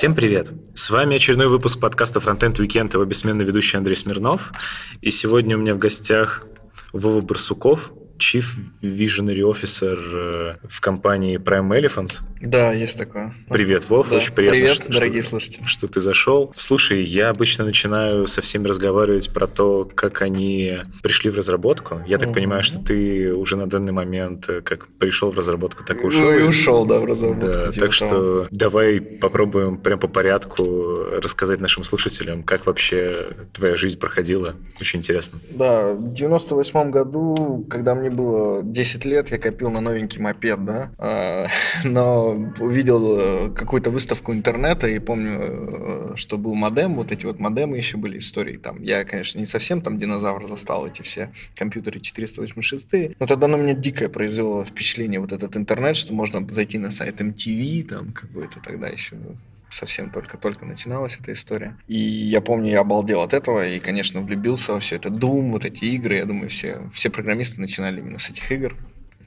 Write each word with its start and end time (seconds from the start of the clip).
Всем 0.00 0.14
привет! 0.14 0.50
С 0.74 0.88
вами 0.88 1.16
очередной 1.16 1.48
выпуск 1.48 1.78
подкаста 1.78 2.20
Frontend 2.20 2.54
Weekend, 2.54 2.94
его 2.94 3.04
бессменный 3.04 3.44
ведущий 3.44 3.76
Андрей 3.76 3.94
Смирнов. 3.94 4.50
И 5.02 5.10
сегодня 5.10 5.58
у 5.58 5.60
меня 5.60 5.74
в 5.74 5.78
гостях 5.78 6.46
Вова 6.94 7.20
Барсуков, 7.20 7.92
Chief 8.20 8.44
Visionary 8.82 9.40
Officer 9.42 10.56
в 10.68 10.80
компании 10.80 11.38
Prime 11.38 11.68
Elephants. 11.80 12.20
Да, 12.40 12.72
есть 12.72 12.96
такое. 12.98 13.34
Привет, 13.50 13.88
Вов, 13.90 14.08
Да. 14.10 14.16
очень 14.16 14.32
приятно, 14.32 14.58
Привет, 14.60 14.74
что, 14.76 14.92
дорогие 14.92 15.22
что- 15.22 15.30
слушатели. 15.30 15.64
что 15.66 15.88
ты 15.88 16.00
зашел. 16.00 16.52
Слушай, 16.54 17.02
я 17.02 17.28
обычно 17.30 17.64
начинаю 17.64 18.26
со 18.26 18.40
всеми 18.42 18.66
разговаривать 18.66 19.32
про 19.32 19.46
то, 19.46 19.84
как 19.94 20.22
они 20.22 20.78
пришли 21.02 21.30
в 21.30 21.36
разработку. 21.36 22.00
Я 22.06 22.18
так 22.18 22.28
Мгм. 22.28 22.34
понимаю, 22.34 22.62
что 22.62 22.78
ты 22.78 23.34
уже 23.34 23.56
на 23.56 23.66
данный 23.66 23.92
момент 23.92 24.48
э, 24.48 24.60
как 24.62 24.88
пришел 24.98 25.30
в 25.30 25.36
разработку, 25.36 25.84
так 25.84 26.02
и 26.02 26.06
ушел. 26.06 26.20
Ну 26.22 26.32
и 26.38 26.42
ушел, 26.42 26.86
да, 26.86 26.98
в 26.98 27.04
разработку. 27.04 27.46
Да, 27.46 27.72
типа 27.72 27.86
так 27.86 27.96
того. 27.98 28.08
что 28.10 28.48
давай 28.50 29.00
попробуем 29.00 29.78
прям 29.78 29.98
по 29.98 30.08
порядку 30.08 31.04
рассказать 31.22 31.60
нашим 31.60 31.84
слушателям, 31.84 32.42
как 32.42 32.66
вообще 32.66 33.28
твоя 33.52 33.76
жизнь 33.76 33.98
проходила. 33.98 34.54
Очень 34.80 34.98
интересно. 35.00 35.38
Да, 35.50 35.92
в 35.92 36.12
98 36.14 36.90
году, 36.90 37.66
когда 37.70 37.94
мне 37.94 38.09
было 38.10 38.62
10 38.62 39.04
лет, 39.04 39.30
я 39.30 39.38
копил 39.38 39.70
на 39.70 39.80
новенький 39.80 40.20
мопед, 40.20 40.64
да, 40.64 40.90
А, 40.98 41.46
но 41.84 42.30
увидел 42.58 43.18
э, 43.18 43.50
какую-то 43.54 43.90
выставку 43.90 44.32
интернета 44.32 44.88
и 44.88 44.98
помню, 44.98 45.38
э, 45.40 46.12
что 46.16 46.38
был 46.38 46.54
модем, 46.54 46.94
вот 46.94 47.12
эти 47.12 47.26
вот 47.26 47.38
модемы 47.38 47.76
еще 47.76 47.96
были 47.96 48.18
истории 48.18 48.56
там. 48.56 48.82
Я, 48.82 49.04
конечно, 49.04 49.38
не 49.38 49.46
совсем 49.46 49.80
там 49.80 49.98
динозавр 49.98 50.46
застал 50.46 50.86
эти 50.86 51.02
все 51.02 51.32
компьютеры 51.54 52.00
486, 52.00 53.16
но 53.18 53.26
тогда 53.26 53.46
на 53.48 53.56
меня 53.56 53.74
дикое 53.74 54.08
произвело 54.08 54.64
впечатление 54.64 55.20
вот 55.20 55.32
этот 55.32 55.56
интернет, 55.56 55.96
что 55.96 56.12
можно 56.12 56.46
зайти 56.48 56.78
на 56.78 56.90
сайт 56.90 57.20
MTV, 57.20 57.88
там 57.88 58.12
какой-то 58.12 58.60
тогда 58.60 58.88
еще 58.88 59.16
совсем 59.70 60.10
только-только 60.10 60.64
начиналась 60.66 61.16
эта 61.20 61.32
история. 61.32 61.76
И 61.86 61.96
я 61.96 62.40
помню, 62.40 62.70
я 62.70 62.80
обалдел 62.80 63.20
от 63.22 63.32
этого 63.32 63.66
и, 63.66 63.78
конечно, 63.78 64.20
влюбился 64.20 64.72
во 64.72 64.80
все 64.80 64.96
это. 64.96 65.08
Doom, 65.08 65.52
вот 65.52 65.64
эти 65.64 65.84
игры, 65.86 66.16
я 66.16 66.24
думаю, 66.24 66.50
все, 66.50 66.90
все 66.92 67.10
программисты 67.10 67.60
начинали 67.60 68.00
именно 68.00 68.18
с 68.18 68.30
этих 68.30 68.50
игр. 68.50 68.76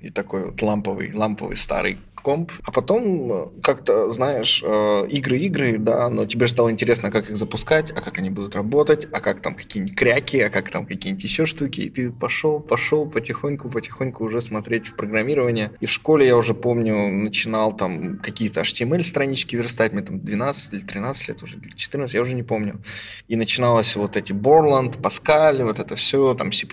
И 0.01 0.09
такой 0.09 0.47
вот 0.47 0.61
ламповый, 0.61 1.13
ламповый 1.13 1.55
старый 1.55 1.97
комп. 2.23 2.51
А 2.63 2.71
потом 2.71 3.31
э, 3.31 3.45
как-то, 3.61 4.09
знаешь, 4.11 4.63
э, 4.65 5.07
игры-игры, 5.09 5.77
да, 5.77 6.09
но 6.09 6.25
тебе 6.25 6.47
же 6.47 6.53
стало 6.53 6.71
интересно, 6.71 7.11
как 7.11 7.29
их 7.29 7.37
запускать, 7.37 7.91
а 7.91 8.01
как 8.01 8.17
они 8.17 8.31
будут 8.31 8.55
работать, 8.55 9.07
а 9.11 9.19
как 9.19 9.41
там 9.41 9.53
какие-нибудь 9.53 9.95
кряки, 9.95 10.39
а 10.39 10.49
как 10.49 10.71
там 10.71 10.85
какие-нибудь 10.87 11.23
еще 11.23 11.45
штуки. 11.45 11.81
И 11.81 11.89
ты 11.89 12.11
пошел, 12.11 12.59
пошел 12.59 13.07
потихоньку, 13.07 13.69
потихоньку 13.69 14.23
уже 14.23 14.41
смотреть 14.41 14.87
в 14.87 14.95
программирование. 14.95 15.71
И 15.81 15.85
в 15.85 15.91
школе 15.91 16.25
я 16.25 16.37
уже 16.37 16.53
помню, 16.55 17.09
начинал 17.09 17.75
там 17.75 18.17
какие-то 18.19 18.61
HTML-странички 18.61 19.55
верстать, 19.55 19.93
мне 19.93 20.01
там 20.01 20.19
12 20.19 20.73
или 20.73 20.81
13 20.81 21.27
лет 21.27 21.43
уже, 21.43 21.57
или 21.57 21.75
14, 21.75 22.15
я 22.15 22.21
уже 22.21 22.33
не 22.33 22.43
помню. 22.43 22.81
И 23.27 23.35
начиналось 23.35 23.95
вот 23.95 24.15
эти 24.15 24.31
Borland, 24.31 24.99
Pascal, 25.01 25.63
вот 25.63 25.79
это 25.79 25.95
все, 25.95 26.33
там 26.33 26.51
C++. 26.51 26.65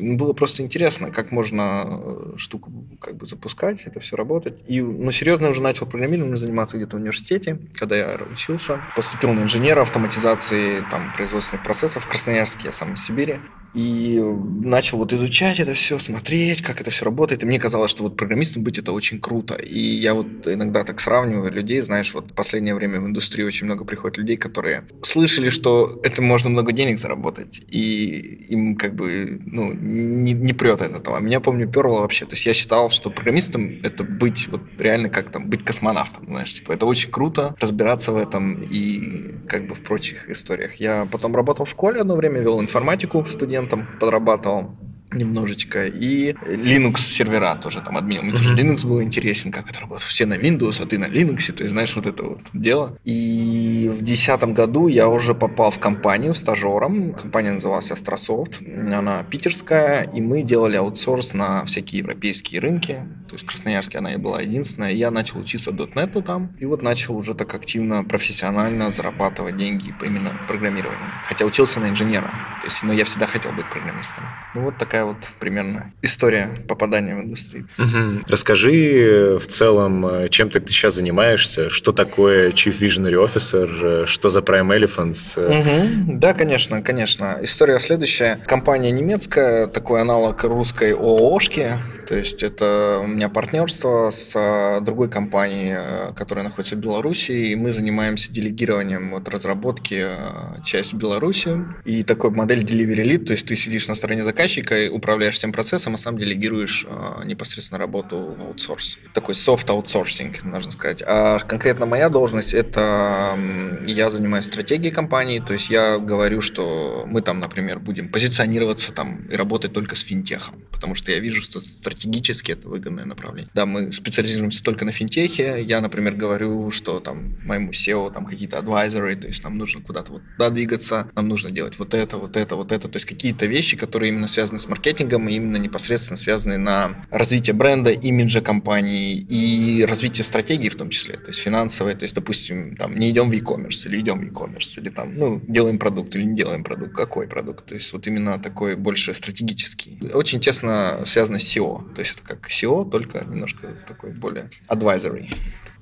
Было 0.00 0.32
просто 0.32 0.62
интересно, 0.62 1.10
как 1.10 1.30
можно 1.30 1.84
э, 1.86 2.32
штуку 2.36 2.72
как 3.00 3.16
бы 3.16 3.26
запускать, 3.26 3.82
это 3.86 4.00
все 4.00 4.16
работать. 4.16 4.58
И, 4.66 4.80
ну, 4.92 5.10
серьезно, 5.12 5.48
уже 5.48 5.62
начал 5.62 5.86
программированием 5.86 6.36
заниматься 6.36 6.76
где-то 6.76 6.96
в 6.96 7.00
университете, 7.00 7.58
когда 7.74 7.96
я 7.96 8.18
учился. 8.32 8.80
Поступил 8.96 9.32
на 9.32 9.40
инженера 9.40 9.82
автоматизации 9.82 10.84
там, 10.90 11.12
производственных 11.14 11.64
процессов 11.64 12.04
в 12.04 12.08
Красноярске, 12.08 12.66
я 12.66 12.72
сам 12.72 12.94
из 12.94 13.04
Сибири. 13.04 13.40
И 13.74 14.18
начал 14.62 14.98
вот 14.98 15.12
изучать 15.12 15.60
это 15.60 15.74
все, 15.74 15.98
смотреть, 15.98 16.62
как 16.62 16.80
это 16.80 16.90
все 16.90 17.04
работает. 17.04 17.42
И 17.42 17.46
мне 17.46 17.58
казалось, 17.58 17.90
что 17.90 18.04
вот 18.04 18.16
программистом 18.16 18.62
быть 18.62 18.78
это 18.78 18.92
очень 18.92 19.20
круто. 19.20 19.54
И 19.54 19.78
я 19.78 20.14
вот 20.14 20.46
иногда 20.46 20.84
так 20.84 21.00
сравниваю 21.00 21.52
людей, 21.52 21.80
знаешь, 21.80 22.12
вот 22.14 22.32
в 22.32 22.34
последнее 22.34 22.74
время 22.74 23.00
в 23.00 23.06
индустрии 23.06 23.44
очень 23.44 23.66
много 23.66 23.84
приходит 23.84 24.18
людей, 24.18 24.36
которые 24.36 24.84
слышали, 25.02 25.50
что 25.50 25.90
это 26.02 26.22
можно 26.22 26.50
много 26.50 26.72
денег 26.72 26.98
заработать, 26.98 27.60
и 27.68 28.46
им 28.48 28.76
как 28.76 28.94
бы, 28.94 29.40
ну, 29.46 29.72
не, 29.72 30.32
не 30.32 30.52
прет 30.52 30.82
от 30.82 30.96
этого. 30.96 31.18
Меня, 31.18 31.40
помню, 31.40 31.68
перло 31.68 32.00
вообще. 32.00 32.24
То 32.24 32.34
есть 32.34 32.46
я 32.46 32.54
считал, 32.54 32.90
что 32.90 33.10
программистом 33.10 33.80
это 33.82 34.04
быть 34.04 34.48
вот 34.48 34.62
реально 34.78 35.08
как 35.08 35.30
там, 35.30 35.48
быть 35.48 35.64
космонавтом, 35.64 36.26
знаешь, 36.28 36.54
типа 36.54 36.72
это 36.72 36.86
очень 36.86 37.10
круто 37.10 37.54
разбираться 37.60 38.12
в 38.12 38.16
этом 38.16 38.62
и 38.62 39.34
как 39.48 39.66
бы 39.66 39.74
в 39.74 39.80
прочих 39.80 40.28
историях. 40.30 40.76
Я 40.76 41.06
потом 41.10 41.34
работал 41.34 41.64
в 41.64 41.70
школе 41.70 42.00
одно 42.00 42.16
время, 42.16 42.40
вел 42.40 42.60
информатику 42.60 43.22
студентам, 43.68 43.86
подрабатывал 44.00 44.70
немножечко. 45.12 45.86
И 45.86 46.32
Linux 46.32 46.98
сервера 46.98 47.54
тоже 47.54 47.80
там 47.80 47.96
админил. 47.96 48.22
Мне 48.22 48.32
тоже. 48.32 48.54
Linux 48.54 48.86
был 48.86 49.02
интересен, 49.02 49.50
как 49.50 49.70
это 49.70 49.80
работает. 49.80 50.08
Все 50.08 50.26
на 50.26 50.34
Windows, 50.34 50.82
а 50.82 50.86
ты 50.86 50.98
на 50.98 51.06
Linux, 51.06 51.50
ты 51.52 51.68
знаешь 51.68 51.96
вот 51.96 52.06
это 52.06 52.24
вот 52.24 52.40
дело. 52.52 52.98
И 53.04 53.88
в 53.90 54.02
2010 54.02 54.42
году 54.54 54.88
я 54.88 55.08
уже 55.08 55.34
попал 55.34 55.70
в 55.70 55.78
компанию 55.78 56.34
стажером. 56.34 57.14
Компания 57.14 57.52
называлась 57.52 57.90
Astrosoft. 57.90 58.92
Она 58.92 59.22
питерская, 59.22 60.02
и 60.02 60.20
мы 60.20 60.42
делали 60.42 60.76
аутсорс 60.76 61.32
на 61.32 61.64
всякие 61.64 62.00
европейские 62.00 62.60
рынки. 62.60 63.02
То 63.28 63.34
есть 63.34 63.44
в 63.44 63.48
Красноярске 63.48 63.98
она 63.98 64.14
и 64.14 64.16
была 64.16 64.40
единственная. 64.40 64.92
Я 64.92 65.10
начал 65.10 65.38
учиться 65.38 65.70
.NET 65.70 66.22
там. 66.22 66.56
И 66.58 66.64
вот 66.64 66.82
начал 66.82 67.16
уже 67.16 67.34
так 67.34 67.54
активно, 67.54 68.04
профессионально 68.04 68.90
зарабатывать 68.90 69.56
деньги 69.56 69.94
именно 70.02 70.32
программированию. 70.48 71.10
Хотя 71.26 71.44
учился 71.44 71.78
на 71.80 71.88
инженера. 71.90 72.30
То 72.60 72.66
есть, 72.66 72.82
но 72.82 72.92
я 72.92 73.04
всегда 73.04 73.26
хотел 73.26 73.52
быть 73.52 73.68
программистом. 73.70 74.24
Ну 74.54 74.62
вот 74.62 74.78
такая 74.78 75.04
вот 75.04 75.16
примерно 75.38 75.92
история 76.02 76.48
попадания 76.66 77.14
в 77.14 77.20
индустрию. 77.20 77.68
Мгм. 77.76 78.24
Расскажи 78.28 79.38
в 79.38 79.46
целом, 79.46 80.06
э, 80.06 80.28
чем 80.28 80.50
ты 80.50 80.62
сейчас 80.68 80.94
занимаешься, 80.94 81.70
что 81.70 81.92
такое 81.92 82.50
Chief 82.52 82.76
Visionary 82.78 83.22
Officer, 83.22 84.02
э, 84.02 84.06
что 84.06 84.28
за 84.28 84.40
Prime 84.40 84.76
Elephants. 84.76 85.36
Мгм. 85.36 86.18
Да, 86.18 86.32
конечно, 86.32 86.82
конечно. 86.82 87.38
История 87.42 87.78
следующая. 87.78 88.40
Компания 88.46 88.90
немецкая, 88.90 89.66
такой 89.66 90.00
аналог 90.00 90.42
русской 90.44 90.94
ООшки. 90.94 91.78
То 92.08 92.16
есть 92.16 92.42
это 92.42 93.00
у 93.02 93.06
меня 93.06 93.28
партнерство 93.28 94.10
с 94.10 94.32
а, 94.34 94.80
другой 94.80 95.10
компанией, 95.10 95.74
э, 95.76 96.12
которая 96.16 96.42
находится 96.42 96.74
в 96.74 96.78
Беларуси, 96.78 97.32
и 97.32 97.54
мы 97.54 97.70
занимаемся 97.70 98.32
делегированием 98.32 99.10
вот, 99.10 99.28
разработки 99.28 100.06
э, 100.08 100.62
часть 100.64 100.94
в 100.94 100.96
Беларуси. 100.96 101.66
И 101.84 102.02
такой 102.04 102.30
модель 102.30 102.64
Delivery 102.64 103.04
Lead, 103.04 103.26
то 103.26 103.32
есть 103.32 103.46
ты 103.46 103.56
сидишь 103.56 103.88
на 103.88 103.94
стороне 103.94 104.22
заказчика 104.22 104.78
и 104.80 104.88
управляешь 104.88 105.34
всем 105.34 105.52
процессом, 105.52 105.94
а 105.94 105.96
сам 105.98 106.16
делегируешь 106.16 106.86
э, 106.88 107.24
непосредственно 107.26 107.78
работу 107.78 108.34
в 108.38 108.40
аутсорс. 108.40 108.96
Такой 109.12 109.34
софт 109.34 109.68
аутсорсинг, 109.68 110.44
можно 110.44 110.70
сказать. 110.70 111.02
А 111.06 111.38
конкретно 111.40 111.84
моя 111.84 112.08
должность 112.08 112.54
это 112.54 113.38
я 113.84 114.10
занимаюсь 114.10 114.46
стратегией 114.46 114.92
компании, 114.92 115.40
то 115.40 115.52
есть 115.52 115.68
я 115.68 115.98
говорю, 115.98 116.40
что 116.40 117.04
мы 117.06 117.20
там, 117.20 117.38
например, 117.38 117.80
будем 117.80 118.08
позиционироваться 118.08 118.92
там 118.92 119.26
и 119.26 119.36
работать 119.36 119.74
только 119.74 119.94
с 119.94 120.00
финтехом, 120.00 120.64
потому 120.72 120.94
что 120.94 121.12
я 121.12 121.18
вижу, 121.18 121.42
что 121.42 121.60
стратегически 121.98 122.52
это 122.52 122.68
выгодное 122.68 123.04
направление. 123.04 123.50
Да, 123.54 123.66
мы 123.66 123.92
специализируемся 123.92 124.62
только 124.62 124.84
на 124.84 124.92
финтехе. 124.92 125.62
Я, 125.62 125.80
например, 125.80 126.14
говорю, 126.14 126.70
что 126.70 127.00
там 127.00 127.36
моему 127.44 127.72
SEO 127.72 128.12
там 128.12 128.24
какие-то 128.24 128.58
advisory, 128.58 129.16
то 129.16 129.26
есть 129.26 129.42
нам 129.42 129.58
нужно 129.58 129.82
куда-то 129.82 130.12
вот 130.12 130.22
туда 130.36 130.50
двигаться, 130.50 131.10
нам 131.14 131.28
нужно 131.28 131.50
делать 131.50 131.78
вот 131.78 131.94
это, 131.94 132.16
вот 132.18 132.36
это, 132.36 132.56
вот 132.56 132.72
это, 132.72 132.88
то 132.88 132.96
есть 132.96 133.06
какие-то 133.06 133.46
вещи, 133.46 133.76
которые 133.76 134.12
именно 134.12 134.28
связаны 134.28 134.58
с 134.58 134.68
маркетингом 134.68 135.28
и 135.28 135.34
именно 135.34 135.56
непосредственно 135.56 136.16
связаны 136.16 136.56
на 136.56 137.04
развитие 137.10 137.54
бренда, 137.54 137.90
имиджа 137.90 138.40
компании 138.40 139.16
и 139.16 139.84
развитие 139.84 140.24
стратегии 140.24 140.68
в 140.68 140.76
том 140.76 140.90
числе, 140.90 141.16
то 141.16 141.28
есть 141.28 141.40
финансовой, 141.40 141.94
то 141.94 142.04
есть, 142.04 142.14
допустим, 142.14 142.76
там 142.76 142.96
не 142.96 143.10
идем 143.10 143.30
в 143.30 143.32
e-commerce 143.32 143.86
или 143.86 144.00
идем 144.00 144.20
в 144.20 144.22
e-commerce, 144.22 144.80
или 144.80 144.90
там, 144.90 145.16
ну, 145.16 145.42
делаем 145.48 145.78
продукт 145.78 146.14
или 146.14 146.22
не 146.22 146.36
делаем 146.36 146.62
продукт, 146.62 146.94
какой 146.94 147.26
продукт, 147.26 147.66
то 147.66 147.74
есть 147.74 147.92
вот 147.92 148.06
именно 148.06 148.38
такой 148.38 148.76
больше 148.76 149.14
стратегический. 149.14 149.98
Очень 150.14 150.40
тесно 150.40 151.02
связано 151.06 151.38
с 151.38 151.56
SEO, 151.56 151.87
то 151.94 152.00
есть 152.00 152.14
это 152.14 152.22
как 152.22 152.48
SEO, 152.48 152.88
только 152.90 153.24
немножко 153.24 153.68
такой 153.86 154.10
более 154.10 154.50
advisory. 154.68 155.34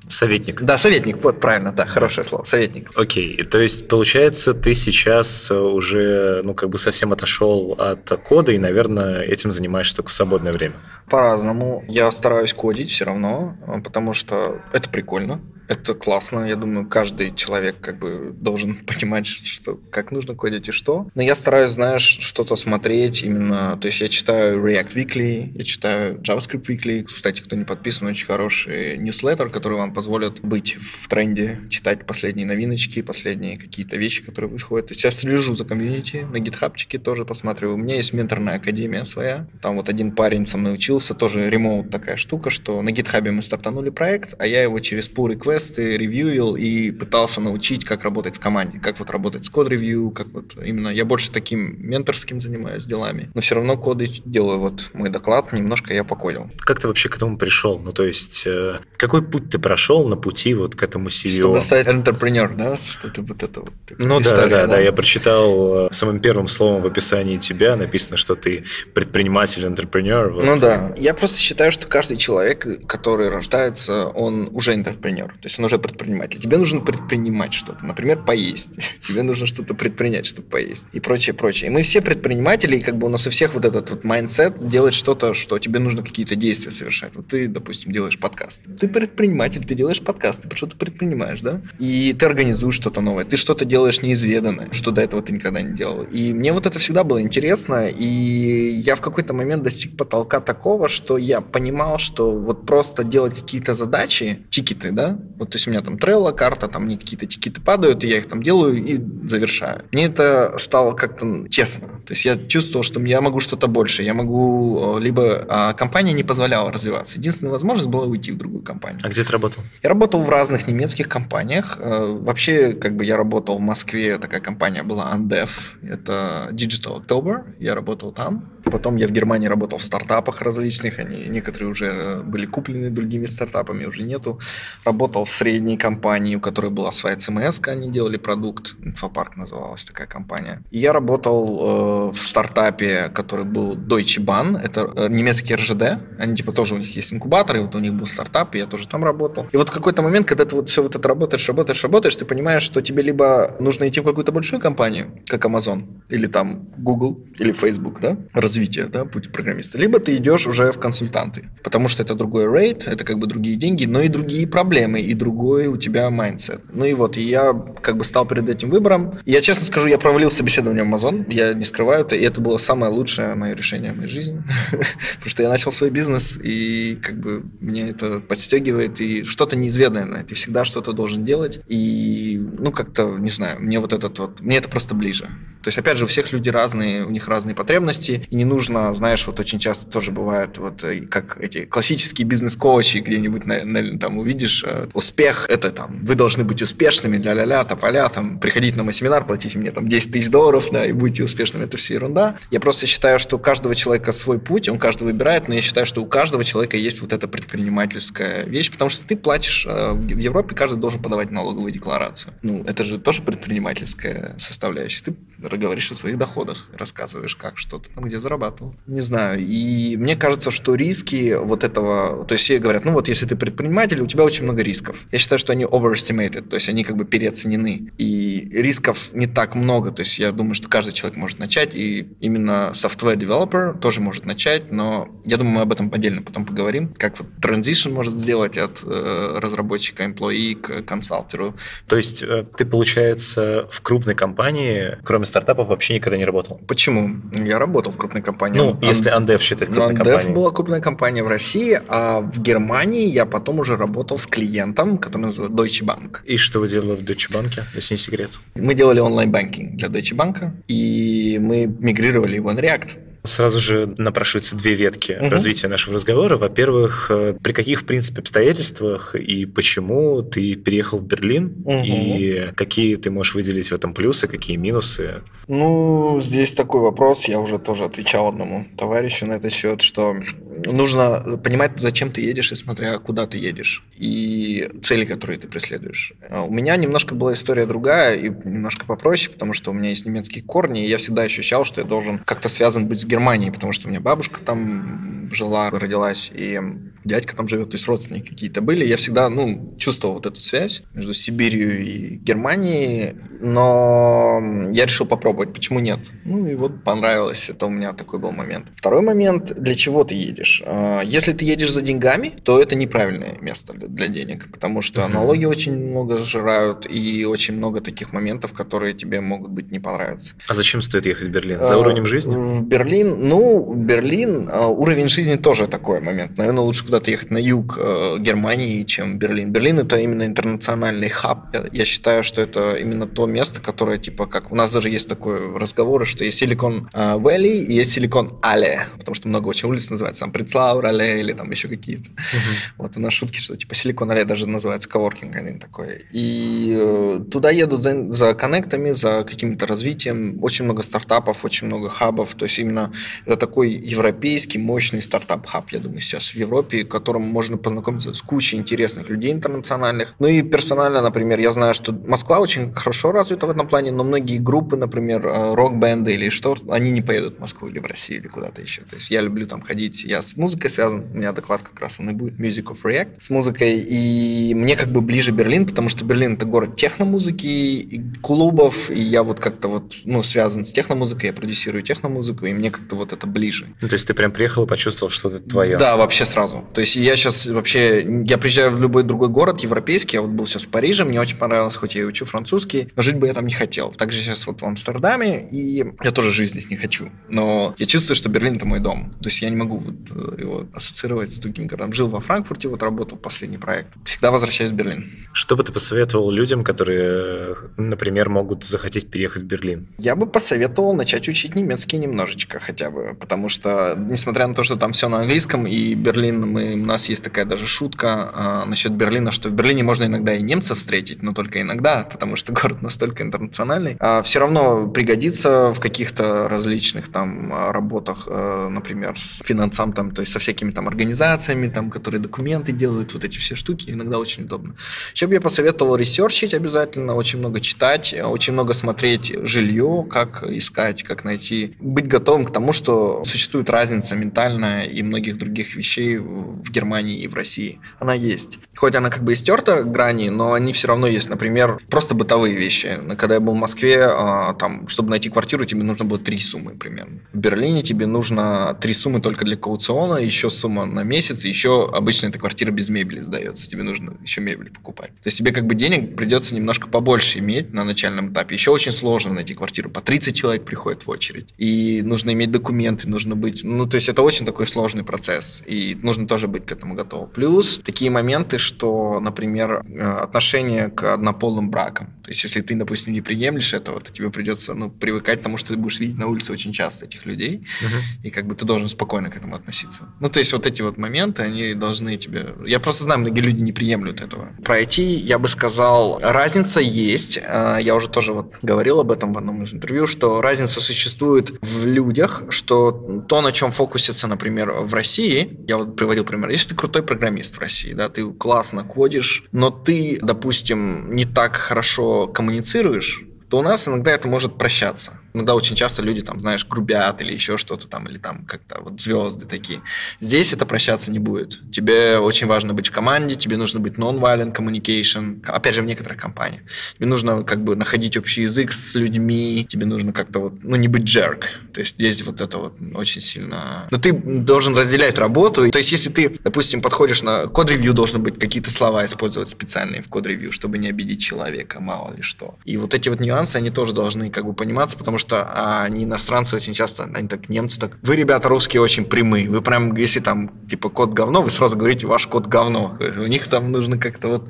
Советник. 0.08 0.62
Да, 0.62 0.78
советник, 0.78 1.22
вот 1.22 1.40
правильно, 1.40 1.72
да, 1.72 1.84
хорошее 1.84 2.25
слово, 2.25 2.44
советник. 2.44 2.90
Окей, 2.94 3.42
то 3.42 3.58
есть, 3.58 3.88
получается, 3.88 4.54
ты 4.54 4.72
сейчас 4.75 5.50
э, 5.50 5.54
уже, 5.58 6.42
ну, 6.44 6.54
как 6.54 6.70
бы 6.70 6.78
совсем 6.78 7.12
отошел 7.12 7.72
от 7.72 8.08
кода 8.22 8.52
и, 8.52 8.58
наверное, 8.58 9.22
этим 9.22 9.50
занимаешься 9.50 9.96
только 9.96 10.10
в 10.10 10.12
свободное 10.12 10.52
время. 10.52 10.76
По-разному. 11.10 11.84
Я 11.88 12.12
стараюсь 12.12 12.52
кодить 12.52 12.90
все 12.90 13.04
равно, 13.04 13.56
а, 13.66 13.80
потому 13.80 14.14
что 14.14 14.60
это 14.72 14.88
прикольно. 14.88 15.40
Это 15.68 15.94
классно. 15.94 16.46
Я 16.46 16.56
думаю, 16.56 16.86
каждый 16.86 17.34
человек 17.34 17.76
как 17.80 17.98
бы 17.98 18.32
должен 18.32 18.76
понимать, 18.86 19.26
что 19.26 19.80
как 19.90 20.12
нужно 20.12 20.34
кодить 20.34 20.68
и 20.68 20.72
что. 20.72 21.08
Но 21.14 21.22
я 21.22 21.34
стараюсь, 21.34 21.72
знаешь, 21.72 22.18
что-то 22.20 22.56
смотреть 22.56 23.22
именно... 23.22 23.76
То 23.80 23.88
есть 23.88 24.00
я 24.00 24.08
читаю 24.08 24.64
React 24.64 24.94
Weekly, 24.94 25.52
я 25.54 25.64
читаю 25.64 26.18
JavaScript 26.20 26.66
Weekly. 26.66 27.04
Кстати, 27.04 27.40
кто 27.40 27.56
не 27.56 27.64
подписан, 27.64 28.08
очень 28.08 28.26
хороший 28.26 28.96
ньюслеттер, 28.98 29.50
который 29.50 29.78
вам 29.78 29.92
позволит 29.92 30.40
быть 30.40 30.76
в 30.76 31.08
тренде, 31.08 31.60
читать 31.70 32.06
последние 32.06 32.46
новиночки, 32.46 33.02
последние 33.02 33.58
какие-то 33.58 33.96
вещи, 33.96 34.24
которые 34.24 34.50
происходят. 34.50 34.88
То 34.88 34.94
есть 34.94 35.20
слежу 35.20 35.54
за 35.56 35.64
комьюнити, 35.64 36.26
на 36.30 36.38
гитхабчике 36.38 36.98
тоже 36.98 37.24
посматриваю. 37.24 37.74
У 37.76 37.78
меня 37.78 37.96
есть 37.96 38.12
менторная 38.12 38.56
академия 38.56 39.04
своя. 39.04 39.46
Там 39.62 39.76
вот 39.76 39.88
один 39.88 40.12
парень 40.12 40.46
со 40.46 40.58
мной 40.58 40.74
учился, 40.74 41.14
тоже 41.14 41.48
ремоут 41.48 41.90
такая 41.90 42.16
штука, 42.16 42.50
что 42.50 42.80
на 42.82 42.92
гитхабе 42.92 43.30
мы 43.30 43.42
стартанули 43.42 43.90
проект, 43.90 44.34
а 44.38 44.46
я 44.46 44.62
его 44.62 44.78
через 44.80 45.10
pull 45.10 45.34
request 45.34 45.55
пул-реквесты, 45.56 45.96
ревьюил 45.96 46.56
и 46.56 46.90
пытался 46.90 47.40
научить, 47.40 47.84
как 47.84 48.04
работать 48.04 48.36
в 48.36 48.40
команде, 48.40 48.78
как 48.78 48.98
вот 48.98 49.10
работать 49.10 49.44
с 49.44 49.50
код-ревью, 49.50 50.10
как 50.10 50.28
вот 50.28 50.56
именно... 50.62 50.88
Я 50.88 51.04
больше 51.04 51.30
таким 51.30 51.76
менторским 51.78 52.40
занимаюсь 52.40 52.84
делами, 52.84 53.30
но 53.34 53.40
все 53.40 53.54
равно 53.54 53.76
коды 53.76 54.08
делаю. 54.24 54.58
Вот 54.58 54.90
мой 54.92 55.10
доклад, 55.10 55.52
немножко 55.52 55.94
я 55.94 56.04
покодил. 56.04 56.50
Как 56.58 56.80
ты 56.80 56.88
вообще 56.88 57.08
к 57.08 57.16
этому 57.16 57.38
пришел? 57.38 57.78
Ну, 57.78 57.92
то 57.92 58.04
есть, 58.04 58.42
э, 58.46 58.78
какой 58.96 59.22
путь 59.22 59.50
ты 59.50 59.58
прошел 59.58 60.08
на 60.08 60.16
пути 60.16 60.54
вот 60.54 60.74
к 60.74 60.82
этому 60.82 61.08
CEO? 61.08 61.38
Чтобы 61.38 61.60
стать 61.60 61.86
entrepreneur, 61.86 62.54
да? 62.54 62.76
Что-то 62.76 63.22
вот 63.22 63.42
это 63.42 63.60
вот. 63.60 63.72
Ну 63.98 64.20
история, 64.20 64.50
да, 64.50 64.62
да, 64.62 64.66
да, 64.66 64.76
да. 64.76 64.80
Я 64.80 64.92
прочитал 64.92 65.86
э, 65.86 65.88
самым 65.92 66.20
первым 66.20 66.48
словом 66.48 66.82
в 66.82 66.86
описании 66.86 67.38
тебя 67.38 67.76
написано, 67.76 68.16
что 68.16 68.34
ты 68.34 68.64
предприниматель, 68.94 69.64
entrepreneur. 69.64 70.30
Вот. 70.30 70.44
Ну 70.44 70.58
да. 70.58 70.94
Я 70.96 71.14
просто 71.14 71.38
считаю, 71.38 71.72
что 71.72 71.86
каждый 71.86 72.16
человек, 72.16 72.86
который 72.86 73.28
рождается, 73.28 74.06
он 74.06 74.48
уже 74.52 74.74
entrepreneur. 74.74 75.34
То 75.46 75.48
есть 75.48 75.60
он 75.60 75.66
уже 75.66 75.78
предприниматель. 75.78 76.40
Тебе 76.40 76.58
нужно 76.58 76.81
предпринимать 76.81 77.54
что-то. 77.54 77.87
Например, 77.87 78.20
поесть. 78.20 78.81
Тебе 79.06 79.22
нужно 79.22 79.46
что-то 79.46 79.75
предпринять, 79.75 80.26
чтобы 80.26 80.48
поесть. 80.48 80.87
И 80.93 80.98
прочее, 80.98 81.34
прочее. 81.34 81.70
И 81.70 81.72
мы 81.72 81.82
все 81.82 82.02
предприниматели, 82.02 82.78
и 82.78 82.81
как 82.81 82.98
бы 82.98 83.06
у 83.06 83.10
нас 83.10 83.28
у 83.28 83.31
всех 83.31 83.54
вот 83.54 83.64
этот 83.64 83.90
вот 83.90 84.02
mindset 84.02 84.68
делать 84.69 84.93
что-то, 84.93 85.34
что 85.34 85.60
тебе 85.60 85.78
нужно 85.78 86.02
какие-то 86.02 86.34
действия 86.34 86.72
совершать. 86.72 87.12
Вот 87.14 87.28
ты, 87.28 87.46
допустим, 87.46 87.93
делаешь 87.93 88.19
подкаст. 88.19 88.62
Ты 88.81 88.88
предприниматель, 88.88 89.64
ты 89.64 89.76
делаешь 89.76 90.00
подкаст, 90.00 90.43
ты 90.43 90.56
что-то 90.56 90.76
предпринимаешь, 90.76 91.43
да? 91.43 91.62
И 91.78 92.12
ты 92.12 92.26
организуешь 92.26 92.75
что-то 92.75 93.00
новое, 93.00 93.25
ты 93.25 93.37
что-то 93.37 93.64
делаешь 93.64 94.02
неизведанное, 94.02 94.66
что 94.72 94.90
до 94.90 95.00
этого 95.00 95.22
ты 95.22 95.32
никогда 95.32 95.62
не 95.62 95.76
делал. 95.76 96.02
И 96.02 96.32
мне 96.32 96.52
вот 96.52 96.66
это 96.66 96.81
всегда 96.81 97.04
было 97.04 97.22
интересно, 97.22 97.87
и 97.87 98.82
я 98.84 98.96
в 98.96 99.00
какой-то 99.00 99.32
момент 99.32 99.62
достиг 99.62 99.96
потолка 99.96 100.40
такого, 100.40 100.88
что 100.88 101.16
я 101.16 101.40
понимал, 101.40 101.99
что 101.99 102.32
вот 102.32 102.66
просто 102.66 103.04
делать 103.04 103.37
какие-то 103.37 103.75
задачи, 103.75 104.44
тикеты, 104.50 104.90
да, 104.90 105.20
вот 105.38 105.50
то 105.50 105.56
есть 105.56 105.66
у 105.66 105.70
меня 105.70 105.82
там 105.82 105.98
трелла, 105.98 106.32
карта, 106.32 106.68
там 106.68 106.84
мне 106.84 106.96
какие-то 106.96 107.26
тикеты 107.26 107.60
падают, 107.60 108.04
и 108.04 108.08
я 108.08 108.18
их 108.18 108.28
там 108.28 108.42
делаю 108.42 108.82
и 108.82 108.98
завершаю. 109.28 109.84
Мне 109.92 110.06
это 110.06 110.56
стало 110.58 110.94
как-то 110.94 111.46
честно. 111.48 111.88
То 112.06 112.12
есть 112.12 112.24
я 112.24 112.36
чувствовал, 112.36 112.84
что 112.84 113.00
я 113.00 113.20
могу 113.20 113.40
что-то 113.40 113.66
больше, 113.66 114.02
я 114.02 114.14
могу, 114.14 114.96
э, 114.96 115.00
либо 115.00 115.44
а 115.48 115.72
компания 115.74 116.12
не 116.12 116.22
позволяла 116.22 116.72
развиваться. 116.72 117.18
Единственная 117.18 117.52
возможность 117.52 117.88
была 117.88 118.04
уйти 118.04 118.32
в 118.32 118.38
другую 118.38 118.62
компанию. 118.62 119.00
А 119.02 119.08
где 119.08 119.22
ты 119.22 119.32
работал? 119.32 119.62
Я 119.82 119.88
работал 119.88 120.22
в 120.22 120.30
разных 120.30 120.66
немецких 120.68 121.08
компаниях. 121.08 121.78
Э, 121.80 122.16
вообще, 122.18 122.72
как 122.72 122.96
бы 122.96 123.04
я 123.04 123.16
работал 123.16 123.58
в 123.58 123.60
Москве, 123.60 124.18
такая 124.18 124.40
компания 124.40 124.82
была 124.82 125.14
Andev, 125.14 125.50
это 125.82 126.48
Digital 126.52 127.04
October, 127.04 127.44
я 127.58 127.74
работал 127.74 128.12
там. 128.12 128.50
Потом 128.64 128.96
я 128.96 129.06
в 129.06 129.10
Германии 129.10 129.48
работал 129.48 129.78
в 129.78 129.82
стартапах 129.82 130.42
различных, 130.42 130.98
они 130.98 131.26
некоторые 131.28 131.70
уже 131.70 132.22
были 132.24 132.46
куплены 132.46 132.90
другими 132.90 133.26
стартапами, 133.26 133.84
уже 133.84 134.02
нету. 134.02 134.40
Работал 134.84 135.25
средней 135.28 135.76
компании, 135.76 136.37
у 136.37 136.40
которой 136.40 136.70
была 136.70 136.93
своя 136.93 137.17
CMS, 137.17 137.69
они 137.69 137.90
делали 137.90 138.17
продукт, 138.17 138.75
Infopark 138.82 139.36
называлась 139.37 139.84
такая 139.84 140.06
компания. 140.06 140.62
И 140.70 140.78
я 140.78 140.93
работал 140.93 142.11
э, 142.11 142.12
в 142.12 142.19
стартапе, 142.19 143.11
который 143.14 143.44
был 143.44 143.76
Deutsche 143.76 144.25
Bahn, 144.25 144.61
это 144.62 144.93
э, 144.96 145.08
немецкий 145.08 145.55
РЖД, 145.55 146.00
они 146.19 146.37
типа 146.37 146.52
тоже 146.52 146.75
у 146.75 146.78
них 146.78 146.94
есть 146.96 147.12
инкубаторы, 147.12 147.62
вот 147.62 147.75
у 147.75 147.78
них 147.78 147.94
был 147.94 148.06
стартап, 148.06 148.55
и 148.55 148.58
я 148.58 148.67
тоже 148.67 148.88
там 148.88 149.05
работал. 149.05 149.46
И 149.52 149.56
вот 149.56 149.69
в 149.69 149.73
какой-то 149.73 150.02
момент, 150.02 150.26
когда 150.26 150.44
ты 150.44 150.55
вот 150.55 150.69
все 150.69 150.82
вот 150.82 150.94
это 150.94 151.08
работаешь, 151.08 151.46
работаешь, 151.49 151.82
работаешь, 151.82 152.17
ты 152.17 152.25
понимаешь, 152.25 152.62
что 152.62 152.81
тебе 152.81 153.02
либо 153.02 153.56
нужно 153.61 153.88
идти 153.88 154.00
в 154.00 154.05
какую-то 154.05 154.32
большую 154.32 154.61
компанию, 154.61 155.06
как 155.26 155.44
Amazon, 155.44 155.84
или 156.08 156.26
там 156.26 156.69
Google, 156.78 157.19
или 157.38 157.52
Facebook, 157.52 158.00
да, 158.00 158.17
развитие, 158.32 158.87
да, 158.87 159.05
путь 159.05 159.32
программиста, 159.32 159.78
либо 159.78 159.99
ты 159.99 160.17
идешь 160.17 160.46
уже 160.46 160.73
в 160.73 160.78
консультанты, 160.78 161.49
потому 161.62 161.88
что 161.88 162.02
это 162.02 162.14
другой 162.14 162.46
rate, 162.46 162.86
это 162.87 163.05
как 163.05 163.19
бы 163.19 163.26
другие 163.26 163.56
деньги, 163.56 163.84
но 163.84 164.00
и 164.00 164.08
другие 164.08 164.46
проблемы, 164.46 165.00
и 165.00 165.14
другой 165.16 165.66
у 165.66 165.76
тебя 165.76 166.10
mindset. 166.10 166.62
Ну 166.72 166.84
и 166.84 166.94
вот, 166.94 167.16
я 167.16 167.52
как 167.82 167.96
бы 167.96 168.04
стал 168.04 168.26
перед 168.26 168.48
этим 168.48 168.70
выбором. 168.70 169.18
Я 169.24 169.40
честно 169.40 169.66
скажу, 169.66 169.88
я 169.88 169.98
провалил 169.98 170.30
собеседование 170.30 170.84
в 170.84 170.88
Amazon, 170.88 171.26
я 171.28 171.54
не 171.54 171.64
скрываю 171.64 172.02
это, 172.02 172.14
и 172.14 172.22
это 172.22 172.40
было 172.40 172.58
самое 172.58 172.92
лучшее 172.92 173.34
мое 173.34 173.54
решение 173.54 173.92
в 173.92 173.96
моей 173.96 174.08
жизни, 174.08 174.42
потому 174.70 175.26
что 175.26 175.42
я 175.42 175.48
начал 175.48 175.72
свой 175.72 175.90
бизнес, 175.90 176.38
и 176.42 176.98
как 177.02 177.18
бы 177.18 177.44
меня 177.60 177.88
это 177.88 178.20
подстегивает, 178.20 179.00
и 179.00 179.24
что-то 179.24 179.56
неизведанное, 179.56 180.24
ты 180.24 180.34
всегда 180.34 180.64
что-то 180.64 180.92
должен 180.92 181.24
делать, 181.24 181.60
и 181.68 182.40
ну 182.58 182.72
как-то, 182.72 183.16
не 183.18 183.30
знаю, 183.30 183.60
мне 183.60 183.80
вот 183.80 183.92
этот 183.92 184.18
вот, 184.18 184.40
мне 184.40 184.58
это 184.58 184.68
просто 184.68 184.94
ближе. 184.94 185.28
То 185.66 185.68
есть, 185.68 185.78
опять 185.78 185.98
же, 185.98 186.04
у 186.04 186.06
всех 186.06 186.32
люди 186.32 186.48
разные, 186.48 187.04
у 187.04 187.10
них 187.10 187.26
разные 187.26 187.56
потребности, 187.56 188.24
и 188.30 188.36
не 188.36 188.44
нужно, 188.44 188.94
знаешь, 188.94 189.26
вот 189.26 189.40
очень 189.40 189.58
часто 189.58 189.90
тоже 189.90 190.12
бывает, 190.12 190.58
вот 190.58 190.84
э, 190.84 191.00
как 191.00 191.38
эти 191.40 191.64
классические 191.64 192.24
бизнес-коучи 192.24 192.98
где-нибудь 192.98 193.46
на, 193.46 193.64
на, 193.64 193.98
там 193.98 194.18
увидишь, 194.18 194.62
э, 194.64 194.86
успех, 195.06 195.46
это 195.48 195.70
там, 195.70 196.00
вы 196.02 196.14
должны 196.16 196.42
быть 196.44 196.60
успешными, 196.62 197.16
ля-ля-ля, 197.16 197.64
тополя, 197.64 198.08
там, 198.08 198.38
приходить 198.38 198.76
на 198.76 198.82
мой 198.82 198.92
семинар, 198.92 199.24
платите 199.24 199.58
мне 199.58 199.70
там 199.70 199.88
10 199.88 200.12
тысяч 200.12 200.28
долларов, 200.28 200.66
да, 200.72 200.84
и 200.84 200.92
будете 200.92 201.22
успешными, 201.22 201.64
это 201.64 201.76
все 201.76 201.94
ерунда. 201.94 202.38
Я 202.50 202.60
просто 202.60 202.86
считаю, 202.86 203.18
что 203.18 203.36
у 203.36 203.38
каждого 203.38 203.74
человека 203.74 204.12
свой 204.12 204.40
путь, 204.40 204.68
он 204.68 204.78
каждый 204.78 205.04
выбирает, 205.04 205.48
но 205.48 205.54
я 205.54 205.62
считаю, 205.62 205.86
что 205.86 206.02
у 206.02 206.06
каждого 206.06 206.44
человека 206.44 206.76
есть 206.76 207.00
вот 207.00 207.12
эта 207.12 207.28
предпринимательская 207.28 208.44
вещь, 208.44 208.70
потому 208.72 208.90
что 208.90 209.06
ты 209.06 209.16
платишь, 209.16 209.66
э, 209.68 209.92
в 209.92 210.18
Европе 210.18 210.54
каждый 210.54 210.78
должен 210.78 211.00
подавать 211.00 211.30
налоговую 211.30 211.72
декларацию. 211.72 212.34
Ну, 212.42 212.64
это 212.66 212.82
же 212.82 212.98
тоже 212.98 213.22
предпринимательская 213.22 214.34
составляющая. 214.38 215.04
Ты 215.04 215.16
говоришь 215.38 215.90
о 215.92 215.94
своих 215.94 216.18
доходах, 216.18 216.68
рассказываешь, 216.76 217.36
как, 217.36 217.58
что 217.58 217.78
ты 217.78 217.90
там 217.90 218.04
где 218.04 218.18
зарабатывал. 218.18 218.74
Не 218.86 219.00
знаю. 219.00 219.40
И 219.40 219.96
мне 219.96 220.16
кажется, 220.16 220.50
что 220.50 220.74
риски 220.74 221.36
вот 221.40 221.64
этого... 221.64 222.24
То 222.24 222.32
есть 222.32 222.44
все 222.44 222.58
говорят, 222.58 222.84
ну 222.84 222.92
вот 222.92 223.08
если 223.08 223.26
ты 223.26 223.36
предприниматель, 223.36 224.00
у 224.00 224.06
тебя 224.06 224.24
очень 224.24 224.44
много 224.44 224.62
рисков. 224.62 224.95
Я 225.12 225.19
считаю, 225.19 225.38
что 225.38 225.52
они 225.52 225.64
overestimated, 225.64 226.48
то 226.48 226.56
есть 226.56 226.69
они 226.69 226.84
как 226.84 226.96
бы 226.96 227.04
переоценены. 227.04 227.93
И 227.98 228.48
рисков 228.52 229.10
не 229.12 229.26
так 229.26 229.54
много. 229.54 229.90
То 229.90 230.00
есть 230.00 230.19
я 230.19 230.32
думаю, 230.32 230.54
что 230.54 230.69
каждый 230.69 230.93
человек 230.93 231.16
может 231.16 231.38
начать, 231.38 231.75
и 231.75 232.08
именно 232.20 232.72
software 232.75 233.16
developer 233.16 233.78
тоже 233.78 234.00
может 234.00 234.25
начать, 234.25 234.72
но 234.72 235.08
я 235.25 235.37
думаю, 235.37 235.56
мы 235.56 235.60
об 235.62 235.72
этом 235.72 235.90
отдельно 235.93 236.22
потом 236.22 236.44
поговорим, 236.44 236.93
как 236.96 237.19
вот 237.19 237.28
transition 237.40 237.93
может 237.93 238.14
сделать 238.14 238.56
от 238.56 238.82
э, 238.84 239.38
разработчика 239.40 240.04
employee 240.04 240.54
к 240.54 240.82
консалтеру. 240.82 241.54
То 241.87 241.96
есть 241.96 242.22
э, 242.22 242.44
ты, 242.56 242.64
получается, 242.64 243.66
в 243.70 243.81
крупной 243.82 244.14
компании, 244.14 244.99
кроме 245.04 245.26
стартапов 245.26 245.69
вообще 245.69 245.94
никогда 245.94 246.16
не 246.16 246.25
работал. 246.25 246.60
Почему? 246.66 247.16
Я 247.32 247.58
работал 247.58 247.92
в 247.92 247.96
крупной 247.96 248.22
компании. 248.22 248.58
Ну, 248.58 248.78
если 248.82 249.10
Андев 249.10 249.42
считать 249.42 249.69
крупной 249.69 249.88
Андев 249.88 250.04
компанией. 250.04 250.34
была 250.34 250.50
крупная 250.50 250.81
компания 250.81 251.22
в 251.22 251.28
России, 251.28 251.81
а 251.88 252.20
в 252.20 252.40
Германии 252.40 253.06
я 253.06 253.26
потом 253.26 253.61
уже 253.61 253.76
работал 253.76 254.18
с 254.18 254.26
клиентом, 254.26 254.86
который 254.99 255.23
называется 255.23 255.57
Deutsche 255.57 255.85
Bank. 255.85 256.21
И 256.25 256.37
что 256.37 256.61
вы 256.61 256.69
делали 256.69 257.00
в 257.00 257.05
Deutsche 257.05 257.31
Bank, 257.31 257.62
если 257.75 257.95
не 257.95 257.99
секрет? 257.99 258.31
Мы 258.55 258.75
делали 258.75 259.00
онлайн-банкинг 259.00 259.76
для 259.76 259.88
Deutsche 259.88 260.16
Bank, 260.16 260.50
и 260.69 261.38
мы 261.40 261.66
мигрировали 261.66 262.37
его 262.37 262.52
на 262.52 262.61
React. 262.61 263.05
Сразу 263.26 263.61
же 263.61 263.95
напрашиваются 263.99 264.56
две 264.56 264.75
ветки 264.75 265.16
угу. 265.21 265.28
развития 265.28 265.68
нашего 265.68 265.95
разговора. 265.95 266.37
Во-первых, 266.37 267.11
э, 267.11 267.37
при 267.42 267.52
каких, 267.52 267.83
в 267.83 267.85
принципе, 267.85 268.21
обстоятельствах 268.21 269.14
и 269.14 269.47
почему 269.47 270.23
ты 270.23 270.54
переехал 270.54 270.99
в 270.99 271.06
Берлин, 271.06 271.62
угу. 271.64 271.83
и 271.85 272.52
какие 272.54 272.97
ты 272.97 273.11
можешь 273.11 273.35
выделить 273.35 273.71
в 273.71 273.75
этом 273.75 273.95
плюсы, 273.95 274.28
какие 274.28 274.56
минусы? 274.56 275.23
Ну, 275.49 276.21
здесь 276.23 276.54
такой 276.54 276.80
вопрос, 276.80 277.26
я 277.26 277.38
уже 277.38 277.59
тоже 277.59 277.85
отвечал 277.85 278.28
одному 278.28 278.66
товарищу 278.76 279.26
на 279.26 279.35
этот 279.35 279.52
счет, 279.52 279.83
что 279.83 280.16
нужно 280.64 281.38
понимать, 281.42 281.73
зачем 281.76 282.11
ты 282.11 282.21
едешь 282.21 282.52
и 282.52 282.54
смотря 282.54 282.99
куда 282.99 283.26
ты 283.26 283.38
едешь, 283.38 283.85
и 283.97 284.68
цели, 284.83 285.04
которые 285.04 285.38
ты 285.38 285.49
преследуешь. 285.49 286.12
А 286.28 286.42
у 286.42 286.50
меня 286.50 286.76
немножко 286.76 287.14
была 287.14 287.33
история 287.33 287.66
другая 287.66 288.16
и 288.16 288.28
немножко 288.28 288.87
попроще, 288.87 289.33
потому 289.33 289.52
что 289.52 289.71
у 289.71 289.75
меня 289.75 289.90
есть 289.90 290.06
немецкие 290.06 290.42
корни, 290.45 290.85
и 290.85 290.88
я 290.88 290.99
всегда 290.99 291.23
ощущал, 291.23 291.64
что 291.64 291.80
я 291.80 291.87
должен 291.87 292.18
как-то 292.18 292.49
связан 292.49 292.87
быть 292.87 293.00
с 293.00 293.04
Германии, 293.16 293.49
потому 293.49 293.73
что 293.73 293.87
у 293.87 293.90
меня 293.90 294.00
бабушка 294.00 294.42
там 294.42 295.30
жила, 295.32 295.70
родилась, 295.70 296.30
и 296.35 296.61
дядька 297.06 297.37
там 297.37 297.49
живет, 297.49 297.70
то 297.70 297.76
есть 297.76 297.87
родственники 297.87 298.30
какие-то 298.30 298.61
были. 298.61 298.85
Я 298.85 298.96
всегда, 298.96 299.28
ну, 299.30 299.75
чувствовал 299.78 300.14
вот 300.14 300.26
эту 300.26 300.40
связь 300.40 300.82
между 300.92 301.14
Сибирью 301.14 301.85
и 301.85 302.16
Германией, 302.16 303.14
но 303.40 304.40
я 304.73 304.87
решил 304.87 305.06
попробовать, 305.06 305.52
почему 305.52 305.80
нет? 305.80 306.00
Ну, 306.25 306.46
и 306.46 306.54
вот 306.54 306.82
понравилось, 306.82 307.49
это 307.49 307.66
у 307.66 307.70
меня 307.70 307.92
такой 307.92 308.18
был 308.18 308.32
момент. 308.32 308.66
Второй 308.76 309.02
момент, 309.02 309.54
для 309.54 309.75
чего 309.75 310.04
ты 310.04 310.14
едешь? 310.14 310.62
А, 310.66 311.02
если 311.02 311.32
ты 311.32 311.44
едешь 311.44 311.73
за 311.73 311.80
деньгами, 311.80 312.32
то 312.42 312.61
это 312.61 312.75
неправильное 312.75 313.37
место 313.40 313.73
для 313.73 314.08
денег, 314.08 314.50
потому 314.52 314.82
что 314.82 315.02
uh-huh. 315.02 315.08
налоги 315.08 315.44
очень 315.44 315.76
много 315.76 316.18
сжирают, 316.18 316.87
и 316.90 317.25
очень 317.25 317.54
много 317.54 317.80
таких 317.80 318.12
моментов, 318.12 318.52
которые 318.52 318.94
тебе 318.94 319.20
могут 319.20 319.52
быть 319.52 319.70
не 319.70 319.78
понравиться. 319.78 320.35
А 320.49 320.54
зачем 320.54 320.82
стоит 320.82 321.06
ехать 321.06 321.28
в 321.28 321.30
Берлин? 321.30 321.61
За 321.61 321.75
а, 321.75 321.78
уровнем 321.78 322.06
жизни? 322.06 322.35
В 322.35 322.64
Берлин 322.64 323.05
Берлин, 323.06 323.28
ну, 323.28 323.75
Берлин, 323.75 324.48
а, 324.52 324.66
уровень 324.66 325.08
жизни 325.08 325.36
тоже 325.36 325.66
такой 325.66 326.00
момент. 326.00 326.38
Наверное, 326.38 326.62
лучше 326.62 326.84
куда 326.84 326.96
куда-то 326.96 327.10
ехать 327.10 327.30
на 327.30 327.38
юг 327.38 327.78
э, 327.78 328.16
Германии, 328.18 328.82
чем 328.84 329.18
Берлин. 329.18 329.52
Берлин 329.52 329.78
это 329.78 329.98
именно 329.98 330.25
интернациональный 330.25 331.10
хаб. 331.10 331.54
Я, 331.72 331.84
считаю, 331.84 332.25
что 332.25 332.40
это 332.40 332.76
именно 332.76 333.06
то 333.06 333.26
место, 333.26 333.60
которое, 333.60 333.98
типа, 333.98 334.26
как 334.26 334.50
у 334.50 334.54
нас 334.54 334.72
даже 334.72 334.88
есть 334.88 335.08
такой 335.08 335.58
разговор, 335.58 336.06
что 336.06 336.25
есть 336.25 336.38
Силикон 336.38 336.88
э, 336.94 337.16
Вэлли 337.16 337.48
и 337.48 337.75
есть 337.75 337.92
Силикон 337.92 338.38
Алле, 338.42 338.86
потому 338.98 339.14
что 339.14 339.28
много 339.28 339.48
очень 339.48 339.68
улиц 339.68 339.90
называется, 339.90 340.20
там 340.20 340.32
Прицлаур 340.32 340.86
Алле 340.86 341.20
или 341.20 341.32
там 341.32 341.50
еще 341.50 341.68
какие-то. 341.68 342.08
Uh-huh. 342.08 342.72
Вот 342.78 342.96
у 342.96 343.00
нас 343.00 343.12
шутки, 343.12 343.38
что 343.38 343.56
типа 343.56 343.75
Silicon 343.75 344.11
Allee 344.11 344.25
даже 344.25 344.48
называется 344.48 344.88
коворкинг 344.88 345.36
один 345.36 345.58
такой. 345.58 346.06
И 346.12 346.75
э, 346.78 347.20
туда 347.30 347.50
едут 347.50 347.82
за, 347.82 348.12
за 348.14 348.32
connect 348.32 348.71
ами, 348.71 348.92
за 348.92 349.25
каким-то 349.25 349.66
развитием. 349.66 350.38
Очень 350.42 350.64
много 350.64 350.82
стартапов, 350.82 351.44
очень 351.44 351.66
много 351.66 351.90
хабов. 351.90 352.34
То 352.34 352.46
есть 352.46 352.58
именно 352.58 352.86
это 353.25 353.37
такой 353.37 353.73
европейский 353.73 354.59
мощный 354.59 355.00
стартап-хаб, 355.00 355.71
я 355.71 355.78
думаю, 355.78 356.00
сейчас 356.00 356.31
в 356.31 356.37
Европе, 356.37 356.85
в 356.85 356.88
котором 356.88 357.23
можно 357.23 357.57
познакомиться 357.57 358.12
с 358.14 358.23
кучей 358.23 358.57
интересных 358.57 359.09
людей 359.09 359.33
интернациональных. 359.33 360.14
Ну 360.19 360.26
и 360.26 360.43
персонально, 360.43 361.00
например, 361.00 361.38
я 361.38 361.52
знаю, 361.52 361.75
что 361.75 361.93
Москва 361.93 362.38
очень 362.38 362.73
хорошо 362.73 363.12
развита 363.12 363.47
в 363.47 363.50
этом 363.50 363.66
плане, 363.69 363.93
но 363.93 364.05
многие 364.05 364.38
группы, 364.38 364.76
например, 364.76 365.26
э, 365.26 365.55
рок-band 365.54 366.08
ы 366.08 366.14
или 366.14 366.28
что, 366.28 366.57
они 366.69 366.90
не 366.90 367.02
поедут 367.02 367.37
в 367.37 367.40
Москву 367.40 367.69
или 367.69 367.78
в 367.78 367.87
Россию 367.87 368.21
или 368.21 368.28
куда-то 368.28 368.62
еще. 368.62 368.83
То 368.83 368.97
есть 368.97 369.11
я 369.11 369.21
люблю 369.21 369.47
там 369.47 369.62
ходить, 369.62 370.05
я 370.05 370.23
с 370.23 370.37
музыкой 370.37 370.71
связан, 370.71 371.05
у 371.12 371.16
меня 371.16 371.33
доклад 371.33 371.62
как 371.62 371.81
раз 371.81 372.00
он 372.00 372.11
и 372.11 372.12
будет 372.12 372.38
Music 372.38 372.64
of 372.64 372.83
React 372.83 373.21
с 373.21 373.31
музыкой, 373.31 373.78
и 373.78 374.55
мне 374.55 374.76
как 374.76 374.88
бы 374.88 375.00
ближе 375.00 375.33
Берлин, 375.33 375.66
потому 375.66 375.88
что 375.88 376.05
Берлин 376.05 376.35
это 376.35 376.47
город 376.47 376.76
техномузыки, 376.76 378.02
клубов, 378.23 378.90
и 378.90 379.00
я 379.00 379.23
вот 379.23 379.40
как-то 379.40 379.69
вот, 379.69 379.95
ну, 380.05 380.23
связан 380.23 380.64
с 380.64 380.73
техномузыкой, 380.73 381.28
я 381.28 381.33
продюсирую 381.33 381.83
техномузыку, 381.83 382.47
и 382.47 382.52
мне 382.52 382.71
как-то 382.78 382.97
вот 382.97 383.12
это 383.12 383.26
ближе. 383.26 383.66
Ну, 383.80 383.88
то 383.88 383.95
есть 383.95 384.06
ты 384.06 384.14
прям 384.14 384.33
приехал 384.33 384.64
и 384.64 384.66
почувствовал, 384.66 385.11
что 385.11 385.28
это 385.28 385.40
твое? 385.40 385.76
Да, 385.78 385.97
вообще 385.97 386.25
сразу. 386.25 386.64
То 386.75 386.80
есть 386.80 386.97
я 386.97 387.16
сейчас 387.16 387.47
вообще, 387.47 388.06
я 388.25 388.38
приезжаю 388.38 388.71
в 388.71 388.80
любой 388.80 389.02
другой 389.02 389.28
город 389.28 389.61
европейский, 389.61 390.16
я 390.16 390.23
вот 390.23 390.30
был 390.30 390.47
сейчас 390.47 390.64
в 390.64 390.68
Париже, 390.68 391.04
мне 391.04 391.21
очень 391.21 391.37
понравилось, 391.37 391.76
хоть 391.76 391.95
я 391.95 392.02
и 392.02 392.04
учу 392.04 392.25
французский, 392.25 392.88
но 392.97 393.02
жить 393.02 393.16
бы 393.16 393.26
я 393.26 393.35
там 393.35 393.47
не 393.47 393.54
хотел. 393.54 393.90
Также 393.92 394.21
сейчас 394.21 394.47
вот 394.47 394.61
в 394.61 394.64
Амстердаме, 394.64 395.49
и 395.50 395.85
я 396.02 396.11
тоже 396.11 396.30
жить 396.30 396.50
здесь 396.50 396.71
не 396.71 396.76
хочу. 396.76 397.11
Но 397.28 397.75
я 397.78 397.87
чувствую, 397.87 398.16
что 398.16 398.28
Берлин 398.28 398.56
это 398.56 398.66
мой 398.66 398.80
дом. 398.80 399.14
То 399.21 399.28
есть 399.28 399.42
я 399.42 399.50
не 399.50 399.56
могу 399.56 399.78
вот 399.78 399.95
э, 400.11 400.40
его 400.40 400.66
ассоциировать 400.73 401.35
с 401.35 401.38
другим 401.38 401.66
городом. 401.66 401.92
Жил 401.92 402.09
во 402.09 402.21
Франкфурте, 402.21 402.68
вот 402.68 402.83
работал 402.83 403.18
последний 403.18 403.59
проект. 403.59 403.88
Всегда 404.04 404.30
возвращаюсь 404.30 404.71
в 404.71 404.75
Берлин. 404.75 405.28
Что 405.33 405.56
бы 405.56 405.64
ты 405.64 405.73
посоветовал 405.73 406.30
людям, 406.30 406.64
которые, 406.64 407.56
например, 407.76 408.28
могут 408.28 408.64
захотеть 408.64 409.11
переехать 409.11 409.42
в 409.42 409.47
Берлин? 409.47 409.88
Я 409.99 410.16
бы 410.16 410.26
посоветовал 410.26 410.95
начать 410.95 411.28
учить 411.28 411.54
немецкий 411.54 411.99
немножечко 411.99 412.59
хотя 412.66 412.90
бы, 412.90 413.16
потому 413.18 413.49
что, 413.49 413.94
несмотря 413.96 414.46
на 414.49 414.54
то, 414.54 414.64
что 414.64 414.76
там 414.76 414.92
все 414.92 415.08
на 415.08 415.20
английском, 415.20 415.66
и 415.66 415.94
Берлин, 415.94 416.40
мы, 416.40 416.73
у 416.73 416.85
нас 416.85 417.08
есть 417.08 417.23
такая 417.23 417.44
даже 417.44 417.66
шутка 417.66 418.30
а, 418.35 418.64
насчет 418.64 418.92
Берлина, 418.92 419.30
что 419.30 419.49
в 419.49 419.52
Берлине 419.52 419.85
можно 419.85 420.04
иногда 420.04 420.35
и 420.35 420.42
немцев 420.42 420.78
встретить, 420.78 421.23
но 421.23 421.32
только 421.32 421.61
иногда, 421.61 422.02
потому 422.12 422.35
что 422.37 422.52
город 422.52 422.82
настолько 422.82 423.23
интернациональный. 423.23 423.96
А 424.00 424.23
все 424.23 424.40
равно 424.40 424.88
пригодится 424.88 425.73
в 425.73 425.78
каких-то 425.80 426.49
различных 426.49 427.12
там 427.12 427.70
работах, 427.70 428.25
а, 428.26 428.68
например, 428.68 429.16
с 429.18 429.42
финансам, 429.44 429.92
то 429.92 430.20
есть 430.20 430.32
со 430.32 430.38
всякими 430.38 430.73
там 430.73 430.88
организациями, 430.88 431.68
там, 431.68 431.90
которые 431.90 432.20
документы 432.20 432.73
делают, 432.73 433.14
вот 433.14 433.25
эти 433.25 433.38
все 433.38 433.54
штуки, 433.54 433.90
иногда 433.90 434.18
очень 434.18 434.44
удобно. 434.44 434.75
Еще 435.14 435.28
бы 435.28 435.35
я 435.35 435.40
посоветовал 435.40 435.96
ресерчить 435.96 436.52
обязательно, 436.52 437.14
очень 437.14 437.38
много 437.38 437.61
читать, 437.61 438.14
очень 438.23 438.54
много 438.54 438.75
смотреть 438.75 439.32
жилье, 439.42 440.04
как 440.11 440.42
искать, 440.42 441.04
как 441.04 441.25
найти, 441.25 441.76
быть 441.78 442.08
готовым 442.08 442.44
к 442.44 442.55
тому, 442.56 442.72
что 442.72 443.22
существует 443.25 443.68
разница 443.68 444.16
ментальная 444.16 444.84
и 444.84 445.02
многих 445.02 445.36
других 445.36 445.76
вещей 445.76 446.16
в 446.16 446.70
Германии 446.70 447.20
и 447.20 447.28
в 447.28 447.34
России. 447.34 447.80
Она 447.98 448.14
есть. 448.14 448.58
Хоть 448.75 448.94
она 448.94 449.10
как 449.10 449.25
бы 449.25 449.34
и 449.34 449.36
стерта 449.36 449.82
грани, 449.82 450.30
но 450.30 450.54
они 450.54 450.72
все 450.72 450.88
равно 450.88 451.06
есть. 451.06 451.28
Например, 451.28 451.78
просто 451.90 452.14
бытовые 452.14 452.56
вещи. 452.56 452.98
Когда 453.18 453.34
я 453.34 453.40
был 453.40 453.52
в 453.52 453.58
Москве, 453.58 454.06
а, 454.08 454.54
там, 454.54 454.88
чтобы 454.88 455.10
найти 455.10 455.28
квартиру, 455.28 455.66
тебе 455.66 455.82
нужно 455.82 456.06
было 456.06 456.18
три 456.18 456.38
суммы 456.38 456.72
примерно. 456.76 457.20
В 457.34 457.36
Берлине 457.36 457.82
тебе 457.82 458.06
нужно 458.06 458.75
три 458.80 458.94
суммы 458.94 459.20
только 459.20 459.44
для 459.44 459.58
кауциона, 459.58 460.16
еще 460.16 460.48
сумма 460.48 460.86
на 460.86 461.02
месяц, 461.02 461.44
еще 461.44 461.90
обычно 461.92 462.28
эта 462.28 462.38
квартира 462.38 462.70
без 462.70 462.88
мебели 462.88 463.20
сдается. 463.20 463.68
Тебе 463.68 463.82
нужно 463.82 464.16
еще 464.22 464.40
мебель 464.40 464.70
покупать. 464.70 465.10
То 465.22 465.26
есть 465.26 465.36
тебе 465.36 465.52
как 465.52 465.66
бы 465.66 465.75
денег 465.75 466.16
придется 466.16 466.54
немножко 466.54 466.88
побольше 466.88 467.40
иметь 467.40 467.75
на 467.75 467.84
начальном 467.84 468.32
этапе. 468.32 468.54
Еще 468.54 468.70
очень 468.70 468.92
сложно 468.92 469.34
найти 469.34 469.52
квартиру. 469.52 469.90
По 469.90 470.00
30 470.00 470.34
человек 470.34 470.64
приходит 470.64 471.06
в 471.06 471.10
очередь. 471.10 471.48
И 471.58 472.00
нужно 472.02 472.32
иметь 472.32 472.45
документы, 472.46 473.08
нужно 473.08 473.36
быть... 473.36 473.64
Ну, 473.64 473.86
то 473.86 473.96
есть 473.96 474.08
это 474.08 474.22
очень 474.22 474.46
такой 474.46 474.66
сложный 474.66 475.04
процесс. 475.04 475.62
И 475.66 475.96
нужно 476.02 476.26
тоже 476.26 476.48
быть 476.48 476.66
к 476.66 476.72
этому 476.72 476.94
готовым. 476.94 477.28
Плюс 477.30 477.80
такие 477.84 478.10
моменты, 478.10 478.58
что, 478.58 479.20
например, 479.20 479.82
э, 479.86 480.00
отношение 480.00 480.88
к 480.88 481.14
однополым 481.14 481.70
бракам. 481.70 482.08
То 482.26 482.33
есть 482.33 482.42
если 482.42 482.61
ты, 482.61 482.75
допустим, 482.75 483.12
не 483.12 483.21
приемлешь 483.21 483.73
этого, 483.73 484.00
то 484.00 484.12
тебе 484.12 484.30
придется 484.30 484.75
ну, 484.75 484.90
привыкать 484.90 485.38
к 485.38 485.42
тому, 485.45 485.56
что 485.59 485.75
ты 485.75 485.76
будешь 485.76 486.00
видеть 486.00 486.18
на 486.18 486.26
улице 486.26 486.50
очень 486.52 486.73
часто 486.73 487.04
этих 487.04 487.25
людей. 487.25 487.59
Uh-huh. 487.59 488.25
И 488.25 488.30
как 488.30 488.47
бы 488.47 488.56
ты 488.56 488.64
должен 488.64 488.88
спокойно 488.88 489.30
к 489.30 489.37
этому 489.37 489.54
относиться. 489.54 490.09
Ну, 490.18 490.28
то 490.28 490.40
есть 490.40 490.52
вот 490.52 490.66
эти 490.66 490.83
вот 490.83 490.99
моменты, 490.99 491.45
они 491.45 491.75
должны 491.75 492.16
тебе... 492.16 492.54
Я 492.66 492.80
просто 492.80 493.04
знаю, 493.04 493.21
многие 493.21 493.42
люди 493.42 493.61
не 493.61 493.71
приемлют 493.71 494.21
этого. 494.21 494.49
Про 494.64 494.80
IT 494.80 495.00
я 495.02 495.38
бы 495.38 495.47
сказал, 495.47 496.18
разница 496.21 496.80
есть. 496.80 497.38
Э, 497.40 497.78
я 497.80 497.95
уже 497.95 498.09
тоже 498.09 498.33
вот 498.33 498.54
говорил 498.61 498.99
об 498.99 499.12
этом 499.12 499.33
в 499.33 499.38
одном 499.38 499.62
из 499.62 499.73
интервью, 499.73 500.09
что 500.09 500.40
разница 500.40 500.80
существует 500.80 501.52
в 501.62 501.87
людях, 501.87 502.42
что 502.49 503.25
то, 503.28 503.40
на 503.40 503.52
чем 503.52 503.71
фокусится, 503.71 504.26
например, 504.26 504.73
в 504.73 504.92
России, 504.92 505.61
я 505.68 505.78
вот 505.78 505.95
приводил 505.95 506.25
пример, 506.25 506.50
если 506.50 506.71
ты 506.71 506.75
крутой 506.75 507.04
программист 507.04 507.54
в 507.54 507.61
России, 507.61 507.92
да, 507.92 508.09
ты 508.09 508.28
классно 508.33 508.83
кодишь, 508.83 509.45
но 509.52 509.71
ты, 509.71 510.18
допустим, 510.21 511.14
не 511.14 511.25
так 511.25 511.56
хорошо 511.56 512.15
коммуницируешь, 512.26 513.23
то 513.50 513.58
у 513.58 513.62
нас 513.62 513.87
иногда 513.87 514.12
это 514.12 514.28
может 514.28 514.56
прощаться 514.56 515.20
иногда 515.37 515.55
очень 515.55 515.76
часто 515.76 516.02
люди 516.02 516.23
там, 516.23 516.40
знаешь, 516.40 516.66
грубят 516.66 517.21
или 517.21 517.33
еще 517.33 517.59
что-то 517.59 517.87
там, 517.87 518.09
или 518.09 518.19
там 518.19 518.45
как-то 518.47 518.81
вот 518.81 519.00
звезды 519.00 519.47
такие. 519.47 519.83
Здесь 520.19 520.52
это 520.52 520.64
прощаться 520.64 521.12
не 521.12 521.19
будет. 521.19 521.61
Тебе 521.71 522.19
очень 522.19 522.47
важно 522.47 522.73
быть 522.73 522.88
в 522.88 522.93
команде, 522.93 523.37
тебе 523.37 523.57
нужно 523.57 523.78
быть 523.78 523.95
non-violent 523.95 524.55
communication, 524.55 525.45
опять 525.47 525.75
же, 525.75 525.83
в 525.83 525.85
некоторых 525.85 526.19
компаниях. 526.19 526.62
Тебе 526.97 527.07
нужно 527.07 527.43
как 527.45 527.62
бы 527.62 527.76
находить 527.76 528.16
общий 528.16 528.43
язык 528.43 528.73
с 528.73 528.95
людьми, 528.95 529.66
тебе 529.69 529.85
нужно 529.85 530.12
как-то 530.12 530.40
вот, 530.40 530.55
ну, 530.62 530.76
не 530.76 530.88
быть 530.88 531.05
jerk. 531.05 531.45
То 531.73 531.81
есть 531.81 531.97
здесь 531.97 532.23
вот 532.23 532.40
это 532.40 532.57
вот 532.59 532.76
очень 532.95 533.21
сильно... 533.21 533.87
Но 533.90 533.99
ты 533.99 534.12
должен 534.12 534.76
разделять 534.76 535.19
работу. 535.19 535.71
То 535.71 535.78
есть 535.78 535.93
если 535.93 536.09
ты, 536.09 536.38
допустим, 536.43 536.81
подходишь 536.81 537.23
на 537.23 537.47
код-ревью, 537.47 537.93
должны 537.93 538.19
быть 538.19 538.38
какие-то 538.38 538.71
слова 538.71 539.05
использовать 539.05 539.50
специальные 539.50 540.02
в 540.02 540.09
код-ревью, 540.09 540.50
чтобы 540.50 540.78
не 540.78 540.88
обидеть 540.88 541.21
человека, 541.21 541.81
мало 541.81 542.14
ли 542.14 542.23
что. 542.23 542.57
И 542.64 542.78
вот 542.78 542.95
эти 542.95 543.11
вот 543.11 543.21
нюансы, 543.21 543.57
они 543.57 543.71
тоже 543.71 543.93
должны 543.93 544.31
как 544.31 544.47
бы 544.47 544.55
пониматься, 544.55 544.97
потому 544.97 545.19
что 545.19 545.25
что 545.26 545.42
а, 545.42 545.83
они 545.83 546.04
иностранцы 546.04 546.54
очень 546.54 546.73
часто, 546.73 547.09
они 547.12 547.26
так, 547.26 547.49
немцы 547.49 547.80
так, 547.80 547.99
вы, 548.02 548.16
ребята, 548.16 548.49
русские 548.49 548.80
очень 548.80 549.04
прямые, 549.04 549.49
вы 549.49 549.61
прям, 549.61 549.97
если 549.97 550.21
там, 550.21 550.50
типа, 550.71 550.88
код 550.88 551.12
говно, 551.12 551.42
вы 551.42 551.50
сразу 551.50 551.76
говорите, 551.76 552.06
ваш 552.06 552.26
код 552.26 552.47
говно. 552.47 552.97
У 553.00 553.26
них 553.26 553.49
там 553.49 553.73
нужно 553.73 553.99
как-то 553.99 554.28
вот 554.28 554.49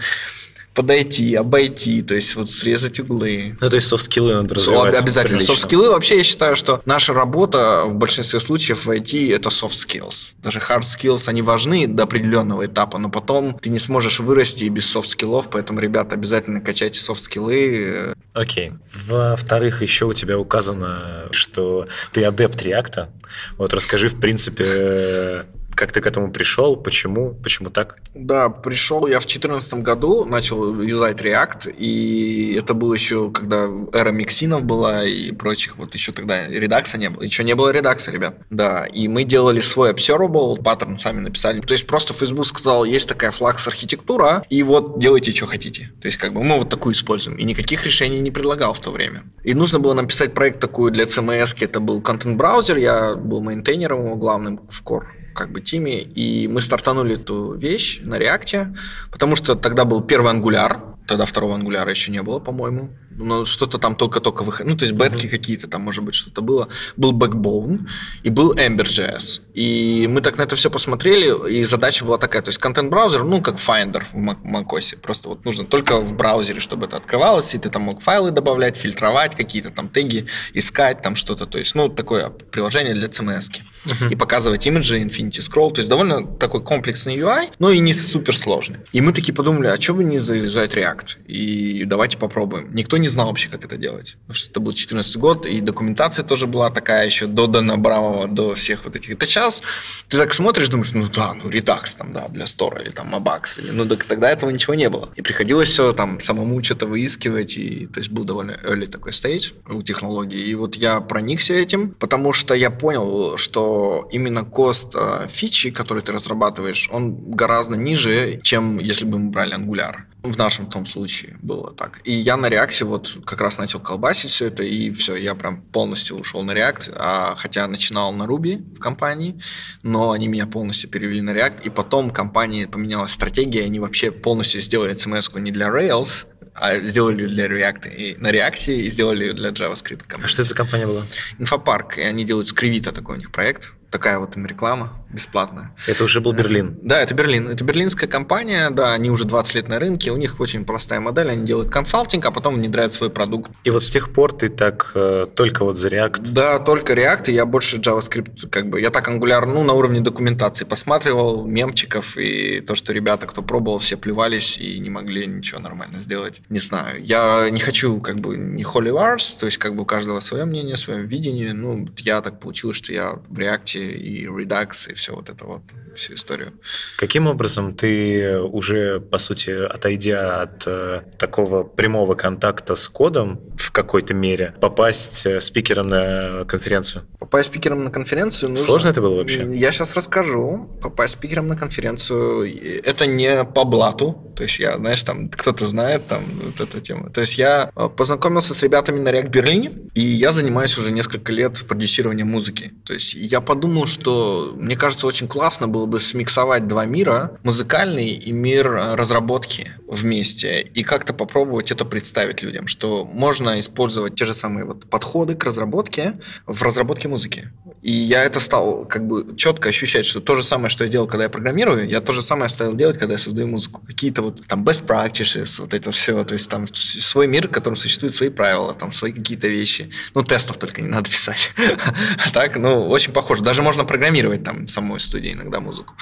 подойти, 0.77 1.35
обойти, 1.35 2.03
то 2.03 2.15
есть 2.15 2.37
вот 2.37 2.51
срезать 2.51 3.01
углы. 3.01 3.57
Ну, 3.61 3.71
то 3.71 3.77
есть 3.77 3.89
soft 3.89 4.07
skill 4.07 4.30
ы 4.30 4.35
надо 4.35 4.55
развивать. 4.55 4.97
Обязательно. 4.97 5.41
Soft 5.41 5.61
skill 5.61 5.86
ы 5.86 5.91
вообще, 5.91 6.19
я 6.19 6.23
считаю, 6.23 6.55
что 6.55 6.83
наша 6.85 7.15
работа 7.15 7.85
в 7.87 7.95
большинстве 7.95 8.41
случаев 8.41 8.85
в 8.85 8.91
IT 8.91 9.35
это 9.35 9.49
soft 9.49 9.73
skills. 9.73 10.35
Даже 10.43 10.59
hard 10.59 10.83
skills, 10.83 11.29
они 11.29 11.41
важны 11.41 11.87
до 11.87 12.03
определенного 12.05 12.67
этапа, 12.67 12.99
но 12.99 13.09
потом 13.09 13.59
ты 13.59 13.71
не 13.71 13.79
сможешь 13.79 14.21
вырасти 14.21 14.65
без 14.65 14.87
soft 14.87 15.07
skill 15.07 15.33
ов, 15.33 15.49
поэтому, 15.51 15.81
ребята, 15.81 16.15
обязательно 16.15 16.61
качайте 16.61 17.01
soft 17.01 17.42
skill 17.42 17.94
ы. 17.94 18.15
Окей. 18.35 18.73
Во-вторых, 19.07 19.81
еще 19.81 20.05
у 20.05 20.13
тебя 20.13 20.39
указано, 20.39 21.29
что 21.31 21.87
ты 22.13 22.23
адепт 22.23 22.61
React. 22.61 23.09
Вот 23.57 23.73
расскажи, 23.73 24.11
в 24.11 24.21
принципе, 24.21 25.47
как 25.77 25.93
ты 25.93 26.01
к 26.01 26.07
этому 26.07 26.33
пришел? 26.33 26.75
Почему? 26.77 27.35
Почему 27.35 27.71
так? 27.71 27.99
Да, 28.15 28.49
пришел 28.49 29.07
я 29.07 29.21
в 29.21 29.27
2014 29.27 29.75
году, 29.75 30.25
начал 30.25 30.81
юзать 30.81 31.21
React, 31.21 31.75
и 31.77 32.57
это 32.59 32.73
было 32.73 32.95
еще, 32.95 33.31
когда 33.31 33.69
эра 33.93 34.11
mixin 34.11 34.49
ов 34.49 34.65
была 34.65 35.05
и 35.05 35.33
прочих, 35.33 35.77
вот 35.77 35.95
еще 35.95 36.13
тогда 36.13 36.47
Redux 36.49 36.90
а 36.90 36.99
не 36.99 37.11
было. 37.11 37.23
Еще 37.23 37.45
не 37.45 37.55
было 37.55 37.71
Redux 37.71 37.99
а, 37.99 38.11
ребят. 38.11 38.37
Да, 38.49 38.87
и 38.87 39.07
мы 39.07 39.25
делали 39.25 39.61
свой 39.61 39.93
observable, 39.93 40.63
паттерн 40.63 40.99
сами 40.99 41.21
написали. 41.21 41.61
То 41.61 41.75
есть 41.75 41.87
просто 41.87 42.15
Facebook 42.15 42.47
сказал, 42.47 42.85
есть 42.85 43.07
такая 43.07 43.31
Flux 43.31 43.69
архитектура, 43.69 44.45
и 44.49 44.63
вот 44.63 44.99
делайте, 44.99 45.33
что 45.33 45.47
хотите. 45.47 45.93
То 46.01 46.07
есть 46.07 46.17
как 46.17 46.33
бы 46.33 46.43
мы 46.43 46.59
вот 46.59 46.71
такую 46.71 46.95
используем. 46.95 47.37
И 47.37 47.45
никаких 47.45 47.85
решений 47.85 48.21
не 48.21 48.31
предлагал 48.31 48.73
в 48.73 48.81
то 48.81 48.91
время. 48.91 49.25
И 49.45 49.53
нужно 49.53 49.79
было 49.79 49.93
написать 49.93 50.33
проект 50.33 50.59
такой 50.59 50.91
для 50.91 51.05
CMS, 51.05 51.55
это 51.61 51.81
был 51.81 52.01
content 52.01 52.37
browser, 52.37 52.79
я 52.79 53.15
был 53.15 53.43
maintainer 53.43 53.96
ом 53.96 54.07
его 54.07 54.17
главным 54.17 54.61
в 54.71 54.83
Core 54.83 55.05
как 55.37 55.53
бы 55.53 55.61
тиме, 55.61 56.01
и 56.01 56.49
мы 56.49 56.61
стартанули 56.61 57.15
эту 57.15 57.53
вещь 57.53 58.01
на 58.03 58.19
реакте, 58.19 58.75
потому 59.13 59.37
что 59.37 59.55
тогда 59.55 59.85
был 59.85 60.03
первый 60.03 60.31
ангуляр, 60.31 60.81
тогда 61.07 61.27
второго 61.27 61.55
ангуляра 61.55 61.91
еще 61.91 62.11
не 62.11 62.23
было, 62.23 62.41
по-моему, 62.41 62.91
ну, 63.19 63.45
что-то 63.45 63.79
там 63.79 63.97
только-только 63.97 64.43
выходило. 64.43 64.73
Ну, 64.73 64.79
то 64.79 64.85
есть 64.85 64.97
бетки 64.97 65.27
mm-hmm. 65.27 65.31
какие-то 65.31 65.69
там, 65.69 65.83
может 65.83 66.05
быть, 66.05 66.15
что-то 66.15 66.43
было. 66.43 66.69
Был 66.97 67.13
Backbone 67.13 67.89
и 68.23 68.31
был 68.31 68.55
Ember.js. 68.55 69.41
И 69.55 70.07
мы 70.09 70.21
так 70.21 70.37
на 70.37 70.43
это 70.43 70.55
все 70.57 70.71
посмотрели, 70.71 71.51
и 71.51 71.65
задача 71.65 72.05
была 72.05 72.19
такая, 72.19 72.43
то 72.43 72.51
есть 72.51 72.59
контент-браузер, 72.59 73.25
ну, 73.25 73.41
как 73.41 73.57
Finder 73.57 74.03
в 74.13 74.17
macOS, 74.17 74.99
просто 74.99 75.31
вот 75.31 75.45
нужно 75.45 75.65
только 75.65 75.99
в 75.99 76.15
браузере, 76.15 76.61
чтобы 76.61 76.87
это 76.87 76.99
открывалось, 76.99 77.55
и 77.55 77.59
ты 77.59 77.71
там 77.71 77.83
мог 77.83 78.03
файлы 78.03 78.31
добавлять, 78.31 78.77
фильтровать, 78.77 79.35
какие-то 79.35 79.71
там 79.71 79.89
теги, 79.89 80.27
искать 80.53 81.01
там 81.01 81.17
что-то, 81.17 81.47
то 81.47 81.59
есть, 81.59 81.75
ну, 81.75 81.89
такое 81.89 82.29
приложение 82.29 82.95
для 82.95 83.09
CMS. 83.09 83.47
Uh-huh. 83.87 84.11
И 84.11 84.17
показывать 84.17 84.67
имиджи, 84.67 85.01
Infinity 85.01 85.41
Scroll, 85.41 85.73
то 85.73 85.79
есть 85.79 85.89
довольно 85.89 86.27
такой 86.27 86.63
комплексный 86.63 87.17
UI, 87.17 87.51
но 87.59 87.71
и 87.71 87.79
не 87.79 87.95
супер 87.95 88.37
сложный. 88.37 88.81
И 88.93 89.01
мы 89.01 89.13
такие 89.13 89.33
подумали, 89.33 89.69
а 89.69 89.81
что 89.81 89.95
бы 89.95 90.05
не 90.05 90.19
завязать 90.19 90.75
React? 90.75 91.25
И 91.29 91.85
давайте 91.85 92.19
попробуем. 92.19 92.75
Никто 92.75 92.97
не 92.97 93.06
знал 93.09 93.29
вообще, 93.29 93.49
как 93.49 93.65
это 93.65 93.77
делать, 93.77 94.17
потому 94.23 94.35
что 94.35 94.51
это 94.51 94.61
был 94.61 94.73
2014 94.73 95.17
год, 95.17 95.47
и 95.47 95.61
документация 95.61 96.25
тоже 96.25 96.47
была 96.47 96.71
такая 96.71 97.07
еще 97.07 97.27
до 97.27 97.47
Дона 97.47 97.77
Брамова, 97.77 98.29
до 98.29 98.55
всех 98.55 98.85
вот 98.85 98.97
этих. 98.97 99.11
Это 99.11 99.27
сейчас 99.27 99.63
ты 100.09 100.19
так 100.19 100.35
смотришь, 100.35 100.69
думаешь, 100.69 100.93
ну 100.93 101.07
да, 101.09 101.35
ну 101.35 101.51
Redux 101.51 101.97
там, 101.97 102.13
да, 102.13 102.29
для 102.29 102.47
стора, 102.47 102.81
или 102.81 102.91
там 102.91 103.15
Mabax, 103.15 103.59
или, 103.59 103.71
ну 103.71 103.87
так, 103.87 104.05
тогда 104.05 104.31
этого 104.31 104.51
ничего 104.51 104.75
не 104.75 104.89
было. 104.89 105.11
И 105.17 105.23
приходилось 105.23 105.69
все 105.69 105.93
там 105.93 106.21
самому 106.21 106.63
что-то 106.63 106.87
выискивать, 106.87 107.57
и 107.57 107.87
то 107.87 108.01
есть 108.01 108.11
был 108.11 108.25
довольно 108.25 108.53
early 108.65 108.87
такой 108.87 109.13
стейдж 109.13 109.53
у 109.69 109.83
технологии. 109.83 110.39
И 110.39 110.55
вот 110.55 110.77
я 110.77 111.01
проникся 111.01 111.55
этим, 111.55 111.91
потому 111.91 112.33
что 112.33 112.55
я 112.55 112.71
понял, 112.71 113.37
что 113.37 114.09
именно 114.13 114.45
кост 114.45 114.95
э, 114.95 115.27
фичи, 115.29 115.71
который 115.71 116.03
ты 116.03 116.13
разрабатываешь, 116.13 116.89
он 116.93 117.15
гораздо 117.15 117.77
ниже, 117.77 118.41
чем 118.43 118.79
если 118.79 119.05
бы 119.05 119.19
мы 119.19 119.31
брали 119.31 119.57
Angular. 119.57 119.97
В 120.23 120.37
нашем 120.37 120.67
том 120.67 120.87
случае 120.87 121.37
было 121.41 121.73
так. 121.73 122.01
И 122.05 122.13
я 122.13 122.37
на 122.37 122.49
реакте 122.49 122.85
вот 122.85 123.17
как 123.25 123.41
раз 123.41 123.59
начал 123.59 123.81
колбасить 123.81 124.33
все 124.33 124.47
это, 124.47 124.65
и 124.65 124.91
все, 124.91 125.15
я 125.15 125.35
прям 125.35 125.63
полностью 125.63 126.19
ушел 126.19 126.43
на 126.43 126.53
React, 126.53 126.95
а, 126.97 127.35
хотя 127.37 127.67
начинал 127.69 128.13
на 128.13 128.25
Ruby 128.25 128.77
в 128.77 128.81
компании, 128.81 129.41
но 129.83 130.11
они 130.11 130.27
меня 130.27 130.47
полностью 130.47 130.91
перевели 130.91 131.21
на 131.21 131.31
React, 131.31 131.63
и 131.65 131.71
потом 131.71 132.11
компании 132.11 132.65
поменялась 132.65 133.13
стратегия, 133.13 133.65
они 133.65 133.79
вообще 133.79 134.11
полностью 134.11 134.61
сделали 134.61 134.95
CMS-ку 134.95 135.39
не 135.39 135.53
для 135.53 135.69
Rails, 135.69 136.27
а 136.55 136.81
сделали 136.81 137.27
для 137.27 137.47
React 137.47 137.95
и 137.95 138.17
на 138.17 138.31
React 138.31 138.75
и 138.75 138.89
сделали 138.89 139.33
для 139.33 139.51
JavaScript. 139.51 140.09
Компании. 140.09 140.25
А 140.25 140.29
что 140.29 140.43
это 140.43 140.49
за 140.49 140.55
компания 140.55 140.87
была? 140.87 141.07
Инфопарк, 141.39 141.99
и 141.99 142.03
они 142.03 142.25
делают 142.25 142.49
скривита 142.49 142.91
такой 142.93 143.17
у 143.17 143.19
них 143.19 143.31
проект 143.31 143.73
такая 143.91 144.19
вот 144.19 144.37
им 144.37 144.47
реклама 144.47 144.93
бесплатная. 145.11 145.73
Это 145.87 146.05
уже 146.05 146.21
был 146.21 146.33
Берлин? 146.33 146.79
Да, 146.83 147.01
это 147.01 147.15
Берлин. 147.15 147.49
Это 147.49 147.65
берлинская 147.65 148.09
компания, 148.09 148.71
да, 148.71 148.93
они 148.93 149.11
уже 149.11 149.25
20 149.25 149.55
лет 149.55 149.69
на 149.69 149.79
рынке, 149.79 150.11
у 150.11 150.17
них 150.17 150.41
очень 150.41 150.65
простая 150.65 151.01
модель, 151.01 151.31
они 151.31 151.47
делают 151.47 151.71
консалтинг, 151.71 152.25
а 152.27 152.31
потом 152.31 152.57
внедряют 152.57 152.93
свой 152.93 153.11
продукт. 153.11 153.51
И 153.65 153.71
вот 153.71 153.83
с 153.83 153.91
тех 153.91 154.13
пор 154.13 154.33
ты 154.33 154.49
так 154.49 154.93
э, 154.95 155.27
только 155.35 155.65
вот 155.65 155.77
за 155.77 155.89
React? 155.89 156.33
Да, 156.33 156.59
только 156.59 156.95
React, 156.95 157.31
и 157.31 157.33
я 157.33 157.47
больше 157.47 157.77
JavaScript, 157.77 158.49
как 158.49 158.69
бы, 158.69 158.81
я 158.81 158.91
так 158.91 159.09
Angular, 159.09 159.47
ну, 159.47 159.63
на 159.63 159.73
уровне 159.75 160.01
документации 160.01 160.65
посматривал, 160.65 161.47
мемчиков, 161.47 162.17
и 162.17 162.61
то, 162.61 162.75
что 162.75 162.93
ребята, 162.93 163.27
кто 163.27 163.43
пробовал, 163.43 163.79
все 163.79 163.97
плевались 163.97 164.59
и 164.59 164.79
не 164.79 164.91
могли 164.91 165.27
ничего 165.27 165.61
нормально 165.61 166.01
сделать. 166.01 166.41
Не 166.49 166.59
знаю, 166.59 167.05
я 167.05 167.49
не 167.51 167.61
хочу, 167.61 168.01
как 168.01 168.17
бы, 168.17 168.37
не 168.37 168.63
holy 168.63 168.91
wars, 168.91 169.39
то 169.39 169.47
есть, 169.47 169.59
как 169.59 169.75
бы, 169.75 169.83
у 169.83 169.87
каждого 169.87 170.21
свое 170.21 170.45
мнение, 170.45 170.77
свое 170.77 171.03
видение, 171.03 171.53
ну, 171.53 171.89
я 171.99 172.21
так 172.21 172.41
получилось, 172.41 172.77
что 172.77 172.93
я 172.93 173.13
в 173.29 173.39
React 173.39 173.79
и 173.79 174.27
Redux, 174.27 174.93
и 174.93 174.96
все 174.97 175.15
вот 175.15 175.29
это 175.31 175.45
вот, 175.45 175.63
всю 175.95 176.15
историю. 176.15 176.55
Каким 176.97 177.27
образом 177.27 177.75
ты 177.75 178.39
уже, 178.41 179.01
по 179.01 179.19
сути, 179.19 179.51
отойдя 179.51 180.43
от 180.43 180.65
э, 180.67 181.03
такого 181.19 181.63
прямого 181.63 182.15
контакта 182.15 182.75
с 182.75 182.89
кодом 182.89 183.41
в 183.57 183.71
какой-то 183.73 184.15
мере, 184.15 184.55
попасть 184.61 185.27
э, 185.27 185.41
спикером 185.41 185.89
на 185.89 186.45
конференцию? 186.47 187.05
Попасть 187.19 187.51
спикером 187.51 187.85
на 187.85 187.91
конференцию 187.91 188.51
нужно... 188.51 188.65
Сложно 188.65 188.89
это 188.89 189.01
было 189.01 189.17
вообще? 189.17 189.47
Я 189.55 189.73
сейчас 189.73 189.95
расскажу. 189.95 190.69
Попасть 190.83 191.15
спикером 191.15 191.49
на 191.49 191.57
конференцию, 191.57 192.83
это 192.85 193.07
не 193.07 193.45
по 193.45 193.65
блату, 193.65 194.33
то 194.37 194.43
есть 194.43 194.59
я, 194.59 194.77
знаешь, 194.77 195.03
там 195.03 195.29
кто-то 195.29 195.67
знает 195.67 196.07
там 196.07 196.25
вот 196.45 196.61
эту 196.61 196.81
тему. 196.81 197.11
То 197.11 197.21
есть 197.21 197.39
я 197.39 197.71
э, 197.77 197.89
познакомился 197.95 198.55
с 198.55 198.63
ребятами 198.63 199.01
на 199.01 199.11
React 199.11 199.29
Берлине, 199.29 199.73
и 199.95 200.01
я 200.01 200.33
занимаюсь 200.33 200.77
уже 200.79 200.91
несколько 200.91 201.33
лет 201.33 201.63
продюсированием 201.67 202.29
музыки. 202.29 202.73
То 202.85 202.95
есть 202.95 203.15
я 203.15 203.41
подумал, 203.41 203.67
подумал, 203.67 203.87
что 203.87 204.55
мне 204.57 204.77
кажется, 204.77 204.86
очень 204.91 205.29
классно 205.29 205.69
было 205.69 205.87
бы 205.87 206.01
смиксовать 206.01 206.67
два 206.69 206.87
мира, 206.87 207.39
музыкальный 207.43 208.11
и 208.11 208.33
мир 208.33 208.73
э, 208.73 208.95
разработки 208.95 209.73
вместе, 209.87 210.61
и 210.61 210.83
как-то 210.83 211.13
попробовать 211.13 211.71
это 211.71 211.85
представить 211.85 212.43
людям, 212.43 212.67
что 212.67 213.05
можно 213.05 213.59
использовать 213.59 214.15
те 214.15 214.25
же 214.25 214.35
самые 214.35 214.65
вот 214.65 214.89
подходы 214.89 215.35
к 215.35 215.45
разработке 215.45 216.21
в 216.47 216.63
разработке 216.63 217.09
музыки. 217.09 217.51
И 217.83 217.93
я 217.93 218.25
это 218.25 218.41
стал 218.41 218.85
как 218.85 219.07
бы 219.07 219.37
четко 219.37 219.69
ощущать, 219.69 220.07
что 220.07 220.21
то 220.21 220.37
же 220.37 220.43
самое, 220.43 220.69
что 220.69 220.85
я 220.85 220.91
делал, 220.91 221.07
когда 221.07 221.25
я 221.25 221.31
программирую, 221.31 221.89
я 221.89 222.01
то 222.01 222.13
же 222.13 222.23
самое 222.23 222.49
стал 222.49 222.75
делать, 222.75 222.99
когда 222.99 223.15
я 223.15 223.19
создаю 223.19 223.47
музыку. 223.47 223.83
Какие-то 223.87 224.23
вот 224.23 224.47
там 224.47 224.65
best 224.65 224.87
practices, 224.87 225.61
вот 225.61 225.73
это 225.73 225.93
все, 225.93 226.25
то 226.25 226.35
есть 226.35 226.49
там 226.49 226.67
свой 226.73 227.27
мир, 227.27 227.49
в 227.49 227.51
котором 227.51 227.77
существуют 227.77 228.15
свои 228.15 228.29
правила, 228.29 228.75
там 228.75 228.91
свои 228.91 229.13
какие-то 229.13 229.49
вещи. 229.49 229.91
Ну, 230.15 230.23
тестов 230.23 230.59
только 230.59 230.83
не 230.83 230.89
надо 230.89 231.11
писать. 231.11 231.53
Так, 232.33 232.57
ну, 232.57 232.89
очень 232.89 233.13
похоже. 233.13 233.43
Даже 233.43 233.63
можно 233.63 233.85
программировать 233.85 234.45
там 234.45 234.69
самой 234.77 235.01
студии 235.01 235.33
иногда 235.33 235.61
музыку. 235.61 235.95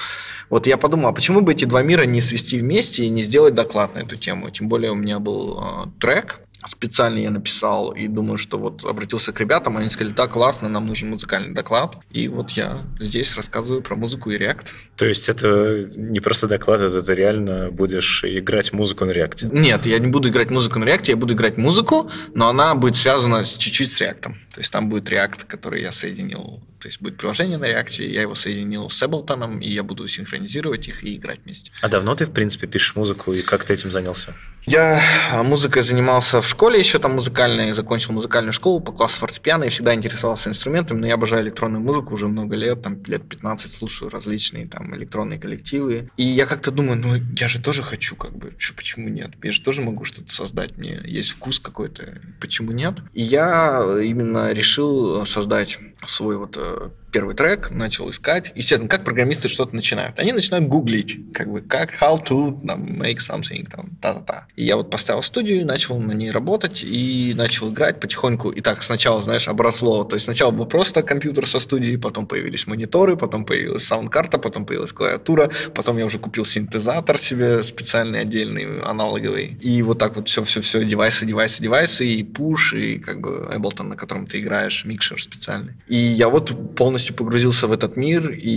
Вот 0.49 0.67
я 0.67 0.77
подумал, 0.77 1.09
а 1.09 1.13
почему 1.13 1.41
бы 1.41 1.53
эти 1.53 1.65
два 1.65 1.81
мира 1.81 2.03
не 2.05 2.21
свести 2.21 2.59
вместе 2.59 3.05
и 3.05 3.09
не 3.09 3.23
сделать 3.23 3.53
доклад 3.53 3.95
на 3.95 3.99
эту 3.99 4.17
тему? 4.17 4.49
Тем 4.49 4.67
более 4.67 4.91
у 4.91 4.95
меня 4.95 5.19
был 5.19 5.59
э, 5.59 5.99
трек, 5.99 6.41
специально 6.67 7.19
я 7.19 7.31
написал 7.31 7.91
и 7.91 8.07
думаю, 8.07 8.37
что 8.37 8.57
вот 8.57 8.83
обратился 8.83 9.31
к 9.31 9.39
ребятам, 9.39 9.77
они 9.77 9.89
сказали, 9.89 10.13
да, 10.13 10.27
классно, 10.27 10.69
нам 10.69 10.87
нужен 10.87 11.09
музыкальный 11.09 11.53
доклад. 11.53 11.97
И 12.11 12.27
вот 12.27 12.51
я 12.51 12.81
здесь 12.99 13.35
рассказываю 13.35 13.81
про 13.81 13.95
музыку 13.95 14.31
и 14.31 14.37
React. 14.37 14.67
То 14.95 15.05
есть 15.05 15.29
это 15.29 15.83
не 15.95 16.19
просто 16.19 16.47
доклад, 16.47 16.81
это 16.81 17.01
ты 17.03 17.13
реально 17.13 17.69
будешь 17.71 18.23
играть 18.23 18.73
музыку 18.73 19.05
на 19.05 19.11
React? 19.11 19.49
Нет, 19.51 19.85
я 19.85 19.99
не 19.99 20.07
буду 20.07 20.29
играть 20.29 20.49
музыку 20.49 20.79
на 20.79 20.85
React, 20.85 21.03
я 21.07 21.15
буду 21.15 21.33
играть 21.33 21.57
музыку, 21.57 22.09
но 22.33 22.49
она 22.49 22.75
будет 22.75 22.95
связана 22.95 23.45
с, 23.45 23.57
чуть-чуть 23.57 23.89
с 23.89 24.01
React. 24.01 24.21
То 24.21 24.59
есть 24.59 24.71
там 24.71 24.89
будет 24.89 25.09
React, 25.09 25.45
который 25.47 25.81
я 25.81 25.91
соединил 25.91 26.61
то 26.85 26.89
есть 26.89 27.01
будет 27.01 27.17
приложение 27.17 27.57
на 27.57 27.65
React, 27.65 28.05
я 28.05 28.21
его 28.21 28.35
соединил 28.35 28.91
с 28.91 29.01
Ableton, 29.01 29.59
и 29.59 29.71
я 29.71 29.81
буду 29.81 30.07
синхронизировать 30.07 30.87
их 30.87 31.03
и 31.03 31.15
играть 31.15 31.39
вместе. 31.43 31.71
А 31.81 31.89
давно 31.89 32.13
ты, 32.13 32.27
в 32.27 32.31
принципе, 32.31 32.67
пишешь 32.67 32.95
музыку, 32.95 33.33
и 33.33 33.41
как 33.41 33.63
ты 33.63 33.73
этим 33.73 33.89
занялся? 33.89 34.35
Я 34.67 34.99
музыкой 35.43 35.83
занимался 35.83 36.41
в 36.41 36.47
школе 36.47 36.79
еще 36.79 36.97
там 36.97 37.13
музыкальной, 37.13 37.71
закончил 37.71 38.13
музыкальную 38.13 38.53
школу 38.53 38.79
по 38.79 38.91
классу 38.91 39.17
фортепиано 39.17 39.65
и 39.65 39.69
всегда 39.69 39.93
интересовался 39.93 40.49
инструментами, 40.49 40.99
но 40.99 41.07
я 41.07 41.15
обожаю 41.15 41.43
электронную 41.43 41.83
музыку 41.83 42.15
уже 42.15 42.27
много 42.27 42.55
лет, 42.55 42.81
там 42.81 43.03
лет 43.05 43.27
15 43.29 43.71
слушаю 43.71 44.09
различные 44.09 44.67
там 44.67 44.95
электронные 44.95 45.39
коллективы. 45.39 46.09
И 46.17 46.23
я 46.23 46.47
как-то 46.47 46.71
думаю, 46.71 46.97
ну 46.97 47.15
я 47.37 47.47
же 47.47 47.61
тоже 47.61 47.83
хочу, 47.83 48.15
как 48.15 48.35
бы, 48.35 48.53
почему 48.75 49.09
нет? 49.09 49.31
Я 49.43 49.51
же 49.51 49.61
тоже 49.61 49.83
могу 49.83 50.03
что-то 50.03 50.31
создать, 50.31 50.77
мне 50.77 50.99
есть 51.05 51.31
вкус 51.31 51.59
какой-то, 51.59 52.19
почему 52.39 52.71
нет? 52.71 52.95
И 53.13 53.21
я 53.21 53.83
именно 54.03 54.51
решил 54.51 55.27
создать 55.27 55.77
свой 56.07 56.37
вот 56.37 56.57
uh, 56.81 56.89
первый 57.15 57.33
трек, 57.33 57.71
начал 57.71 58.09
искать. 58.09 58.51
Естественно, 58.55 58.89
как 58.89 59.05
программисты 59.05 59.47
что-то 59.47 59.73
начинают? 59.73 60.19
Они 60.19 60.33
начинают 60.33 60.67
гуглить, 60.67 61.17
как 61.33 61.49
бы, 61.49 61.61
как 61.61 61.93
how 61.93 62.21
to 62.21 62.59
там, 62.67 62.83
make 63.01 63.19
something, 63.19 63.65
там, 63.71 63.91
та-та-та. 64.01 64.47
И 64.57 64.65
я 64.65 64.75
вот 64.75 64.89
поставил 64.89 65.23
студию, 65.23 65.65
начал 65.65 65.97
на 65.97 66.11
ней 66.11 66.29
работать 66.29 66.83
и 66.83 67.33
начал 67.33 67.71
играть 67.71 68.01
потихоньку. 68.01 68.49
И 68.49 68.59
так 68.59 68.83
сначала, 68.83 69.21
знаешь, 69.21 69.47
обросло. 69.47 70.03
То 70.03 70.17
есть 70.17 70.25
сначала 70.25 70.51
был 70.51 70.65
просто 70.65 71.03
компьютер 71.03 71.47
со 71.47 71.61
студией, 71.61 71.97
потом 71.97 72.27
появились 72.27 72.67
мониторы, 72.67 73.15
потом 73.15 73.45
появилась 73.45 73.85
саунд-карта, 73.85 74.37
потом 74.37 74.65
появилась 74.65 74.91
клавиатура, 74.91 75.49
потом 75.73 75.97
я 75.97 76.05
уже 76.05 76.19
купил 76.19 76.43
синтезатор 76.43 77.17
себе 77.17 77.63
специальный, 77.63 78.19
отдельный, 78.19 78.81
аналоговый. 78.81 79.57
И 79.61 79.81
вот 79.83 79.99
так 79.99 80.17
вот 80.17 80.27
все-все-все, 80.27 80.83
девайсы, 80.83 81.25
девайсы, 81.25 81.63
девайсы, 81.63 82.05
и 82.05 82.23
пуш, 82.25 82.73
и 82.73 82.99
как 82.99 83.21
бы 83.21 83.49
Ableton, 83.53 83.83
на 83.83 83.95
котором 83.95 84.27
ты 84.27 84.41
играешь, 84.41 84.83
микшер 84.83 85.23
специальный. 85.23 85.75
И 85.87 85.95
я 85.95 86.27
вот 86.27 86.75
полностью 86.75 87.04
полностью 87.05 87.15
погрузился 87.15 87.67
в 87.67 87.71
этот 87.71 87.97
мир, 87.97 88.31
и 88.31 88.49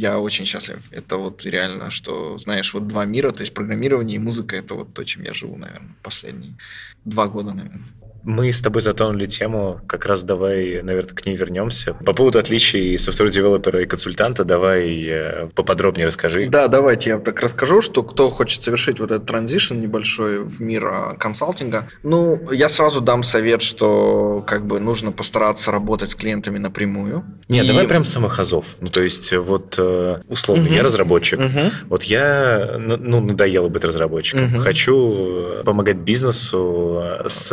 я 0.00 0.18
очень 0.18 0.44
счастлив. 0.44 0.78
Это 0.90 1.16
вот 1.16 1.46
реально, 1.46 1.90
что, 1.90 2.38
знаешь, 2.38 2.74
вот 2.74 2.86
два 2.86 3.04
мира, 3.06 3.30
то 3.30 3.42
есть 3.42 3.54
программирование 3.54 4.16
и 4.16 4.18
музыка, 4.18 4.56
это 4.56 4.74
вот 4.74 4.94
то, 4.94 5.04
чем 5.04 5.24
я 5.24 5.34
живу, 5.34 5.56
наверное, 5.56 5.94
последние 6.02 6.52
два 7.04 7.26
года, 7.26 7.52
наверное. 7.52 7.84
Мы 8.26 8.52
с 8.52 8.60
тобой 8.60 8.82
затронули 8.82 9.26
тему, 9.26 9.80
как 9.86 10.04
раз 10.04 10.24
давай, 10.24 10.82
наверное, 10.82 11.14
к 11.14 11.24
ней 11.24 11.36
вернемся. 11.36 11.94
По 12.04 12.12
поводу 12.12 12.40
отличий 12.40 12.98
software 12.98 13.34
developer 13.34 13.75
а 13.75 13.80
и 13.82 13.86
консультанта, 13.86 14.42
давай 14.42 15.00
э, 15.08 15.48
поподробнее 15.54 16.08
расскажи. 16.08 16.48
Да, 16.48 16.66
давайте 16.66 17.10
я 17.10 17.18
так 17.18 17.40
расскажу, 17.40 17.80
что 17.80 18.02
кто 18.02 18.28
хочет 18.30 18.64
совершить 18.64 18.98
вот 18.98 19.12
этот 19.12 19.26
transition 19.28 19.76
небольшой 19.76 20.42
в 20.42 20.60
мир 20.60 20.86
а, 20.86 21.14
консалтинга, 21.14 21.88
ну, 22.02 22.40
я 22.50 22.68
сразу 22.68 23.00
дам 23.00 23.22
совет, 23.22 23.62
что 23.62 24.44
как 24.44 24.66
бы 24.66 24.80
нужно 24.80 25.12
постараться 25.12 25.70
работать 25.70 26.10
с 26.10 26.16
клиентами 26.16 26.58
напрямую. 26.58 27.24
Нет, 27.48 27.64
и... 27.64 27.68
давай 27.68 27.86
прям 27.86 28.04
самых 28.04 28.40
азов. 28.40 28.74
Ну, 28.80 28.88
то 28.88 29.04
есть, 29.04 29.32
вот, 29.32 29.76
э, 29.78 30.22
условно, 30.28 30.64
угу. 30.64 30.74
я 30.74 30.82
разработчик. 30.82 31.38
Угу. 31.38 31.70
Вот 31.90 32.02
я, 32.02 32.76
ну, 32.76 33.20
надоело 33.20 33.68
быть 33.68 33.84
разработчиком. 33.84 34.56
Угу. 34.56 34.58
Хочу 34.64 35.62
помогать 35.64 35.98
бизнесу 35.98 37.04
с 37.28 37.52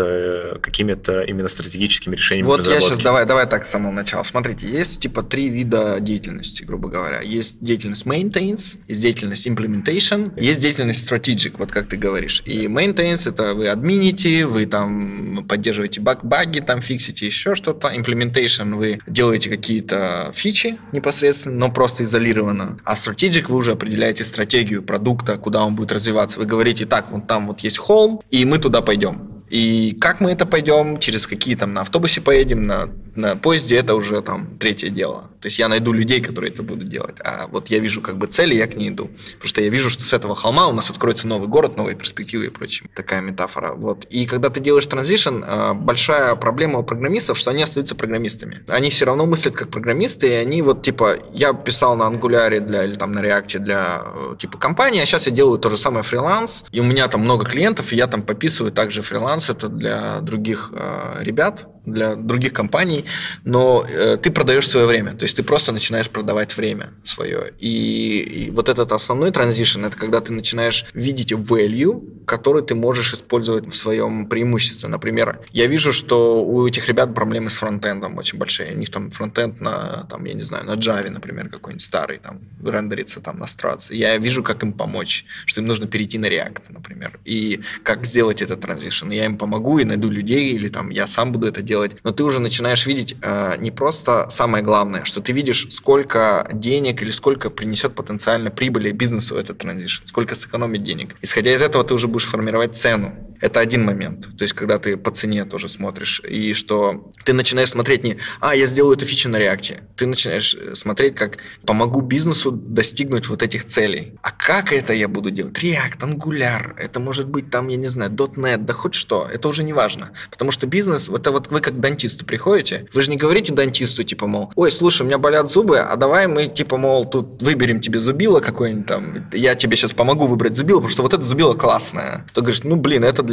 какими-то 0.63 1.21
именно 1.21 1.47
стратегическими 1.47 2.15
решениями 2.15 2.47
Вот 2.47 2.65
я 2.65 2.81
сейчас, 2.81 2.99
давай, 2.99 3.25
давай 3.25 3.47
так 3.47 3.65
с 3.65 3.69
самого 3.69 3.91
начала. 3.91 4.23
Смотрите, 4.23 4.67
есть 4.67 5.01
типа 5.01 5.21
три 5.21 5.49
вида 5.49 5.97
деятельности, 5.99 6.63
грубо 6.63 6.89
говоря. 6.89 7.21
Есть 7.21 7.57
деятельность 7.59 8.05
maintenance, 8.05 8.77
есть 8.87 9.01
деятельность 9.01 9.45
implementation, 9.45 10.31
есть 10.39 10.59
деятельность 10.59 11.09
strategic, 11.09 11.55
вот 11.57 11.71
как 11.71 11.87
ты 11.87 11.97
говоришь. 11.97 12.41
И 12.45 12.65
maintenance 12.65 13.29
это 13.29 13.53
вы 13.53 13.67
админите, 13.67 14.45
вы 14.45 14.65
там 14.65 15.45
поддерживаете 15.47 16.01
баг 16.01 16.23
баги, 16.23 16.59
там 16.59 16.81
фиксите 16.81 17.25
еще 17.25 17.55
что-то. 17.55 17.89
Implementation 17.89 18.75
вы 18.75 18.99
делаете 19.05 19.49
какие-то 19.49 20.31
фичи 20.33 20.79
непосредственно, 20.91 21.57
но 21.57 21.71
просто 21.71 22.05
изолированно. 22.05 22.79
А 22.85 22.95
strategic 22.95 23.45
вы 23.49 23.57
уже 23.57 23.73
определяете 23.73 24.23
стратегию 24.23 24.81
продукта, 24.81 25.37
куда 25.37 25.63
он 25.65 25.75
будет 25.75 25.91
развиваться. 25.91 26.39
Вы 26.39 26.45
говорите, 26.45 26.85
так, 26.85 27.11
вот 27.11 27.27
там 27.27 27.47
вот 27.47 27.59
есть 27.59 27.77
холм, 27.77 28.21
и 28.31 28.45
мы 28.45 28.59
туда 28.59 28.81
пойдем. 28.81 29.42
И 29.53 29.95
как 30.01 30.19
мы 30.19 30.31
это 30.31 30.47
пойдем, 30.47 30.97
через 30.97 31.27
какие 31.27 31.53
там 31.53 31.75
на 31.75 31.81
автобусе 31.81 32.21
поедем, 32.21 32.65
на, 32.65 32.89
на 33.13 33.35
поезде, 33.35 33.75
это 33.75 33.93
уже 33.93 34.19
там 34.21 34.57
третье 34.57 34.89
дело. 34.89 35.29
То 35.41 35.47
есть 35.47 35.59
я 35.59 35.67
найду 35.67 35.93
людей, 35.93 36.21
которые 36.21 36.51
это 36.51 36.63
будут 36.63 36.89
делать. 36.89 37.17
А 37.23 37.47
вот 37.51 37.67
я 37.67 37.77
вижу 37.77 38.01
как 38.01 38.17
бы 38.17 38.25
цели, 38.25 38.55
я 38.55 38.65
к 38.65 38.73
ней 38.73 38.89
иду. 38.89 39.11
Потому 39.33 39.47
что 39.47 39.61
я 39.61 39.69
вижу, 39.69 39.91
что 39.91 40.01
с 40.03 40.11
этого 40.11 40.35
холма 40.35 40.67
у 40.67 40.71
нас 40.71 40.89
откроется 40.89 41.27
новый 41.27 41.47
город, 41.47 41.77
новые 41.77 41.95
перспективы 41.95 42.45
и 42.45 42.49
прочее. 42.49 42.89
Такая 42.95 43.21
метафора. 43.21 43.73
Вот. 43.73 44.05
И 44.05 44.25
когда 44.25 44.49
ты 44.49 44.59
делаешь 44.59 44.87
транзишн, 44.87 45.43
а, 45.45 45.73
большая 45.75 46.33
проблема 46.35 46.79
у 46.79 46.83
программистов, 46.83 47.37
что 47.37 47.51
они 47.51 47.61
остаются 47.61 47.93
программистами. 47.93 48.63
Они 48.67 48.89
все 48.89 49.05
равно 49.05 49.27
мыслят 49.27 49.53
как 49.53 49.69
программисты, 49.69 50.29
и 50.29 50.33
они 50.33 50.63
вот 50.63 50.81
типа, 50.81 51.17
я 51.31 51.53
писал 51.53 51.95
на 51.95 52.03
Angular 52.03 52.59
для, 52.59 52.85
или 52.85 52.93
там 52.93 53.11
на 53.11 53.19
React 53.19 53.59
для 53.59 54.01
э, 54.05 54.35
типа 54.39 54.57
компании, 54.57 55.01
а 55.01 55.05
сейчас 55.05 55.27
я 55.27 55.31
делаю 55.31 55.59
то 55.59 55.69
же 55.69 55.77
самое 55.77 56.01
фриланс, 56.01 56.63
и 56.71 56.79
у 56.79 56.83
меня 56.83 57.07
там 57.07 57.21
много 57.21 57.45
клиентов, 57.45 57.93
и 57.93 57.97
я 57.97 58.07
там 58.07 58.23
пописываю 58.23 58.71
также 58.71 59.01
фриланс, 59.01 59.42
это 59.49 59.69
для 59.69 60.19
других 60.21 60.71
э, 60.73 61.17
ребят, 61.21 61.67
для 61.85 62.15
других 62.15 62.53
компаний, 62.53 63.05
но 63.43 63.85
э, 63.87 64.17
ты 64.17 64.31
продаешь 64.31 64.67
свое 64.67 64.85
время, 64.85 65.13
то 65.15 65.23
есть 65.23 65.35
ты 65.35 65.43
просто 65.43 65.71
начинаешь 65.71 66.09
продавать 66.09 66.55
время 66.55 66.91
свое. 67.03 67.53
И, 67.59 68.47
и 68.47 68.51
вот 68.51 68.69
этот 68.69 68.91
основной 68.91 69.31
transition, 69.31 69.85
это 69.85 69.97
когда 69.97 70.19
ты 70.21 70.33
начинаешь 70.33 70.85
видеть 70.93 71.31
value, 71.31 72.25
который 72.25 72.63
ты 72.63 72.75
можешь 72.75 73.13
использовать 73.13 73.67
в 73.67 73.75
своем 73.75 74.27
преимуществе. 74.27 74.89
Например, 74.89 75.39
я 75.51 75.67
вижу, 75.67 75.91
что 75.93 76.43
у 76.43 76.67
этих 76.67 76.87
ребят 76.87 77.13
проблемы 77.13 77.49
с 77.49 77.55
frontend 77.55 78.05
ом 78.05 78.17
очень 78.17 78.39
большие. 78.39 78.73
У 78.73 78.77
них 78.77 78.89
там 78.89 79.09
frontend 79.09 79.61
на, 79.61 80.07
там, 80.09 80.25
я 80.25 80.33
не 80.33 80.41
знаю, 80.41 80.65
на 80.65 80.73
Java, 80.73 81.09
например, 81.09 81.49
какой-нибудь 81.49 81.85
старый, 81.85 82.17
там, 82.17 82.39
рендерится 82.63 83.19
там 83.19 83.39
на 83.39 83.47
страции. 83.47 83.95
Я 83.95 84.17
вижу, 84.17 84.43
как 84.43 84.63
им 84.63 84.73
помочь, 84.73 85.25
что 85.45 85.61
им 85.61 85.67
нужно 85.67 85.87
перейти 85.87 86.17
на 86.17 86.27
React, 86.27 86.63
например, 86.69 87.19
и 87.25 87.61
как 87.83 88.05
сделать 88.05 88.41
этот 88.41 88.61
transition. 88.61 89.09
Я 89.11 89.25
им 89.25 89.37
помогу 89.37 89.79
и 89.79 89.83
найду 89.83 90.09
людей, 90.09 90.53
или 90.53 90.69
там 90.69 90.89
я 90.89 91.07
сам 91.07 91.31
буду 91.31 91.47
это 91.47 91.61
делать 91.61 91.72
делать, 91.73 91.91
но 92.03 92.11
ты 92.11 92.23
уже 92.23 92.39
начинаешь 92.39 92.85
видеть 92.85 93.15
э, 93.21 93.55
не 93.59 93.71
просто 93.71 94.29
самое 94.29 94.63
главное, 94.63 95.03
что 95.05 95.21
ты 95.21 95.31
видишь, 95.33 95.67
сколько 95.71 96.47
денег 96.53 97.01
или 97.01 97.11
сколько 97.11 97.49
принесет 97.49 97.95
потенциально 97.95 98.49
прибыли 98.51 98.91
бизнесу 98.91 99.35
этот 99.35 99.57
transition, 99.57 100.05
сколько 100.05 100.35
сэкономит 100.35 100.83
денег. 100.83 101.15
Исходя 101.23 101.51
из 101.53 101.61
этого 101.61 101.83
ты 101.83 101.93
уже 101.93 102.07
будешь 102.07 102.27
формировать 102.27 102.75
цену. 102.75 103.09
Это 103.43 103.59
один 103.59 103.83
момент. 103.83 104.37
То 104.37 104.43
есть, 104.43 104.53
когда 104.53 104.79
ты 104.79 104.95
по 104.95 105.11
цене 105.11 105.43
тоже 105.43 105.67
смотришь, 105.67 106.21
и 106.25 106.53
что 106.53 107.11
ты 107.25 107.33
начинаешь 107.33 107.71
смотреть 107.71 108.01
не 108.05 108.17
«а, 108.39 108.55
я 108.55 108.65
сделаю 108.65 108.95
эту 108.95 109.05
фичу 109.05 109.27
на 109.27 109.37
реакте», 109.37 109.81
ты 109.97 110.05
начинаешь 110.05 110.55
э, 110.55 110.75
смотреть, 110.75 111.15
как 111.15 111.39
помогу 111.65 111.99
бизнесу 111.99 112.51
достигнуть 112.51 113.27
вот 113.27 113.43
этих 113.43 113.65
целей. 113.65 114.13
А 114.21 114.31
как 114.31 114.71
это 114.71 114.93
я 114.93 115.09
буду 115.09 115.29
делать? 115.29 115.61
React, 115.61 115.99
Angular, 115.99 116.73
это 116.77 117.01
может 117.01 117.27
быть 117.27 117.49
там, 117.49 117.67
я 117.67 117.75
не 117.75 117.87
знаю, 117.87 118.11
.NET, 118.11 118.59
да 118.59 118.71
хоть 118.71 118.93
что, 118.93 119.27
это 119.29 119.49
уже 119.49 119.65
не 119.65 119.73
важно. 119.73 120.11
Потому 120.31 120.51
что 120.51 120.65
бизнес, 120.65 121.09
это 121.09 121.33
вот 121.33 121.51
вы 121.51 121.59
как 121.59 121.73
к 121.73 121.79
дантисту 121.81 122.25
приходите, 122.25 122.87
вы 122.93 123.01
же 123.01 123.09
не 123.09 123.17
говорите 123.17 123.51
дантисту, 123.51 124.05
типа, 124.05 124.25
мол, 124.25 124.53
ой, 124.55 124.71
слушай, 124.71 125.01
у 125.01 125.05
меня 125.05 125.17
болят 125.17 125.51
зубы, 125.51 125.79
а 125.79 125.97
давай 125.97 126.27
мы, 126.27 126.47
типа, 126.47 126.77
мол, 126.77 127.09
тут 127.09 127.41
выберем 127.41 127.81
тебе 127.81 127.99
зубило 127.99 128.39
какое-нибудь 128.39 128.87
там, 128.87 129.29
я 129.33 129.55
тебе 129.55 129.75
сейчас 129.75 129.91
помогу 129.91 130.27
выбрать 130.27 130.55
зубило, 130.55 130.77
потому 130.77 130.93
что 130.93 131.01
вот 131.01 131.13
это 131.13 131.23
зубило 131.23 131.55
классное. 131.55 132.25
Ты 132.33 132.39
говоришь, 132.39 132.63
ну, 132.63 132.77
блин, 132.77 133.03
это 133.03 133.21
для, 133.21 133.32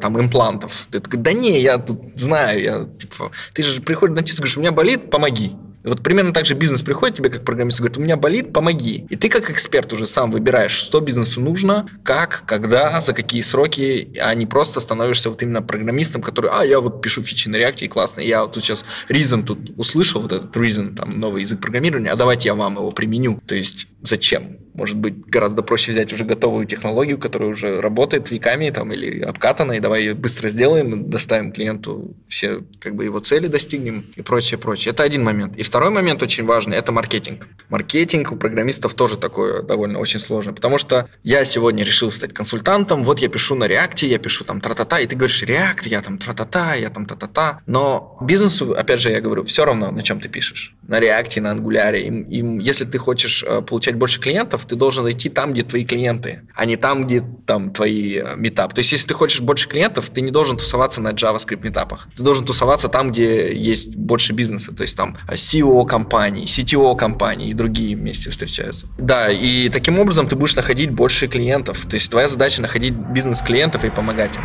там, 0.00 0.20
имплантов. 0.20 0.86
Ты 0.90 1.00
такой, 1.00 1.20
да 1.20 1.32
не, 1.32 1.60
я 1.60 1.78
тут 1.78 2.00
знаю, 2.16 2.60
я, 2.60 2.88
типа, 2.98 3.30
ты 3.54 3.62
же 3.62 3.80
приходишь 3.82 4.12
к 4.12 4.16
дантисту, 4.16 4.42
говоришь, 4.42 4.56
у 4.56 4.60
меня 4.60 4.72
болит, 4.72 5.10
помоги. 5.10 5.56
Вот 5.84 6.02
примерно 6.02 6.32
так 6.32 6.44
же 6.44 6.54
бизнес 6.54 6.82
приходит 6.82 7.16
тебе 7.16 7.30
как 7.30 7.44
программист 7.44 7.78
и 7.78 7.82
говорит, 7.82 7.98
у 7.98 8.00
меня 8.00 8.16
болит, 8.16 8.52
помоги. 8.52 9.06
И 9.08 9.16
ты 9.16 9.28
как 9.28 9.50
эксперт 9.50 9.92
уже 9.92 10.06
сам 10.06 10.30
выбираешь, 10.30 10.72
что 10.72 11.00
бизнесу 11.00 11.40
нужно, 11.40 11.88
как, 12.02 12.42
когда, 12.46 13.00
за 13.00 13.14
какие 13.14 13.42
сроки, 13.42 14.12
а 14.20 14.34
не 14.34 14.46
просто 14.46 14.80
становишься 14.80 15.30
вот 15.30 15.42
именно 15.42 15.62
программистом, 15.62 16.20
который, 16.20 16.50
а, 16.52 16.64
я 16.64 16.80
вот 16.80 17.00
пишу 17.00 17.22
фичи 17.22 17.48
на 17.48 17.56
React, 17.56 17.78
и 17.80 17.88
классно, 17.88 18.20
я 18.20 18.42
вот 18.42 18.52
тут 18.52 18.64
сейчас 18.64 18.84
Reason 19.08 19.44
тут 19.44 19.70
услышал, 19.76 20.20
вот 20.20 20.32
этот 20.32 20.54
Reason, 20.56 20.94
там, 20.94 21.18
новый 21.18 21.42
язык 21.42 21.60
программирования, 21.60 22.10
а 22.10 22.16
давайте 22.16 22.48
я 22.48 22.54
вам 22.54 22.74
его 22.74 22.90
применю. 22.90 23.40
То 23.46 23.54
есть 23.54 23.86
зачем? 24.02 24.58
Может 24.74 24.96
быть, 24.96 25.26
гораздо 25.26 25.62
проще 25.62 25.90
взять 25.90 26.12
уже 26.12 26.24
готовую 26.24 26.64
технологию, 26.64 27.18
которая 27.18 27.48
уже 27.48 27.80
работает 27.80 28.30
веками 28.30 28.70
там, 28.70 28.92
или 28.92 29.22
обкатана, 29.22 29.72
и 29.72 29.80
давай 29.80 30.02
ее 30.02 30.14
быстро 30.14 30.48
сделаем, 30.48 31.10
доставим 31.10 31.50
клиенту 31.50 32.16
все 32.28 32.62
как 32.78 32.94
бы 32.94 33.04
его 33.04 33.18
цели 33.18 33.48
достигнем 33.48 34.04
и 34.14 34.22
прочее, 34.22 34.56
прочее. 34.56 34.92
Это 34.92 35.02
один 35.02 35.24
момент. 35.24 35.56
И 35.56 35.64
второй 35.64 35.90
момент 35.90 36.22
очень 36.22 36.44
важный– 36.44 36.76
это 36.78 36.92
маркетинг. 36.92 37.48
Маркетинг 37.68 38.30
у 38.30 38.36
программистов 38.36 38.94
тоже 38.94 39.16
такое 39.16 39.62
довольно 39.62 39.98
очень 39.98 40.20
сложно, 40.20 40.52
потому 40.52 40.78
что 40.78 41.08
я 41.24 41.44
сегодня 41.44 41.82
решил 41.82 42.12
стать 42.12 42.32
консультантом, 42.32 43.02
вот 43.02 43.18
я 43.18 43.28
пишу 43.28 43.56
на 43.56 43.64
React, 43.64 44.06
я 44.06 44.18
пишу 44.18 44.44
там 44.44 44.60
тра-та-та, 44.60 45.00
и 45.00 45.06
ты 45.06 45.16
говоришь 45.16 45.42
React, 45.42 45.88
я 45.88 46.02
там 46.02 46.18
тра-та-та, 46.18 46.74
я 46.74 46.90
там 46.90 47.04
та-та-та. 47.04 47.62
Но 47.66 48.16
бизнесу, 48.20 48.72
опять 48.74 49.00
же, 49.00 49.10
я 49.10 49.20
говорю, 49.20 49.42
все 49.42 49.64
равно, 49.64 49.90
на 49.90 50.02
чем 50.02 50.20
ты 50.20 50.28
пишешь. 50.28 50.76
На 50.86 51.00
React, 51.00 51.40
на 51.40 51.54
Angular. 51.54 51.98
Им, 51.98 52.22
им, 52.22 52.58
если 52.60 52.84
ты 52.84 52.98
хочешь 52.98 53.44
э, 53.46 53.60
получать 53.88 53.96
больше 53.96 54.20
клиентов, 54.20 54.64
ты 54.64 54.76
должен 54.76 55.08
идти 55.10 55.28
там, 55.28 55.52
где 55.52 55.62
твои 55.62 55.84
клиенты, 55.84 56.42
а 56.54 56.64
не 56.64 56.76
там, 56.76 57.06
где 57.06 57.22
там 57.46 57.70
твои 57.70 58.18
э, 58.18 58.36
метапы. 58.36 58.74
То 58.74 58.80
есть, 58.80 58.92
если 58.92 59.08
ты 59.08 59.14
хочешь 59.14 59.40
больше 59.40 59.68
клиентов, 59.68 60.10
ты 60.10 60.20
не 60.20 60.30
должен 60.30 60.56
тусоваться 60.56 61.00
на 61.00 61.12
JavaScript 61.12 61.64
метапах. 61.64 62.08
Ты 62.16 62.22
должен 62.22 62.44
тусоваться 62.44 62.88
там, 62.88 63.12
где 63.12 63.54
есть 63.54 63.96
больше 63.96 64.32
бизнеса. 64.32 64.74
То 64.74 64.82
есть, 64.82 64.96
там 64.96 65.16
CEO 65.28 65.86
компании, 65.86 66.44
CTO 66.44 66.96
компании 66.96 67.50
и 67.50 67.54
другие 67.54 67.96
вместе 67.96 68.30
встречаются. 68.30 68.86
Да, 68.98 69.30
и 69.30 69.68
таким 69.68 69.98
образом 69.98 70.28
ты 70.28 70.36
будешь 70.36 70.56
находить 70.56 70.90
больше 70.90 71.28
клиентов. 71.28 71.86
То 71.88 71.94
есть, 71.94 72.10
твоя 72.10 72.28
задача 72.28 72.62
находить 72.62 72.94
бизнес-клиентов 72.94 73.84
и 73.84 73.90
помогать 73.90 74.36
им. 74.36 74.42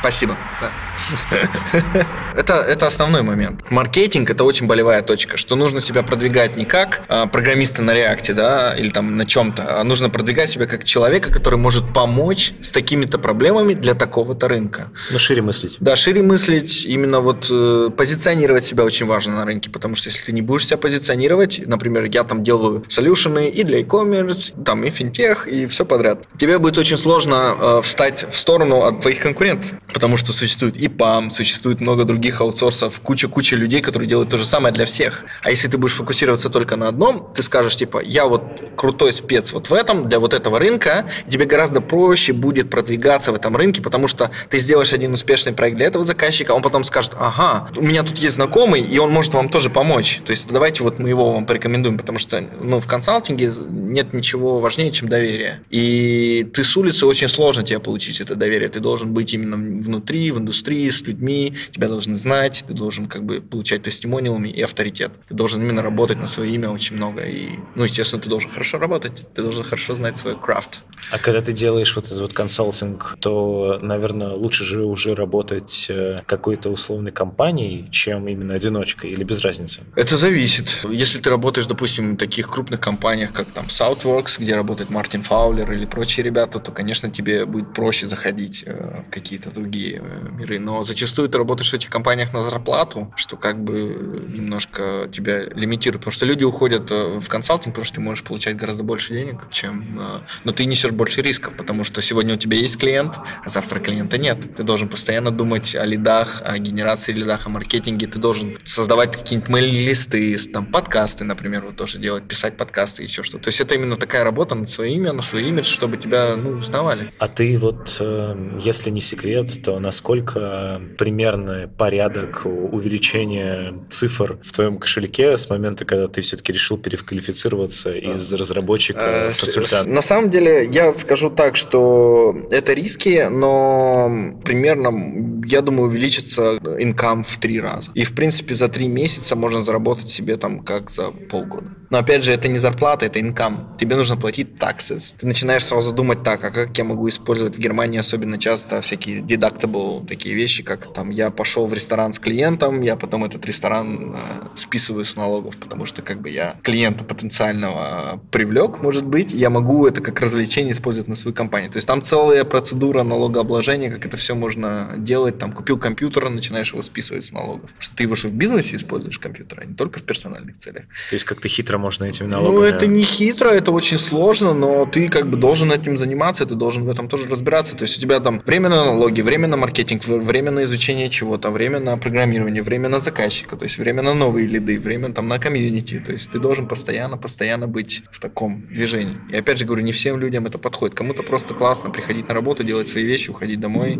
Спасибо. 0.00 0.36
Это, 2.36 2.56
это 2.56 2.86
основной 2.86 3.22
момент. 3.22 3.62
Маркетинг– 3.70 4.28
это 4.30 4.44
очень 4.44 4.66
болевая 4.66 5.00
точка, 5.00 5.38
что 5.38 5.56
нужно 5.56 5.80
себя 5.80 6.02
продвигать 6.02 6.54
не 6.56 6.66
как 6.66 7.02
а, 7.08 7.26
программиста 7.26 7.80
на 7.80 7.94
реакте, 7.94 8.34
да, 8.34 8.74
или 8.76 8.90
там 8.90 9.16
на 9.16 9.24
чем-то, 9.24 9.80
а 9.80 9.84
нужно 9.84 10.10
продвигать 10.10 10.50
себя 10.50 10.66
как 10.66 10.84
человека, 10.84 11.32
который 11.32 11.58
может 11.58 11.94
помочь 11.94 12.52
с 12.62 12.70
такими-то 12.70 13.18
проблемами 13.18 13.72
для 13.72 13.94
такого-то 13.94 14.48
рынка. 14.48 14.90
Ну, 15.10 15.18
шире 15.18 15.40
мыслить. 15.40 15.78
Да, 15.80 15.96
шире 15.96 16.22
мыслить, 16.22 16.84
именно 16.84 17.20
вот 17.20 17.48
э, 17.50 17.88
позиционировать 17.96 18.64
себя 18.64 18.84
очень 18.84 19.06
важно 19.06 19.36
на 19.36 19.46
рынке, 19.46 19.70
потому 19.70 19.94
что 19.94 20.10
если 20.10 20.26
ты 20.26 20.32
не 20.32 20.42
будешь 20.42 20.66
себя 20.66 20.76
позиционировать, 20.76 21.62
например, 21.66 22.04
я 22.04 22.22
там 22.24 22.44
делаю 22.44 22.84
солюшены 22.90 23.48
и 23.48 23.62
для 23.64 23.78
e-commerce, 23.78 24.62
там 24.62 24.84
и 24.84 24.90
финтех, 24.90 25.48
и 25.48 25.66
все 25.66 25.86
подряд, 25.86 26.24
тебе 26.38 26.58
будет 26.58 26.76
очень 26.76 26.98
сложно 26.98 27.56
э, 27.58 27.80
встать 27.82 28.26
в 28.30 28.36
сторону 28.36 28.82
от 28.82 29.00
твоих 29.00 29.20
конкурентов, 29.20 29.70
потому 29.92 30.16
что 30.16 30.32
существует 30.32 30.76
и 30.76 30.88
PAM, 30.88 31.30
существует 31.30 31.80
много 31.80 32.04
других 32.04 32.40
аутсорсов 32.40 33.00
куча-куча 33.00 33.56
людей, 33.56 33.80
которые 33.80 34.08
делают 34.08 34.30
то 34.30 34.38
же 34.38 34.44
самое 34.44 34.74
для 34.74 34.84
всех. 34.84 35.24
А 35.42 35.50
если 35.50 35.68
ты 35.68 35.78
будешь 35.78 35.94
фокусироваться 35.94 36.50
только 36.50 36.76
на 36.76 36.88
одном, 36.88 37.32
ты 37.34 37.42
скажешь, 37.42 37.76
типа, 37.76 38.02
я 38.02 38.26
вот 38.26 38.42
крутой 38.76 39.12
спец 39.12 39.52
вот 39.52 39.70
в 39.70 39.72
этом, 39.72 40.08
для 40.08 40.18
вот 40.18 40.34
этого 40.34 40.58
рынка, 40.58 41.06
тебе 41.28 41.44
гораздо 41.46 41.80
проще 41.80 42.32
будет 42.32 42.70
продвигаться 42.70 43.32
в 43.32 43.34
этом 43.34 43.56
рынке, 43.56 43.82
потому 43.82 44.08
что 44.08 44.30
ты 44.50 44.58
сделаешь 44.58 44.92
один 44.92 45.12
успешный 45.12 45.52
проект 45.52 45.76
для 45.76 45.86
этого 45.86 46.04
заказчика, 46.04 46.52
он 46.52 46.62
потом 46.62 46.84
скажет, 46.84 47.12
ага, 47.18 47.68
у 47.76 47.82
меня 47.82 48.02
тут 48.02 48.18
есть 48.18 48.34
знакомый, 48.34 48.82
и 48.82 48.98
он 48.98 49.12
может 49.12 49.34
вам 49.34 49.48
тоже 49.48 49.70
помочь. 49.70 50.20
То 50.24 50.32
есть 50.32 50.48
давайте 50.48 50.82
вот 50.82 50.98
мы 50.98 51.08
его 51.08 51.32
вам 51.32 51.46
порекомендуем, 51.46 51.98
потому 51.98 52.18
что 52.18 52.44
ну, 52.60 52.80
в 52.80 52.86
консалтинге 52.86 53.52
нет 53.68 54.12
ничего 54.12 54.60
важнее, 54.60 54.90
чем 54.92 55.08
доверие. 55.08 55.62
И 55.70 56.48
ты 56.54 56.64
с 56.64 56.76
улицы 56.76 57.06
очень 57.06 57.28
сложно 57.28 57.62
тебе 57.62 57.78
получить 57.78 58.20
это 58.20 58.34
доверие. 58.34 58.68
Ты 58.68 58.80
должен 58.80 59.12
быть 59.12 59.32
именно 59.34 59.75
внутри, 59.82 60.30
в 60.30 60.38
индустрии, 60.38 60.90
с 60.90 61.02
людьми, 61.02 61.54
тебя 61.72 61.88
должны 61.88 62.16
знать, 62.16 62.64
ты 62.66 62.74
должен 62.74 63.06
как 63.06 63.24
бы 63.24 63.40
получать 63.40 63.82
тестимониалами 63.82 64.48
и 64.48 64.62
авторитет. 64.62 65.12
Ты 65.28 65.34
должен 65.34 65.62
именно 65.62 65.82
работать 65.82 66.18
на 66.18 66.26
свое 66.26 66.54
имя 66.54 66.70
очень 66.70 66.96
много. 66.96 67.22
И, 67.22 67.58
ну, 67.74 67.84
естественно, 67.84 68.20
ты 68.22 68.28
должен 68.28 68.50
хорошо 68.50 68.78
работать, 68.78 69.12
ты 69.34 69.42
должен 69.42 69.64
хорошо 69.64 69.94
знать 69.94 70.16
свой 70.16 70.38
крафт. 70.38 70.82
А 71.10 71.18
когда 71.18 71.40
ты 71.40 71.52
делаешь 71.52 71.94
вот 71.94 72.06
этот 72.06 72.20
вот 72.20 72.32
консалтинг, 72.32 73.16
то, 73.20 73.78
наверное, 73.80 74.30
лучше 74.30 74.64
же 74.64 74.84
уже 74.84 75.14
работать 75.14 75.86
э, 75.88 76.22
какой-то 76.26 76.70
условной 76.70 77.12
компанией, 77.12 77.88
чем 77.90 78.28
именно 78.28 78.54
одиночкой, 78.54 79.12
или 79.12 79.22
без 79.24 79.40
разницы? 79.40 79.82
Это 79.94 80.16
зависит. 80.16 80.80
Если 80.90 81.18
ты 81.18 81.30
работаешь, 81.30 81.66
допустим, 81.66 82.14
в 82.14 82.16
таких 82.16 82.50
крупных 82.50 82.80
компаниях, 82.80 83.32
как 83.32 83.46
там 83.48 83.66
Southworks, 83.66 84.36
где 84.38 84.54
работает 84.54 84.90
Мартин 84.90 85.22
Фаулер 85.22 85.70
или 85.72 85.86
прочие 85.86 86.24
ребята, 86.24 86.58
то, 86.58 86.72
конечно, 86.72 87.10
тебе 87.10 87.46
будет 87.46 87.72
проще 87.72 88.06
заходить 88.06 88.64
э, 88.66 89.02
в 89.06 89.10
какие-то 89.10 89.50
другие 89.66 90.00
э, 90.02 90.28
миры. 90.30 90.58
Но 90.58 90.82
зачастую 90.82 91.28
ты 91.28 91.38
работаешь 91.38 91.70
в 91.70 91.74
этих 91.74 91.90
компаниях 91.90 92.32
на 92.32 92.42
зарплату, 92.42 93.12
что 93.16 93.36
как 93.36 93.62
бы 93.62 94.26
немножко 94.28 95.08
тебя 95.12 95.44
лимитирует. 95.44 96.00
Потому 96.02 96.12
что 96.12 96.26
люди 96.26 96.44
уходят 96.44 96.90
в 96.90 97.26
консалтинг, 97.28 97.74
потому 97.74 97.84
что 97.84 97.96
ты 97.96 98.00
можешь 98.00 98.24
получать 98.24 98.56
гораздо 98.56 98.82
больше 98.82 99.14
денег, 99.14 99.48
чем... 99.50 100.00
Но 100.44 100.52
ты 100.52 100.64
несешь 100.64 100.92
больше 100.92 101.22
рисков, 101.22 101.54
потому 101.56 101.84
что 101.84 102.00
сегодня 102.02 102.34
у 102.34 102.36
тебя 102.36 102.56
есть 102.56 102.78
клиент, 102.78 103.16
а 103.44 103.48
завтра 103.48 103.80
клиента 103.80 104.18
нет. 104.18 104.56
Ты 104.56 104.62
должен 104.62 104.88
постоянно 104.88 105.30
думать 105.30 105.74
о 105.74 105.84
лидах, 105.84 106.42
о 106.44 106.58
генерации 106.58 107.12
лидах, 107.12 107.46
о 107.46 107.50
маркетинге. 107.50 108.06
Ты 108.06 108.18
должен 108.18 108.58
создавать 108.64 109.16
какие-нибудь 109.16 109.48
мейл-листы, 109.48 110.36
там, 110.52 110.66
подкасты, 110.66 111.24
например, 111.24 111.64
вот 111.64 111.76
тоже 111.76 111.98
делать, 111.98 112.24
писать 112.28 112.56
подкасты, 112.56 113.02
еще 113.02 113.22
что-то. 113.22 113.44
То 113.44 113.48
есть 113.48 113.60
это 113.60 113.74
именно 113.74 113.96
такая 113.96 114.24
работа 114.24 114.54
на 114.54 114.66
свое 114.66 114.94
имя, 114.94 115.12
на 115.12 115.22
свой 115.22 115.48
имидж, 115.48 115.66
чтобы 115.66 115.96
тебя, 115.96 116.36
ну, 116.36 116.50
узнавали. 116.50 117.12
А 117.18 117.28
ты 117.28 117.58
вот, 117.58 117.96
э, 118.00 118.58
если 118.62 118.90
не 118.90 119.00
секрет, 119.00 119.55
то 119.62 119.78
насколько 119.78 120.80
примерный 120.98 121.68
порядок 121.68 122.42
увеличения 122.44 123.74
цифр 123.90 124.38
в 124.42 124.52
твоем 124.52 124.78
кошельке 124.78 125.36
с 125.36 125.48
момента, 125.48 125.84
когда 125.84 126.08
ты 126.08 126.22
все-таки 126.22 126.52
решил 126.52 126.78
переквалифицироваться 126.78 127.92
из 127.92 128.32
разработчика 128.32 129.00
э, 129.00 129.32
в 129.32 129.40
консультанта? 129.40 129.88
На 129.88 130.02
самом 130.02 130.30
деле, 130.30 130.66
я 130.70 130.92
скажу 130.92 131.30
так, 131.30 131.56
что 131.56 132.36
это 132.50 132.72
риски, 132.72 133.26
но 133.30 134.34
примерно, 134.44 135.44
я 135.46 135.60
думаю, 135.60 135.88
увеличится 135.88 136.58
инкам 136.78 137.24
в 137.24 137.36
три 137.38 137.60
раза. 137.60 137.90
И, 137.94 138.04
в 138.04 138.14
принципе, 138.14 138.54
за 138.54 138.68
три 138.68 138.88
месяца 138.88 139.36
можно 139.36 139.62
заработать 139.62 140.08
себе 140.08 140.36
там 140.36 140.60
как 140.60 140.90
за 140.90 141.10
полгода. 141.10 141.68
Но, 141.90 141.98
опять 141.98 142.24
же, 142.24 142.32
это 142.32 142.48
не 142.48 142.58
зарплата, 142.58 143.06
это 143.06 143.20
инкам. 143.20 143.76
Тебе 143.78 143.96
нужно 143.96 144.16
платить 144.16 144.56
taxes. 144.58 145.14
Ты 145.18 145.26
начинаешь 145.26 145.64
сразу 145.64 145.92
думать 145.92 146.22
так, 146.22 146.44
а 146.44 146.50
как 146.50 146.76
я 146.76 146.84
могу 146.84 147.08
использовать 147.08 147.56
в 147.56 147.58
Германии 147.58 147.98
особенно 147.98 148.38
часто 148.38 148.80
всякие 148.80 149.20
deductible 149.20 150.06
такие 150.06 150.34
вещи, 150.34 150.62
как 150.62 150.92
там 150.92 151.10
я 151.10 151.30
пошел 151.30 151.66
в 151.66 151.74
ресторан 151.74 152.12
с 152.12 152.18
клиентом, 152.18 152.80
я 152.82 152.96
потом 152.96 153.24
этот 153.24 153.44
ресторан 153.46 154.16
э, 154.16 154.18
списываю 154.56 155.04
с 155.04 155.16
налогов, 155.16 155.56
потому 155.58 155.86
что 155.86 156.02
как 156.02 156.20
бы 156.20 156.28
я 156.28 156.56
клиента 156.62 157.04
потенциального 157.04 158.20
привлек, 158.30 158.82
может 158.82 159.04
быть, 159.04 159.32
я 159.32 159.50
могу 159.50 159.86
это 159.86 160.00
как 160.00 160.20
развлечение 160.20 160.72
использовать 160.72 161.08
на 161.08 161.14
свою 161.16 161.34
компанию. 161.34 161.70
То 161.70 161.78
есть 161.78 161.86
там 161.86 162.02
целая 162.02 162.44
процедура 162.44 163.02
налогообложения, 163.02 163.90
как 163.90 164.06
это 164.06 164.16
все 164.16 164.34
можно 164.34 164.94
делать. 164.96 165.38
Там 165.38 165.52
купил 165.52 165.78
компьютер, 165.78 166.28
начинаешь 166.28 166.72
его 166.72 166.82
списывать 166.82 167.24
с 167.24 167.32
налогов. 167.32 167.70
Что 167.78 167.96
ты 167.96 168.04
его 168.04 168.14
же 168.14 168.28
в 168.28 168.32
бизнесе 168.32 168.76
используешь 168.76 169.18
компьютер, 169.18 169.60
а 169.60 169.64
не 169.64 169.74
только 169.74 170.00
в 170.00 170.02
персональных 170.02 170.56
целях. 170.58 170.84
То 171.10 171.14
есть 171.14 171.24
как-то 171.24 171.48
хитро 171.48 171.75
можно 171.78 172.04
этими 172.04 172.26
налогами... 172.26 172.56
Ну, 172.56 172.62
это 172.62 172.86
не 172.86 173.02
хитро, 173.02 173.50
это 173.50 173.72
очень 173.72 173.98
сложно, 173.98 174.54
но 174.54 174.86
ты 174.86 175.08
как 175.08 175.28
бы 175.28 175.36
должен 175.36 175.72
этим 175.72 175.96
заниматься, 175.96 176.46
ты 176.46 176.54
должен 176.54 176.84
в 176.84 176.90
этом 176.90 177.08
тоже 177.08 177.28
разбираться. 177.28 177.76
То 177.76 177.82
есть 177.82 177.98
у 177.98 178.00
тебя 178.00 178.20
там 178.20 178.42
время 178.44 178.68
на 178.68 178.84
налоги, 178.86 179.20
время 179.20 179.48
на 179.48 179.56
маркетинг, 179.56 180.04
время 180.06 180.50
на 180.50 180.64
изучение 180.64 181.08
чего-то, 181.10 181.50
время 181.50 181.80
на 181.80 181.96
программирование, 181.96 182.62
время 182.62 182.88
на 182.88 183.00
заказчика, 183.00 183.56
то 183.56 183.64
есть 183.64 183.78
время 183.78 184.02
на 184.02 184.14
новые 184.14 184.46
лиды, 184.46 184.78
время 184.78 185.12
там 185.12 185.28
на 185.28 185.38
комьюнити. 185.38 185.98
То 185.98 186.12
есть 186.12 186.30
ты 186.30 186.38
должен 186.38 186.68
постоянно, 186.68 187.16
постоянно 187.16 187.66
быть 187.66 188.02
в 188.10 188.20
таком 188.20 188.66
движении. 188.68 189.16
И 189.30 189.36
опять 189.36 189.58
же 189.58 189.64
говорю, 189.64 189.82
не 189.82 189.92
всем 189.92 190.18
людям 190.18 190.46
это 190.46 190.58
подходит. 190.58 190.94
Кому-то 190.94 191.22
просто 191.22 191.54
классно 191.54 191.90
приходить 191.90 192.28
на 192.28 192.34
работу, 192.34 192.64
делать 192.64 192.88
свои 192.88 193.04
вещи, 193.04 193.30
уходить 193.30 193.60
домой, 193.60 193.98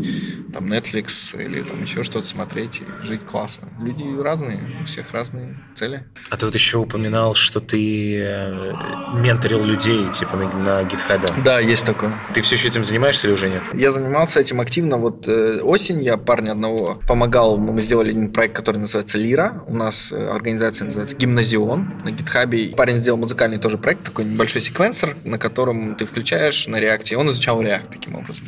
там 0.53 0.73
Netflix 0.73 1.43
или 1.43 1.63
там 1.63 1.83
еще 1.83 2.03
что-то 2.03 2.27
смотреть 2.27 2.81
и 2.81 3.07
жить 3.07 3.23
классно. 3.23 3.69
Люди 3.81 4.05
разные, 4.21 4.59
у 4.83 4.87
всех 4.87 5.13
разные 5.13 5.59
цели. 5.75 6.05
А 6.31 6.37
ты 6.37 6.47
вот 6.47 6.55
еще 6.55 6.79
упоминал, 6.79 7.35
что 7.35 7.61
ты 7.67 8.21
э, 8.21 8.73
менторил 9.15 9.65
людей, 9.65 10.11
типа, 10.11 10.37
на, 10.37 10.53
на 10.53 10.83
GitHub. 10.83 11.43
Да, 11.43 11.61
есть 11.61 11.85
такое. 11.85 12.13
Ты 12.35 12.43
все 12.43 12.57
еще 12.57 12.69
этим 12.69 12.85
занимаешься 12.85 13.27
или 13.27 13.35
уже 13.35 13.49
нет? 13.49 13.63
Я 13.75 13.93
занимался 13.93 14.41
этим 14.41 14.61
активно. 14.61 14.97
Вот 14.97 15.29
э, 15.29 15.61
осень 15.63 16.03
я 16.03 16.17
парня 16.17 16.53
одного 16.53 17.01
помогал. 17.07 17.59
Мы 17.59 17.81
сделали 17.81 18.11
один 18.11 18.33
проект, 18.33 18.55
который 18.55 18.79
называется 18.79 19.19
Лира. 19.19 19.63
У 19.67 19.75
нас 19.75 20.13
э, 20.13 20.29
организация 20.29 20.87
называется 20.87 21.17
Гимназион 21.17 22.01
на 22.05 22.11
GitHub. 22.11 22.75
Парень 22.77 22.97
сделал 22.97 23.19
музыкальный 23.19 23.59
тоже 23.59 23.79
проект, 23.79 24.05
такой 24.05 24.25
небольшой 24.25 24.63
секвенсор, 24.63 25.17
на 25.25 25.39
котором 25.39 25.95
ты 25.97 26.05
включаешь 26.05 26.67
на 26.67 26.81
React 26.81 27.06
е. 27.06 27.17
Он 27.17 27.29
изучал 27.29 27.63
React 27.63 27.91
таким 27.91 28.15
образом. 28.15 28.47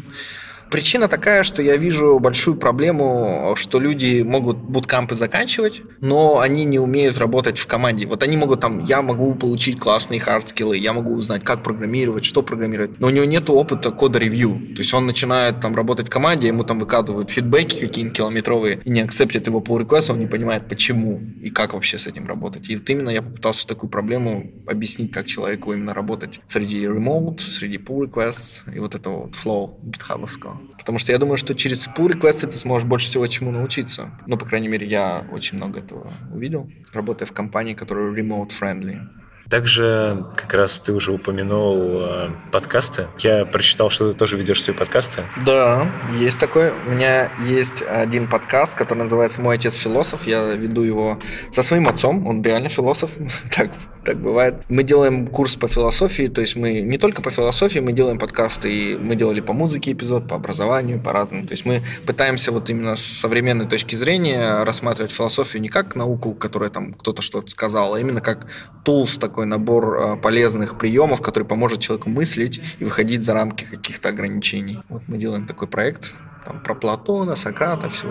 Причина 0.70 1.08
такая, 1.08 1.42
что 1.42 1.62
я 1.62 1.76
вижу 1.76 2.18
большую 2.18 2.56
проблему, 2.56 3.54
что 3.56 3.80
люди 3.80 4.22
могут 4.22 4.58
bootcamp 4.58 5.08
ы 5.08 5.14
заканчивать, 5.14 5.82
но 6.00 6.40
они 6.40 6.64
не 6.64 6.78
умеют 6.78 7.18
работать 7.18 7.58
в 7.58 7.66
команде. 7.66 8.06
Вот 8.06 8.22
они 8.22 8.36
могут 8.36 8.60
там, 8.60 8.84
я 8.84 9.00
могу 9.02 9.34
получить 9.34 9.78
классные 9.78 10.20
hard 10.20 10.41
skill 10.41 10.66
ы, 10.66 10.76
я 10.76 10.92
могу 10.92 11.14
узнать, 11.14 11.42
как 11.42 11.62
программировать, 11.62 12.24
что 12.24 12.42
программировать, 12.42 13.00
но 13.00 13.06
у 13.06 13.10
него 13.10 13.24
нет 13.24 13.48
опыта 13.48 13.90
code 13.90 14.21
review. 14.21 14.74
То 14.74 14.82
есть 14.82 14.92
он 14.92 15.06
начинает 15.06 15.60
там 15.60 15.74
работать 15.74 16.08
в 16.08 16.10
команде, 16.10 16.48
ему 16.48 16.64
там 16.64 16.78
выкатывают 16.78 17.30
feedback 17.30 17.75
и 17.75 17.80
какие-нибудь 17.80 18.16
километровые 18.16 18.80
и 18.84 18.90
не 18.90 19.00
акцептят 19.00 19.46
его 19.46 19.60
pull 19.60 19.86
request, 19.86 20.12
он 20.12 20.18
не 20.18 20.26
понимает, 20.26 20.68
почему 20.68 21.20
и 21.40 21.50
как 21.50 21.72
вообще 21.72 21.98
с 21.98 22.06
этим 22.06 22.26
работать. 22.26 22.68
И 22.68 22.76
вот 22.76 22.88
именно 22.90 23.10
я 23.10 23.22
попытался 23.22 23.66
такую 23.66 23.88
проблему 23.90 24.52
объяснить, 24.66 25.12
как 25.12 25.26
человеку 25.26 25.72
именно 25.72 25.94
работать 25.94 26.40
среди 26.48 26.84
remote, 26.84 27.40
среди 27.40 27.78
pull 27.78 28.10
requests 28.10 28.60
и 28.74 28.78
вот 28.78 28.94
этого 28.94 29.22
вот 29.22 29.34
flow 29.34 29.74
гитхабовского. 29.82 30.57
Потому 30.78 30.98
что 30.98 31.12
я 31.12 31.18
думаю, 31.18 31.36
что 31.36 31.54
через 31.54 31.86
pull 31.88 32.08
request 32.08 32.46
ты 32.46 32.52
сможешь 32.52 32.88
больше 32.88 33.06
всего 33.06 33.26
чему 33.26 33.50
научиться. 33.50 34.10
Ну, 34.26 34.36
по 34.36 34.46
крайней 34.46 34.68
мере, 34.68 34.86
я 34.86 35.22
очень 35.32 35.56
много 35.58 35.80
этого 35.80 36.10
увидел, 36.32 36.70
работая 36.92 37.26
в 37.26 37.32
компании, 37.32 37.74
которая 37.74 38.12
remote 38.12 38.50
friendly. 38.50 39.00
Также 39.50 40.26
как 40.36 40.52
раз 40.52 40.78
ты 40.78 40.92
уже 40.92 41.12
упомянул 41.12 42.02
э, 42.02 42.30
подкасты. 42.52 43.06
Я 43.18 43.46
прочитал, 43.46 43.88
что 43.88 44.12
ты 44.12 44.18
тоже 44.18 44.36
ведешь 44.36 44.62
свои 44.62 44.76
подкасты. 44.76 45.24
Да, 45.46 45.90
есть 46.18 46.38
такой. 46.38 46.70
У 46.70 46.90
меня 46.90 47.32
есть 47.46 47.82
один 47.82 48.28
подкаст, 48.28 48.74
который 48.74 49.04
называется 49.04 49.40
«Мой 49.40 49.56
отец 49.56 49.74
философ». 49.74 50.26
Я 50.26 50.52
веду 50.54 50.82
его 50.82 51.18
со 51.50 51.62
своим 51.62 51.88
отцом. 51.88 52.26
Он 52.26 52.42
реально 52.42 52.68
философ. 52.68 53.12
так, 53.56 53.70
так 54.04 54.18
бывает. 54.18 54.56
Мы 54.68 54.82
делаем 54.82 55.26
курс 55.26 55.56
по 55.56 55.66
философии, 55.66 56.28
то 56.28 56.42
есть 56.42 56.54
мы 56.54 56.80
не 56.80 56.98
только 56.98 57.22
по 57.22 57.30
философии, 57.30 57.78
мы 57.78 57.92
делаем 57.92 58.18
подкасты, 58.18 58.70
и 58.70 58.96
мы 58.98 59.16
делали 59.16 59.40
по 59.40 59.54
музыке 59.54 59.92
эпизод, 59.92 60.28
по 60.28 60.36
образованию, 60.36 61.00
по 61.00 61.12
разным. 61.12 61.46
То 61.46 61.52
есть 61.52 61.64
мы 61.64 61.82
пытаемся 62.04 62.52
вот 62.52 62.68
именно 62.68 62.96
с 62.96 63.02
современной 63.02 63.66
точки 63.66 63.94
зрения 63.94 64.62
рассматривать 64.64 65.10
философию 65.10 65.62
не 65.62 65.70
как 65.70 65.96
науку, 65.96 66.34
которая 66.34 66.68
там 66.68 66.92
кто-то 66.92 67.22
что-то 67.22 67.50
сказал, 67.50 67.94
а 67.94 68.00
именно 68.00 68.20
как 68.20 68.46
тулс 68.84 69.16
такой 69.16 69.37
такой 69.38 69.46
набор 69.46 69.98
а, 70.00 70.16
полезных 70.16 70.76
приемов, 70.78 71.22
который 71.22 71.44
поможет 71.44 71.78
человеку 71.78 72.10
мыслить 72.10 72.60
и 72.80 72.84
выходить 72.84 73.22
за 73.22 73.34
рамки 73.34 73.62
каких-то 73.62 74.08
ограничений. 74.08 74.80
Вот 74.88 75.02
мы 75.06 75.16
делаем 75.16 75.46
такой 75.46 75.68
проект 75.68 76.12
там, 76.44 76.60
про 76.60 76.74
Платона, 76.74 77.36
Сократа, 77.36 77.90
все. 77.90 78.06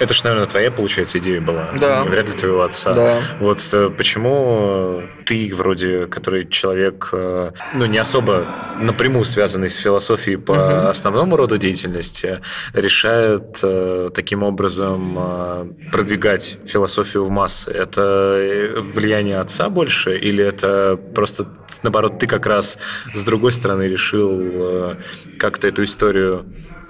Это 0.00 0.14
же, 0.14 0.24
наверное, 0.24 0.46
твоя, 0.46 0.70
получается, 0.70 1.18
идея 1.18 1.40
была. 1.40 1.70
Да. 1.80 2.04
Вряд 2.04 2.28
ли 2.28 2.34
твоего 2.34 2.62
отца. 2.62 2.92
Да. 2.92 3.18
Вот 3.40 3.58
э, 3.72 3.90
почему 3.90 5.02
ты 5.26 5.32
ты 5.32 5.54
вроде, 5.54 6.06
который 6.06 6.46
человек, 6.46 7.08
э, 7.12 7.52
ну, 7.74 7.86
не 7.86 7.98
особо 7.98 8.46
напрямую 8.78 9.24
связанный 9.24 9.68
с 9.68 9.76
философией 9.76 10.36
по 10.36 10.52
угу. 10.52 10.88
основному 10.88 11.36
роду 11.36 11.56
деятельности, 11.56 12.40
решает 12.74 13.58
э, 13.62 14.10
таким 14.14 14.42
образом 14.42 15.16
э, 15.18 15.66
продвигать 15.90 16.58
философию 16.66 17.24
в 17.24 17.30
массы. 17.30 17.70
Это 17.70 18.82
влияние 18.94 19.38
отца 19.38 19.70
больше 19.70 20.18
или 20.18 20.44
это 20.44 20.98
просто, 21.14 21.46
наоборот, 21.82 22.18
ты 22.18 22.26
как 22.26 22.46
раз 22.46 22.78
с 23.14 23.24
другой 23.24 23.52
стороны 23.52 23.84
решил 23.84 24.96
как-то 25.38 25.68
эту 25.68 25.84
историю 25.84 26.44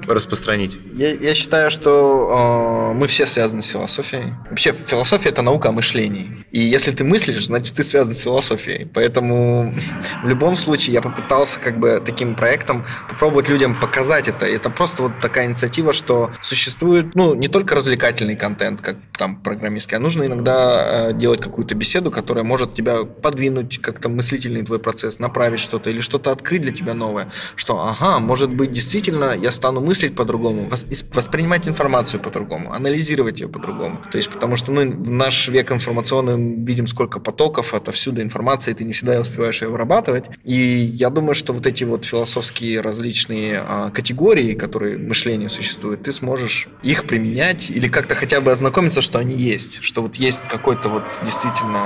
распространить? 0.06 0.78
Я, 0.94 1.12
я 1.12 1.34
считаю, 1.34 1.70
что 1.70 2.90
э, 2.92 2.98
мы 2.98 3.06
все 3.06 3.26
связаны 3.26 3.62
с 3.62 3.66
философией. 3.66 4.34
Вообще, 4.50 4.72
философия 4.72 5.30
это 5.30 5.42
наука 5.42 5.70
о 5.70 5.72
мышлении. 5.72 6.44
И 6.50 6.60
если 6.60 6.92
ты 6.92 7.04
мыслишь, 7.04 7.46
значит, 7.46 7.74
ты 7.74 7.82
связан 7.82 8.14
с 8.14 8.18
философией. 8.18 8.84
Поэтому 8.84 9.74
в 10.22 10.28
любом 10.28 10.56
случае 10.56 10.94
я 10.94 11.00
попытался 11.00 11.58
как 11.60 11.78
бы 11.78 12.02
таким 12.04 12.34
проектом 12.34 12.84
попробовать 13.08 13.48
людям 13.48 13.78
показать 13.80 14.28
это. 14.28 14.46
И 14.46 14.54
это 14.54 14.68
просто 14.68 15.02
вот 15.04 15.12
такая 15.20 15.46
инициатива, 15.46 15.92
что 15.92 16.30
существует, 16.42 17.14
ну, 17.14 17.34
не 17.34 17.48
только 17.48 17.74
развлекательный 17.74 18.36
контент, 18.36 18.80
как 18.80 18.96
там 19.16 19.36
программистский, 19.36 19.96
а 19.96 20.00
нужно 20.00 20.24
иногда 20.24 21.08
э, 21.10 21.12
делать 21.14 21.40
какую-то 21.40 21.74
беседу, 21.74 22.10
которая 22.10 22.44
может 22.44 22.74
тебя 22.74 23.04
подвинуть, 23.04 23.80
как-то 23.80 24.08
мыслительный 24.08 24.62
твой 24.62 24.78
процесс, 24.78 25.18
направить 25.18 25.60
что-то 25.60 25.90
или 25.90 26.00
что-то 26.00 26.32
открыть 26.32 26.62
для 26.62 26.72
тебя 26.72 26.94
новое. 26.94 27.30
Что, 27.56 27.80
ага, 27.80 28.18
может 28.18 28.50
быть, 28.50 28.72
действительно 28.72 29.34
я 29.34 29.52
стану 29.52 29.80
мыслить 29.80 29.91
мыслить 29.92 30.14
по-другому, 30.14 30.70
воспринимать 31.12 31.68
информацию 31.68 32.18
по-другому, 32.22 32.72
анализировать 32.72 33.40
ее 33.40 33.48
по-другому. 33.48 34.00
То 34.10 34.16
есть, 34.16 34.30
потому 34.30 34.56
что 34.56 34.72
мы 34.72 34.88
в 34.88 35.10
наш 35.10 35.48
век 35.48 35.70
информационный 35.70 36.64
видим, 36.64 36.86
сколько 36.86 37.20
потоков, 37.20 37.74
отовсюду 37.74 38.22
информации, 38.22 38.72
ты 38.72 38.84
не 38.84 38.94
всегда 38.94 39.20
успеваешь 39.20 39.60
ее 39.60 39.68
вырабатывать. 39.68 40.24
И 40.44 40.54
я 40.54 41.10
думаю, 41.10 41.34
что 41.34 41.52
вот 41.52 41.66
эти 41.66 41.84
вот 41.84 42.06
философские 42.06 42.80
различные 42.80 43.62
а, 43.68 43.90
категории, 43.90 44.54
которые 44.54 44.96
мышления 44.96 45.50
существуют, 45.50 46.04
ты 46.04 46.12
сможешь 46.12 46.68
их 46.82 47.04
применять 47.04 47.68
или 47.68 47.88
как-то 47.88 48.14
хотя 48.14 48.40
бы 48.40 48.50
ознакомиться, 48.50 49.02
что 49.02 49.18
они 49.18 49.34
есть, 49.34 49.82
что 49.82 50.00
вот 50.00 50.16
есть 50.16 50.48
какой-то 50.48 50.88
вот 50.88 51.04
действительно... 51.22 51.82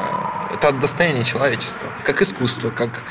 Это 0.55 0.71
достояние 0.71 1.25
человечества, 1.25 1.88
как 2.05 2.23
искусство, 2.23 2.71
как 2.71 3.03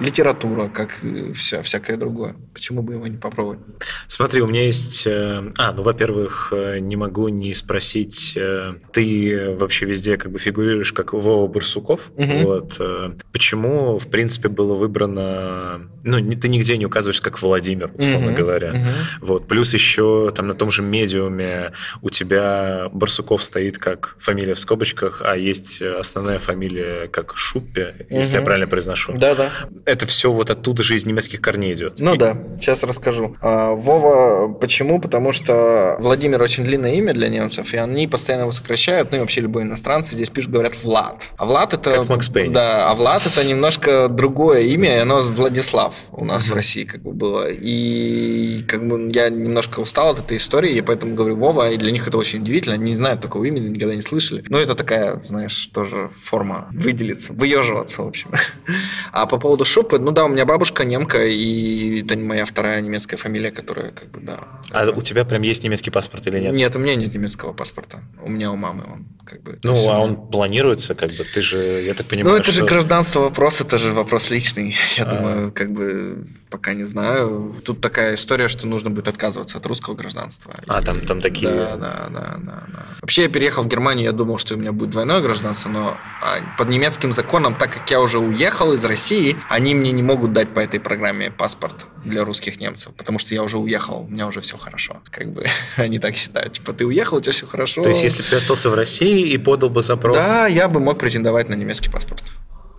литература, 0.00 0.68
как 0.68 0.98
все, 1.34 1.62
всякое 1.62 1.96
другое. 1.96 2.34
Почему 2.54 2.82
бы 2.82 2.94
его 2.94 3.06
не 3.06 3.18
попробовать? 3.18 3.60
Смотри, 4.08 4.40
у 4.40 4.46
меня 4.46 4.64
есть... 4.64 5.06
Э, 5.06 5.52
а, 5.58 5.72
ну, 5.72 5.82
во-первых, 5.82 6.52
э, 6.56 6.78
не 6.78 6.96
могу 6.96 7.28
не 7.28 7.54
спросить, 7.54 8.32
э, 8.36 8.74
ты 8.92 9.54
вообще 9.58 9.86
везде 9.86 10.16
как 10.16 10.32
бы 10.32 10.38
фигурируешь 10.38 10.92
как 10.92 11.12
Вова 11.12 11.46
Барсуков. 11.46 12.10
Угу. 12.16 12.38
Вот. 12.42 12.80
Почему, 13.32 13.98
в 13.98 14.08
принципе, 14.08 14.48
было 14.48 14.74
выбрано... 14.74 15.82
Ну, 16.02 16.30
ты 16.30 16.48
нигде 16.48 16.76
не 16.78 16.86
указываешь 16.86 17.20
как 17.20 17.40
Владимир, 17.42 17.92
условно 17.94 18.28
угу. 18.28 18.36
говоря. 18.36 18.72
Угу. 18.72 19.26
Вот. 19.26 19.48
Плюс 19.48 19.74
еще 19.74 20.32
там 20.34 20.48
на 20.48 20.54
том 20.54 20.70
же 20.70 20.82
медиуме 20.82 21.72
у 22.00 22.10
тебя 22.10 22.88
Барсуков 22.92 23.42
стоит 23.42 23.78
как 23.78 24.16
фамилия 24.18 24.54
в 24.54 24.58
скобочках, 24.58 25.20
а 25.24 25.36
есть 25.36 25.82
основная 25.82 26.38
фамилия 26.38 27.08
как 27.08 27.36
Шуппе, 27.36 28.06
угу. 28.08 28.18
если 28.18 28.36
я 28.36 28.42
правильно 28.42 28.66
произношу. 28.66 29.12
Да-да 29.12 29.50
это 29.90 30.06
все 30.06 30.30
вот 30.30 30.50
оттуда 30.50 30.82
же 30.82 30.94
из 30.94 31.04
немецких 31.04 31.40
корней 31.40 31.74
идет. 31.74 31.98
Ну 31.98 32.14
и... 32.14 32.18
да, 32.18 32.36
сейчас 32.58 32.82
расскажу. 32.82 33.36
А, 33.40 33.72
Вова, 33.74 34.48
почему? 34.52 35.00
Потому 35.00 35.32
что 35.32 35.96
Владимир 35.98 36.42
очень 36.42 36.64
длинное 36.64 36.94
имя 36.94 37.12
для 37.12 37.28
немцев, 37.28 37.72
и 37.74 37.76
они 37.76 38.06
постоянно 38.06 38.42
его 38.42 38.52
сокращают, 38.52 39.10
ну 39.10 39.18
и 39.18 39.20
вообще 39.20 39.40
любые 39.40 39.66
иностранцы 39.66 40.14
здесь 40.14 40.30
пишут, 40.30 40.52
говорят 40.52 40.74
Влад. 40.82 41.28
А 41.36 41.46
Влад 41.46 41.74
это... 41.74 41.92
Как 41.92 42.08
Макс 42.08 42.28
Пейн. 42.28 42.52
Да, 42.52 42.88
а 42.88 42.94
Влад 42.94 43.26
это 43.26 43.44
немножко 43.44 44.08
другое 44.08 44.60
имя, 44.60 44.96
и 44.96 44.98
оно 44.98 45.20
Владислав 45.20 45.94
у 46.12 46.24
нас 46.24 46.48
в 46.48 46.54
России 46.54 46.84
как 46.84 47.02
бы 47.02 47.12
было. 47.12 47.48
И 47.50 48.64
как 48.68 48.86
бы 48.86 49.10
я 49.12 49.28
немножко 49.28 49.80
устал 49.80 50.10
от 50.10 50.20
этой 50.20 50.36
истории, 50.36 50.74
и 50.74 50.80
поэтому 50.80 51.14
говорю 51.14 51.36
Вова, 51.36 51.70
и 51.70 51.76
для 51.76 51.90
них 51.90 52.06
это 52.06 52.18
очень 52.18 52.40
удивительно, 52.40 52.74
они 52.74 52.84
не 52.84 52.94
знают 52.94 53.20
такого 53.20 53.44
имени, 53.44 53.68
никогда 53.68 53.94
не 53.94 54.02
слышали. 54.02 54.44
Но 54.48 54.58
это 54.58 54.74
такая, 54.74 55.20
знаешь, 55.26 55.70
тоже 55.72 56.10
форма 56.22 56.68
выделиться, 56.72 57.32
выеживаться, 57.32 58.02
в 58.02 58.08
общем. 58.08 58.30
А 59.12 59.26
по 59.26 59.38
поводу 59.38 59.64
шоу 59.64 59.79
Шупы, 59.80 59.98
ну 59.98 60.10
да, 60.10 60.26
у 60.26 60.28
меня 60.28 60.44
бабушка 60.44 60.84
немка, 60.84 61.24
и 61.24 62.02
это 62.02 62.18
моя 62.18 62.44
вторая 62.44 62.82
немецкая 62.82 63.16
фамилия, 63.16 63.50
которая 63.50 63.92
как 63.92 64.10
бы, 64.10 64.20
да. 64.20 64.40
А 64.70 64.82
это... 64.82 64.92
у 64.92 65.00
тебя 65.00 65.24
прям 65.24 65.40
есть 65.40 65.64
немецкий 65.64 65.90
паспорт 65.90 66.26
или 66.26 66.38
нет? 66.38 66.54
Нет, 66.54 66.76
у 66.76 66.78
меня 66.78 66.96
нет 66.96 67.14
немецкого 67.14 67.54
паспорта. 67.54 68.00
У 68.22 68.28
меня 68.28 68.50
у 68.52 68.56
мамы 68.56 68.84
он 68.84 69.06
как 69.24 69.42
бы. 69.42 69.58
Ну, 69.62 69.88
а 69.88 69.98
он 69.98 70.28
планируется, 70.28 70.94
как 70.94 71.10
бы, 71.12 71.24
ты 71.24 71.40
же, 71.40 71.56
я 71.56 71.94
так 71.94 72.06
понимаю, 72.06 72.34
Ну, 72.34 72.40
это 72.40 72.52
что... 72.52 72.60
же 72.60 72.66
гражданство 72.66 73.20
вопрос, 73.20 73.60
это 73.60 73.78
же 73.78 73.92
вопрос 73.92 74.30
личный. 74.30 74.76
Я 74.96 75.04
а... 75.04 75.10
думаю, 75.10 75.52
как 75.52 75.70
бы, 75.70 76.26
пока 76.50 76.74
не 76.74 76.84
знаю. 76.84 77.54
Тут 77.64 77.80
такая 77.80 78.16
история, 78.16 78.48
что 78.48 78.66
нужно 78.66 78.90
будет 78.90 79.08
отказываться 79.08 79.58
от 79.58 79.66
русского 79.66 79.94
гражданства. 79.94 80.52
А, 80.66 80.80
и... 80.80 80.84
там, 80.84 81.06
там 81.06 81.20
такие... 81.20 81.48
Да, 81.48 81.76
да, 81.76 82.08
да, 82.10 82.36
да, 82.38 82.62
да. 82.72 82.86
Вообще, 83.00 83.22
я 83.22 83.28
переехал 83.28 83.62
в 83.62 83.68
Германию, 83.68 84.06
я 84.06 84.12
думал, 84.12 84.38
что 84.38 84.56
у 84.56 84.58
меня 84.58 84.72
будет 84.72 84.90
двойное 84.90 85.20
гражданство, 85.20 85.68
но 85.68 85.96
а, 86.22 86.38
под 86.58 86.68
немецким 86.68 87.12
законом, 87.12 87.54
так 87.54 87.72
как 87.72 87.90
я 87.90 88.00
уже 88.00 88.18
уехал 88.18 88.72
из 88.72 88.84
России, 88.84 89.36
они 89.48 89.69
мне 89.74 89.92
не 89.92 90.02
могут 90.02 90.32
дать 90.32 90.54
по 90.54 90.60
этой 90.60 90.80
программе 90.80 91.30
паспорт 91.30 91.86
для 92.04 92.24
русских 92.24 92.60
немцев, 92.60 92.94
потому 92.94 93.18
что 93.18 93.34
я 93.34 93.42
уже 93.42 93.58
уехал, 93.58 94.02
у 94.02 94.08
меня 94.08 94.26
уже 94.26 94.40
все 94.40 94.56
хорошо. 94.56 95.02
Как 95.10 95.30
бы 95.32 95.46
они 95.76 95.98
так 95.98 96.16
считают. 96.16 96.54
Типа, 96.54 96.72
ты 96.72 96.86
уехал, 96.86 97.18
у 97.18 97.20
тебя 97.20 97.32
все 97.32 97.46
хорошо. 97.46 97.82
То 97.82 97.88
есть, 97.88 98.02
если 98.02 98.22
бы 98.22 98.28
ты 98.28 98.36
остался 98.36 98.70
в 98.70 98.74
России 98.74 99.28
и 99.28 99.38
подал 99.38 99.70
бы 99.70 99.82
запрос... 99.82 100.16
Да, 100.16 100.46
я 100.46 100.68
бы 100.68 100.80
мог 100.80 100.98
претендовать 100.98 101.48
на 101.48 101.54
немецкий 101.54 101.90
паспорт. 101.90 102.24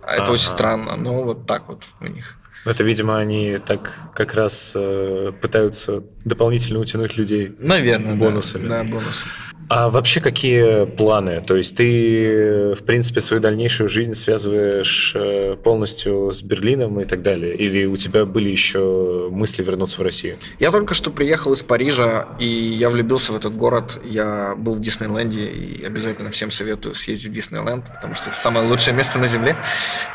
А 0.04 0.16
это 0.16 0.32
очень 0.32 0.48
странно, 0.48 0.96
но 0.96 1.22
вот 1.22 1.46
так 1.46 1.68
вот 1.68 1.84
у 2.00 2.06
них. 2.06 2.36
Это, 2.64 2.84
видимо, 2.84 3.18
они 3.18 3.58
так 3.58 3.92
как 4.14 4.34
раз 4.34 4.72
э, 4.76 5.32
пытаются 5.40 6.04
дополнительно 6.24 6.78
утянуть 6.78 7.16
людей 7.16 7.54
Наверное, 7.58 8.14
бонусами. 8.14 8.68
Да, 8.68 8.84
да 8.84 8.92
бонусами. 8.92 9.32
А 9.74 9.88
вообще 9.88 10.20
какие 10.20 10.84
планы? 10.84 11.40
То 11.40 11.56
есть 11.56 11.78
ты, 11.78 12.74
в 12.74 12.84
принципе, 12.84 13.22
свою 13.22 13.40
дальнейшую 13.40 13.88
жизнь 13.88 14.12
связываешь 14.12 15.12
э, 15.14 15.56
полностью 15.64 16.30
с 16.30 16.42
Берлином 16.42 17.00
и 17.00 17.06
так 17.06 17.22
далее? 17.22 17.56
Или 17.56 17.86
у 17.86 17.96
тебя 17.96 18.26
были 18.26 18.50
еще 18.50 19.30
мысли 19.30 19.62
вернуться 19.62 19.98
в 19.98 20.02
Россию? 20.02 20.36
Я 20.58 20.72
только 20.72 20.92
что 20.92 21.10
приехал 21.10 21.54
из 21.54 21.62
Парижа, 21.62 22.28
и 22.38 22.44
я 22.44 22.90
влюбился 22.90 23.32
в 23.32 23.36
этот 23.36 23.56
город. 23.56 23.98
Я 24.04 24.54
был 24.58 24.74
в 24.74 24.80
Диснейленде, 24.80 25.40
и 25.40 25.82
обязательно 25.82 26.28
всем 26.28 26.50
советую 26.50 26.94
съездить 26.94 27.30
в 27.30 27.32
Диснейленд, 27.32 27.86
потому 27.86 28.14
что 28.14 28.28
это 28.28 28.38
самое 28.38 28.68
лучшее 28.68 28.94
место 28.94 29.18
на 29.18 29.26
Земле. 29.26 29.56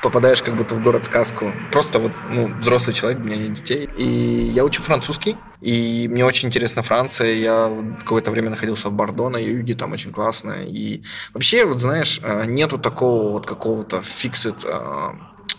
Попадаешь 0.03 0.43
как 0.43 0.55
будто 0.55 0.75
в 0.75 0.83
город-сказку. 0.83 1.51
Просто 1.71 1.97
вот, 1.97 2.11
ну, 2.29 2.53
взрослый 2.59 2.95
человек, 2.95 3.19
у 3.21 3.23
меня 3.23 3.37
нет 3.37 3.55
детей. 3.55 3.89
И 3.97 4.03
я 4.53 4.63
учу 4.63 4.83
французский, 4.83 5.35
и 5.61 6.07
мне 6.11 6.23
очень 6.23 6.49
интересна 6.49 6.83
Франция. 6.83 7.33
Я 7.33 7.73
какое-то 7.99 8.29
время 8.29 8.51
находился 8.51 8.89
в 8.89 8.93
Бордо 8.93 9.29
юге, 9.51 9.75
там 9.75 9.93
очень 9.93 10.11
классно. 10.11 10.63
И 10.65 11.03
вообще, 11.33 11.65
вот 11.65 11.79
знаешь, 11.79 12.19
а, 12.23 12.45
нету 12.45 12.77
такого 12.77 13.31
вот 13.31 13.45
какого-то 13.45 14.01
fixed 14.01 14.63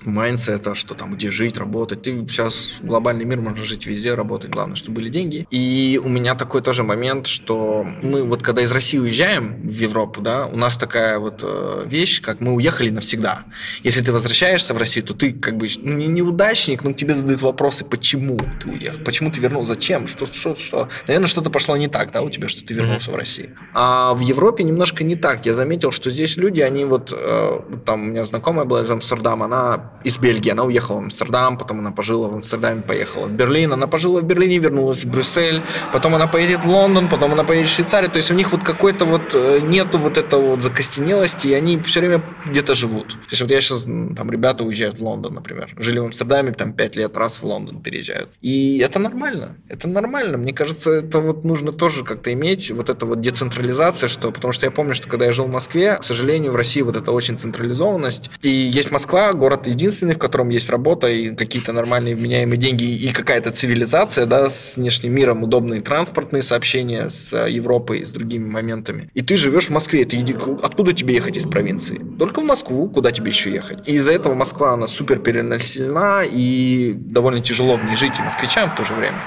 mindset 0.04 0.59
а, 0.59 0.74
что 0.74 0.94
там 0.94 1.14
где 1.14 1.30
жить, 1.30 1.58
работать. 1.58 2.02
Ты 2.02 2.26
сейчас 2.28 2.78
глобальный 2.80 3.24
мир, 3.24 3.40
можно 3.40 3.64
жить 3.64 3.86
везде, 3.86 4.14
работать, 4.14 4.50
главное, 4.50 4.76
чтобы 4.76 4.96
были 4.96 5.08
деньги. 5.08 5.46
И 5.50 6.00
у 6.02 6.08
меня 6.08 6.34
такой 6.34 6.62
тоже 6.62 6.82
момент, 6.82 7.26
что 7.26 7.86
мы 8.02 8.22
вот 8.22 8.42
когда 8.42 8.62
из 8.62 8.72
России 8.72 8.98
уезжаем 8.98 9.60
в 9.62 9.78
Европу, 9.78 10.20
да, 10.20 10.46
у 10.46 10.56
нас 10.56 10.76
такая 10.76 11.18
вот 11.18 11.40
э, 11.42 11.84
вещь, 11.86 12.20
как 12.22 12.40
мы 12.40 12.54
уехали 12.54 12.90
навсегда. 12.90 13.44
Если 13.82 14.00
ты 14.02 14.12
возвращаешься 14.12 14.74
в 14.74 14.78
Россию, 14.78 15.06
то 15.06 15.14
ты 15.14 15.32
как 15.32 15.56
бы 15.56 15.68
ну, 15.78 15.94
не 15.94 16.06
неудачник, 16.06 16.82
но 16.82 16.92
тебе 16.92 17.14
задают 17.14 17.42
вопросы, 17.42 17.84
почему 17.84 18.38
ты 18.60 18.68
уехал, 18.68 18.98
почему 19.04 19.30
ты 19.30 19.40
вернулся, 19.40 19.74
зачем, 19.74 20.06
что, 20.06 20.26
что, 20.26 20.54
что. 20.54 20.88
Наверное, 21.06 21.28
что-то 21.28 21.50
пошло 21.50 21.76
не 21.76 21.88
так, 21.88 22.12
да, 22.12 22.22
у 22.22 22.30
тебя, 22.30 22.48
что 22.48 22.64
ты 22.64 22.74
вернулся 22.74 23.10
mm-hmm. 23.10 23.14
в 23.14 23.16
Россию. 23.16 23.56
А 23.74 24.14
в 24.14 24.20
Европе 24.20 24.64
немножко 24.64 25.04
не 25.04 25.16
так. 25.16 25.46
Я 25.46 25.54
заметил, 25.54 25.90
что 25.90 26.10
здесь 26.10 26.36
люди, 26.36 26.60
они 26.60 26.84
вот, 26.84 27.12
э, 27.16 27.60
там 27.84 28.02
у 28.02 28.04
меня 28.06 28.26
знакомая 28.26 28.64
была 28.64 28.82
из 28.82 28.90
Амстердама, 28.90 29.46
она 29.46 29.87
из 30.04 30.16
Бельгии. 30.18 30.50
Она 30.50 30.64
уехала 30.64 30.96
в 30.96 31.04
Амстердам, 31.04 31.58
потом 31.58 31.80
она 31.80 31.90
пожила 31.90 32.28
в 32.28 32.34
Амстердаме, 32.34 32.82
поехала 32.82 33.26
в 33.26 33.32
Берлин. 33.32 33.72
Она 33.72 33.86
пожила 33.86 34.20
в 34.20 34.24
Берлине, 34.24 34.58
вернулась 34.58 35.04
в 35.04 35.10
Брюссель. 35.10 35.62
Потом 35.92 36.14
она 36.14 36.26
поедет 36.26 36.64
в 36.64 36.70
Лондон, 36.70 37.08
потом 37.08 37.32
она 37.32 37.44
поедет 37.44 37.70
в 37.70 37.74
Швейцарию. 37.74 38.10
То 38.10 38.18
есть 38.18 38.30
у 38.30 38.34
них 38.34 38.52
вот 38.52 38.62
какой-то 38.62 39.04
вот 39.04 39.34
э, 39.34 39.60
нету 39.60 39.98
вот 39.98 40.16
этого 40.16 40.50
вот 40.50 40.62
закостенелости, 40.62 41.48
и 41.48 41.52
они 41.52 41.78
все 41.80 42.00
время 42.00 42.22
где-то 42.46 42.74
живут. 42.74 43.08
То 43.08 43.30
есть 43.30 43.42
вот 43.42 43.50
я 43.50 43.60
сейчас, 43.60 43.82
там 43.82 44.30
ребята 44.30 44.64
уезжают 44.64 44.98
в 44.98 45.02
Лондон, 45.02 45.34
например. 45.34 45.74
Жили 45.76 45.98
в 45.98 46.04
Амстердаме, 46.04 46.52
там 46.52 46.72
пять 46.72 46.96
лет, 46.96 47.16
раз 47.16 47.38
в 47.38 47.44
Лондон 47.44 47.80
переезжают. 47.80 48.30
И 48.40 48.78
это 48.78 48.98
нормально. 48.98 49.56
Это 49.68 49.88
нормально. 49.88 50.38
Мне 50.38 50.52
кажется, 50.52 50.92
это 50.92 51.20
вот 51.20 51.44
нужно 51.44 51.72
тоже 51.72 52.04
как-то 52.04 52.32
иметь 52.32 52.70
вот 52.70 52.88
это 52.88 53.06
вот 53.06 53.20
децентрализация, 53.20 54.08
что, 54.08 54.30
потому 54.30 54.52
что 54.52 54.66
я 54.66 54.70
помню, 54.70 54.94
что 54.94 55.08
когда 55.08 55.26
я 55.26 55.32
жил 55.32 55.46
в 55.46 55.50
Москве, 55.50 55.96
к 55.96 56.04
сожалению, 56.04 56.52
в 56.52 56.56
России 56.56 56.82
вот 56.82 56.96
это 56.96 57.12
очень 57.12 57.38
централизованность. 57.38 58.30
И 58.42 58.50
есть 58.50 58.90
Москва, 58.90 59.32
город 59.32 59.66
единственный, 59.78 60.14
в 60.14 60.18
котором 60.18 60.48
есть 60.48 60.68
работа 60.70 61.06
и 61.06 61.34
какие-то 61.34 61.72
нормальные 61.72 62.16
вменяемые 62.16 62.58
деньги 62.58 62.84
и 62.84 63.12
какая-то 63.12 63.52
цивилизация, 63.52 64.26
да, 64.26 64.50
с 64.50 64.76
внешним 64.76 65.14
миром, 65.14 65.44
удобные 65.44 65.80
транспортные 65.80 66.42
сообщения 66.42 67.08
с 67.08 67.32
Европой, 67.46 68.04
с 68.04 68.10
другими 68.10 68.44
моментами. 68.44 69.08
И 69.14 69.22
ты 69.22 69.36
живешь 69.36 69.66
в 69.66 69.70
Москве, 69.70 70.04
ты 70.04 70.16
иди... 70.16 70.34
откуда 70.62 70.92
тебе 70.92 71.14
ехать 71.14 71.36
из 71.36 71.46
провинции? 71.46 72.00
Только 72.18 72.40
в 72.40 72.44
Москву, 72.44 72.88
куда 72.88 73.12
тебе 73.12 73.30
еще 73.30 73.52
ехать? 73.52 73.88
И 73.88 73.94
из-за 73.94 74.12
этого 74.12 74.34
Москва, 74.34 74.72
она 74.72 74.88
супер 74.88 75.20
перенаселена, 75.20 76.24
и 76.24 76.94
довольно 76.96 77.40
тяжело 77.40 77.76
в 77.76 77.84
ней 77.84 77.96
жить 77.96 78.18
и 78.18 78.22
москвичам 78.22 78.70
в 78.70 78.74
то 78.74 78.84
же 78.84 78.94
время. 78.94 79.18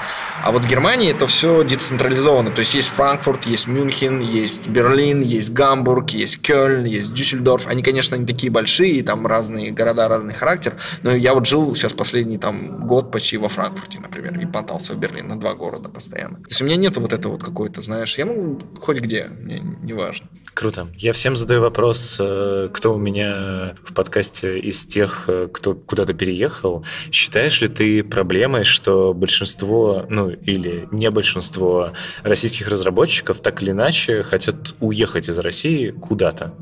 А 0.44 0.52
вот 0.52 0.64
в 0.64 0.68
Германии 0.68 1.10
это 1.10 1.26
все 1.26 1.64
децентрализовано. 1.64 2.50
То 2.50 2.60
есть 2.60 2.74
есть 2.74 2.88
Франкфурт, 2.88 3.46
есть 3.46 3.66
Мюнхен, 3.66 4.20
есть 4.20 4.68
Берлин, 4.68 5.22
есть 5.22 5.52
Гамбург, 5.52 6.10
есть 6.10 6.40
Кёльн, 6.42 6.84
есть 6.84 7.14
Дюссельдорф. 7.14 7.66
Они, 7.68 7.82
конечно, 7.82 8.16
не 8.16 8.26
такие 8.26 8.50
большие, 8.50 9.02
там 9.02 9.26
разные 9.26 9.70
города, 9.70 10.08
разный 10.08 10.34
характер. 10.42 10.74
Но 11.02 11.14
я 11.14 11.34
вот 11.34 11.46
жил 11.46 11.74
сейчас 11.76 11.92
последний 11.92 12.38
там 12.38 12.86
год 12.86 13.12
почти 13.12 13.36
во 13.36 13.48
Франкфурте, 13.48 14.00
например, 14.00 14.38
и 14.40 14.44
мотался 14.44 14.92
в 14.92 14.98
Берлин 14.98 15.28
на 15.28 15.38
два 15.38 15.54
города 15.54 15.88
постоянно. 15.88 16.36
То 16.38 16.48
есть 16.48 16.62
у 16.62 16.64
меня 16.64 16.76
нету 16.76 17.00
вот 17.00 17.12
этого 17.12 17.32
вот 17.32 17.44
какой-то, 17.44 17.80
знаешь, 17.80 18.18
я 18.18 18.24
ну 18.24 18.58
хоть 18.80 18.98
где, 18.98 19.26
мне 19.26 19.60
не 19.60 19.92
важно. 19.92 20.26
Круто. 20.54 20.88
Я 20.98 21.12
всем 21.12 21.36
задаю 21.36 21.60
вопрос, 21.60 22.16
э, 22.18 22.68
кто 22.72 22.94
у 22.94 22.98
меня 22.98 23.74
в 23.84 23.94
подкасте 23.94 24.58
из 24.58 24.84
тех, 24.84 25.24
э, 25.28 25.48
кто 25.52 25.74
куда-то 25.74 26.12
переехал. 26.12 26.84
Считаешь 27.10 27.62
ли 27.62 27.68
ты 27.68 28.02
проблемой, 28.04 28.64
что 28.64 29.14
большинство, 29.14 30.04
ну 30.10 30.28
или 30.28 30.88
не 30.90 31.10
большинство 31.10 31.92
российских 32.22 32.68
разработчиков 32.68 33.40
так 33.40 33.62
или 33.62 33.70
иначе 33.70 34.22
хотят 34.24 34.74
уехать 34.80 35.28
из 35.28 35.38
России 35.38 35.90
куда-то? 35.90 36.52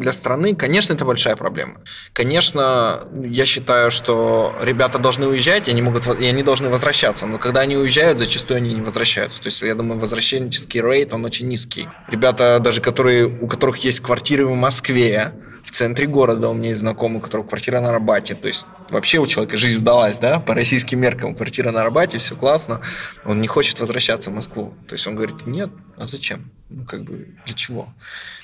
Для 0.00 0.12
страны, 0.12 0.54
конечно, 0.54 0.94
это 0.94 1.04
большая 1.04 1.36
проблема. 1.36 1.80
Конечно, 2.12 3.04
я 3.22 3.46
считаю, 3.46 3.90
что 3.90 4.54
ребята 4.62 4.98
должны 4.98 5.26
уезжать, 5.26 5.68
они, 5.68 5.82
могут, 5.82 6.06
и 6.20 6.26
они 6.26 6.42
должны 6.42 6.68
возвращаться. 6.68 7.26
Но 7.26 7.38
когда 7.38 7.60
они 7.60 7.76
уезжают, 7.76 8.18
зачастую 8.18 8.58
они 8.58 8.74
не 8.74 8.82
возвращаются. 8.82 9.40
То 9.40 9.46
есть, 9.46 9.62
я 9.62 9.74
думаю, 9.74 10.00
возвращенческий 10.00 10.80
рейд, 10.80 11.12
он 11.12 11.24
очень 11.24 11.48
низкий. 11.48 11.88
Ребята, 12.08 12.58
даже 12.60 12.80
которые, 12.80 13.26
у 13.26 13.46
которых 13.46 13.78
есть 13.78 14.00
квартиры 14.00 14.46
в 14.46 14.54
Москве, 14.54 15.32
в 15.70 15.72
центре 15.72 16.08
города 16.08 16.48
у 16.48 16.54
меня 16.54 16.70
есть 16.70 16.80
знакомый, 16.80 17.18
у 17.18 17.20
которого 17.20 17.46
квартира 17.46 17.80
на 17.80 17.92
Рабате. 17.92 18.34
То 18.34 18.48
есть 18.48 18.66
вообще 18.90 19.18
у 19.18 19.26
человека 19.26 19.56
жизнь 19.56 19.78
удалась, 19.78 20.18
да, 20.18 20.40
по 20.40 20.52
российским 20.52 20.98
меркам. 20.98 21.36
Квартира 21.36 21.70
на 21.70 21.84
Рабате, 21.84 22.18
все 22.18 22.34
классно. 22.34 22.80
Он 23.24 23.40
не 23.40 23.46
хочет 23.46 23.78
возвращаться 23.78 24.30
в 24.30 24.34
Москву. 24.34 24.74
То 24.88 24.94
есть 24.96 25.06
он 25.06 25.14
говорит, 25.14 25.46
нет, 25.46 25.70
а 25.96 26.08
зачем? 26.08 26.50
Ну, 26.70 26.84
как 26.84 27.04
бы, 27.04 27.28
для 27.46 27.54
чего? 27.54 27.88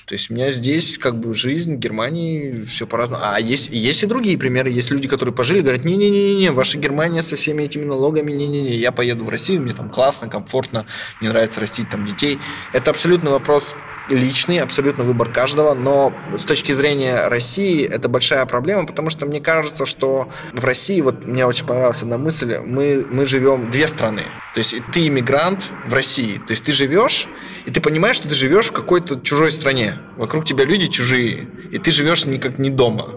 То 0.05 0.13
есть 0.13 0.31
у 0.31 0.35
меня 0.35 0.51
здесь 0.51 0.97
как 0.97 1.19
бы 1.19 1.33
жизнь 1.33 1.75
в 1.75 1.79
Германии, 1.79 2.61
все 2.61 2.87
по-разному. 2.87 3.21
А 3.25 3.39
есть, 3.41 3.69
есть 3.71 4.03
и 4.03 4.05
другие 4.05 4.37
примеры. 4.37 4.71
Есть 4.71 4.89
люди, 4.89 5.09
которые 5.09 5.35
пожили, 5.35 5.59
говорят, 5.59 5.83
не-не-не, 5.83 6.51
ваша 6.51 6.77
Германия 6.77 7.23
со 7.23 7.35
всеми 7.35 7.63
этими 7.63 7.83
налогами, 7.83 8.31
не-не-не, 8.31 8.77
я 8.77 8.93
поеду 8.93 9.25
в 9.25 9.29
Россию, 9.29 9.63
мне 9.63 9.73
там 9.73 9.89
классно, 9.89 10.29
комфортно, 10.29 10.85
мне 11.19 11.29
нравится 11.29 11.59
растить 11.59 11.89
там 11.89 12.05
детей. 12.05 12.39
Это 12.71 12.91
абсолютно 12.91 13.31
вопрос 13.31 13.75
личный, 14.09 14.59
абсолютно 14.59 15.03
выбор 15.03 15.29
каждого, 15.29 15.73
но 15.73 16.13
с 16.37 16.43
точки 16.43 16.71
зрения 16.71 17.27
России 17.27 17.85
это 17.85 18.09
большая 18.09 18.45
проблема, 18.45 18.85
потому 18.85 19.09
что 19.09 19.25
мне 19.25 19.41
кажется, 19.41 19.85
что 19.85 20.29
в 20.53 20.63
России, 20.63 21.01
вот 21.01 21.25
мне 21.25 21.45
очень 21.45 21.65
понравилась 21.65 22.01
одна 22.01 22.17
мысль, 22.17 22.57
мы, 22.57 23.05
мы 23.09 23.25
живем 23.25 23.69
две 23.71 23.87
страны. 23.87 24.23
То 24.53 24.59
есть 24.59 24.75
ты 24.93 25.07
иммигрант 25.07 25.71
в 25.87 25.93
России, 25.93 26.37
то 26.37 26.51
есть 26.51 26.63
ты 26.63 26.73
живешь, 26.73 27.27
и 27.65 27.71
ты 27.71 27.81
понимаешь, 27.81 28.15
что 28.15 28.29
ты 28.29 28.35
живешь 28.35 28.67
в 28.67 28.71
какой-то 28.71 29.19
чужой 29.19 29.51
стране, 29.51 29.99
вокруг 30.17 30.45
тебя 30.45 30.65
люди 30.65 30.87
чужие, 30.87 31.47
и 31.71 31.77
ты 31.77 31.91
живешь 31.91 32.25
никак 32.25 32.57
не 32.57 32.69
дома. 32.69 33.15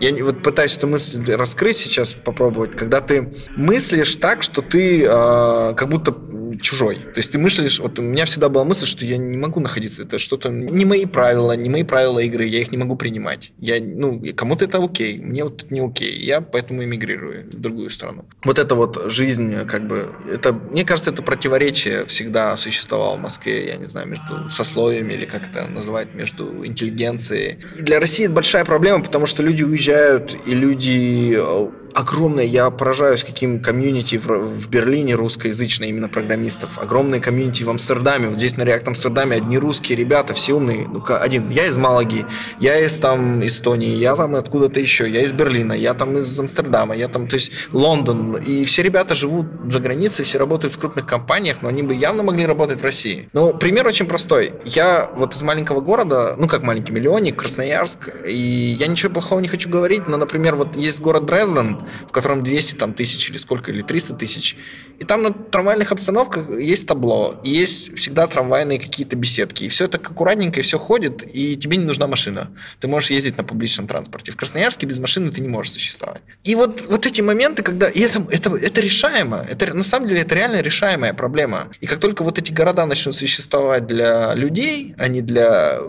Я 0.00 0.24
вот 0.24 0.42
пытаюсь 0.44 0.76
эту 0.76 0.86
мысль 0.86 1.20
раскрыть 1.32 1.76
сейчас, 1.76 2.14
попробовать, 2.14 2.76
когда 2.76 3.00
ты 3.00 3.34
мыслишь 3.56 4.14
так, 4.16 4.44
что 4.44 4.62
ты 4.62 5.02
э, 5.02 5.74
как 5.76 5.88
будто 5.88 6.12
чужой. 6.60 6.96
То 6.96 7.18
есть 7.18 7.32
ты 7.32 7.38
мыслишь, 7.38 7.78
вот 7.78 7.98
у 7.98 8.02
меня 8.02 8.24
всегда 8.24 8.48
была 8.48 8.64
мысль, 8.64 8.86
что 8.86 9.04
я 9.04 9.16
не 9.16 9.36
могу 9.36 9.60
находиться, 9.60 10.02
это 10.02 10.18
что-то 10.18 10.50
не 10.50 10.84
мои 10.84 11.06
правила, 11.06 11.52
не 11.52 11.68
мои 11.68 11.82
правила 11.82 12.18
игры, 12.20 12.44
я 12.44 12.60
их 12.60 12.70
не 12.70 12.78
могу 12.78 12.96
принимать. 12.96 13.52
Я, 13.58 13.78
ну, 13.80 14.22
кому-то 14.34 14.64
это 14.64 14.82
окей, 14.82 15.18
мне 15.18 15.44
вот 15.44 15.64
это 15.64 15.74
не 15.74 15.80
окей, 15.80 16.18
я 16.24 16.40
поэтому 16.40 16.84
эмигрирую 16.84 17.46
в 17.50 17.60
другую 17.60 17.90
страну. 17.90 18.24
Вот 18.44 18.58
эта 18.58 18.74
вот 18.74 19.10
жизнь, 19.10 19.64
как 19.66 19.86
бы, 19.86 20.08
это, 20.32 20.52
мне 20.52 20.84
кажется, 20.84 21.10
это 21.10 21.22
противоречие 21.22 22.06
всегда 22.06 22.56
существовало 22.56 23.16
в 23.16 23.20
Москве, 23.20 23.68
я 23.68 23.76
не 23.76 23.86
знаю, 23.86 24.08
между 24.08 24.50
сословиями 24.50 25.14
или 25.14 25.24
как 25.24 25.48
это 25.50 25.66
называть, 25.68 26.14
между 26.14 26.64
интеллигенцией. 26.66 27.58
Для 27.78 28.00
России 28.00 28.24
это 28.24 28.34
большая 28.34 28.64
проблема, 28.64 29.02
потому 29.02 29.26
что 29.26 29.42
люди 29.42 29.62
уезжают, 29.62 30.36
и 30.46 30.54
люди 30.54 31.36
э, 31.38 31.70
огромное, 31.98 32.44
я 32.44 32.70
поражаюсь, 32.70 33.24
каким 33.24 33.60
комьюнити 33.60 34.18
в, 34.18 34.28
в 34.28 34.68
Берлине 34.70 35.16
русскоязычное, 35.16 35.88
именно 35.88 36.08
программистов. 36.08 36.78
Огромное 36.78 37.18
комьюнити 37.18 37.64
в 37.64 37.70
Амстердаме. 37.70 38.28
Вот 38.28 38.38
здесь 38.38 38.56
на 38.56 38.62
React 38.62 38.88
Амстердаме 38.88 39.36
одни 39.36 39.58
русские 39.58 39.98
ребята, 39.98 40.32
все 40.32 40.52
умные. 40.52 40.86
Ну, 40.86 41.02
один, 41.08 41.50
я 41.50 41.66
из 41.66 41.76
Малаги, 41.76 42.24
я 42.60 42.78
из 42.78 42.96
там 42.98 43.44
Эстонии, 43.44 43.96
я 43.96 44.14
там 44.14 44.36
откуда-то 44.36 44.78
еще, 44.78 45.10
я 45.10 45.22
из 45.22 45.32
Берлина, 45.32 45.72
я 45.72 45.92
там 45.92 46.16
из 46.18 46.38
Амстердама, 46.38 46.94
я 46.94 47.08
там, 47.08 47.26
то 47.26 47.34
есть 47.34 47.50
Лондон. 47.72 48.36
И 48.36 48.64
все 48.64 48.82
ребята 48.82 49.16
живут 49.16 49.46
за 49.66 49.80
границей, 49.80 50.24
все 50.24 50.38
работают 50.38 50.74
в 50.74 50.78
крупных 50.78 51.04
компаниях, 51.04 51.62
но 51.62 51.68
они 51.68 51.82
бы 51.82 51.94
явно 51.94 52.22
могли 52.22 52.46
работать 52.46 52.80
в 52.80 52.84
России. 52.84 53.28
Ну, 53.32 53.52
пример 53.52 53.84
очень 53.88 54.06
простой. 54.06 54.52
Я 54.64 55.10
вот 55.16 55.34
из 55.34 55.42
маленького 55.42 55.80
города, 55.80 56.36
ну, 56.38 56.46
как 56.46 56.62
маленький 56.62 56.92
миллионник, 56.92 57.34
Красноярск, 57.34 58.10
и 58.24 58.76
я 58.78 58.86
ничего 58.86 59.12
плохого 59.12 59.40
не 59.40 59.48
хочу 59.48 59.68
говорить, 59.68 60.06
но, 60.06 60.16
например, 60.16 60.54
вот 60.54 60.76
есть 60.76 61.00
город 61.00 61.26
Дрезден, 61.26 61.87
в 62.08 62.12
котором 62.12 62.42
200 62.42 62.74
там, 62.74 62.94
тысяч 62.94 63.30
или 63.30 63.36
сколько, 63.36 63.70
или 63.70 63.82
300 63.82 64.14
тысяч. 64.14 64.56
И 64.98 65.04
там 65.04 65.22
на 65.22 65.32
трамвайных 65.32 65.92
остановках 65.92 66.50
есть 66.58 66.86
табло, 66.88 67.40
и 67.44 67.50
есть 67.50 67.96
всегда 67.96 68.26
трамвайные 68.26 68.78
какие-то 68.78 69.16
беседки. 69.16 69.64
И 69.64 69.68
все 69.68 69.88
так 69.88 70.10
аккуратненько, 70.10 70.60
и 70.60 70.62
все 70.62 70.78
ходит, 70.78 71.24
и 71.32 71.56
тебе 71.56 71.76
не 71.76 71.84
нужна 71.84 72.06
машина. 72.06 72.50
Ты 72.80 72.88
можешь 72.88 73.10
ездить 73.10 73.36
на 73.36 73.44
публичном 73.44 73.86
транспорте. 73.86 74.32
В 74.32 74.36
Красноярске 74.36 74.86
без 74.86 74.98
машины 74.98 75.30
ты 75.30 75.40
не 75.40 75.48
можешь 75.48 75.72
существовать. 75.72 76.22
И 76.44 76.54
вот, 76.54 76.86
вот 76.88 77.06
эти 77.06 77.20
моменты, 77.20 77.62
когда... 77.62 77.88
И 77.88 78.00
это, 78.00 78.26
это, 78.30 78.56
это 78.56 78.80
решаемо. 78.80 79.46
Это, 79.48 79.72
на 79.74 79.84
самом 79.84 80.08
деле 80.08 80.22
это 80.22 80.34
реально 80.34 80.60
решаемая 80.60 81.14
проблема. 81.14 81.68
И 81.80 81.86
как 81.86 82.00
только 82.00 82.24
вот 82.24 82.38
эти 82.38 82.52
города 82.52 82.86
начнут 82.86 83.14
существовать 83.14 83.86
для 83.86 84.34
людей, 84.34 84.94
а 84.98 85.08
не 85.08 85.22
для 85.22 85.80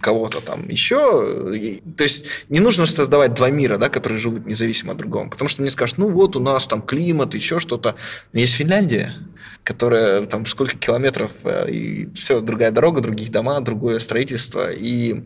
кого-то 0.00 0.40
там 0.40 0.68
еще. 0.68 0.92
То 1.96 2.04
есть 2.04 2.24
не 2.48 2.60
нужно 2.60 2.86
создавать 2.86 3.34
два 3.34 3.50
мира, 3.50 3.76
да, 3.78 3.88
которые 3.88 4.18
живут 4.18 4.46
независимо 4.46 4.92
от 4.92 4.98
другого. 4.98 5.28
Потому 5.28 5.48
что 5.48 5.62
мне 5.62 5.70
скажут, 5.70 5.98
ну 5.98 6.08
вот 6.10 6.36
у 6.36 6.40
нас 6.40 6.66
там 6.66 6.82
климат, 6.82 7.34
еще 7.34 7.58
что-то. 7.58 7.96
Но 8.32 8.40
есть 8.40 8.54
Финляндия, 8.54 9.14
которая 9.64 10.26
там 10.26 10.46
сколько 10.46 10.76
километров, 10.76 11.32
э, 11.44 11.70
и 11.70 12.08
все, 12.14 12.40
другая 12.40 12.70
дорога, 12.70 13.00
другие 13.00 13.30
дома, 13.30 13.60
другое 13.60 13.98
строительство. 13.98 14.70
И 14.70 15.22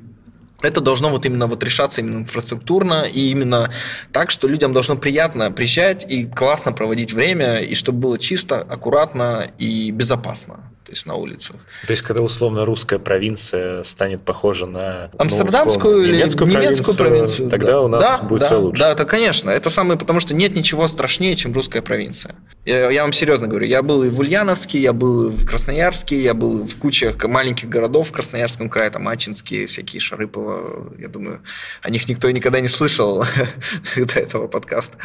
это 0.62 0.80
должно 0.80 1.10
вот 1.10 1.26
именно 1.26 1.46
вот 1.46 1.62
решаться 1.64 2.00
именно 2.00 2.18
инфраструктурно 2.18 3.04
и 3.04 3.30
именно 3.30 3.70
так, 4.12 4.30
что 4.30 4.48
людям 4.48 4.72
должно 4.72 4.96
приятно 4.96 5.50
приезжать 5.50 6.10
и 6.10 6.24
классно 6.24 6.72
проводить 6.72 7.12
время, 7.12 7.58
и 7.58 7.74
чтобы 7.74 7.98
было 7.98 8.18
чисто, 8.18 8.60
аккуратно 8.60 9.50
и 9.58 9.90
безопасно 9.90 10.71
то 10.84 10.90
есть 10.90 11.06
на 11.06 11.14
улицах. 11.14 11.56
То 11.86 11.92
есть, 11.92 12.02
когда 12.02 12.22
условно 12.22 12.64
русская 12.64 12.98
провинция 12.98 13.84
станет 13.84 14.22
похожа 14.22 14.66
на 14.66 15.10
ну, 15.12 15.20
амстердамскую 15.20 15.98
ну, 15.98 16.02
или 16.02 16.16
немецкую, 16.16 16.50
немецкую 16.50 16.96
провинцию, 16.96 16.96
провинцию, 16.96 17.50
тогда 17.50 17.72
да. 17.72 17.80
у 17.80 17.88
нас 17.88 18.02
да, 18.02 18.22
будет 18.26 18.40
да, 18.40 18.46
все 18.46 18.60
лучше. 18.60 18.80
Да, 18.80 18.90
это 18.90 19.04
конечно. 19.04 19.50
Это 19.50 19.70
самое, 19.70 19.98
потому 19.98 20.20
что 20.20 20.34
нет 20.34 20.54
ничего 20.54 20.88
страшнее, 20.88 21.36
чем 21.36 21.52
русская 21.52 21.82
провинция. 21.82 22.34
Я, 22.64 23.02
вам 23.02 23.12
серьезно 23.12 23.48
говорю, 23.48 23.66
я 23.66 23.82
был 23.82 24.04
и 24.04 24.08
в 24.08 24.20
Ульяновске, 24.20 24.78
я 24.78 24.92
был 24.92 25.30
в 25.30 25.44
Красноярске, 25.44 26.22
я 26.22 26.32
был 26.32 26.64
в 26.64 26.76
куче 26.76 27.12
маленьких 27.24 27.68
городов 27.68 28.10
в 28.10 28.12
Красноярском 28.12 28.68
крае, 28.68 28.88
там 28.90 29.08
Ачинские, 29.08 29.66
всякие 29.66 29.98
Шарыпово, 29.98 30.92
я 30.96 31.08
думаю, 31.08 31.42
о 31.82 31.90
них 31.90 32.08
никто 32.08 32.30
никогда 32.30 32.60
не 32.60 32.68
слышал 32.68 33.24
до 33.96 34.20
этого 34.20 34.46
подкаста. 34.46 34.96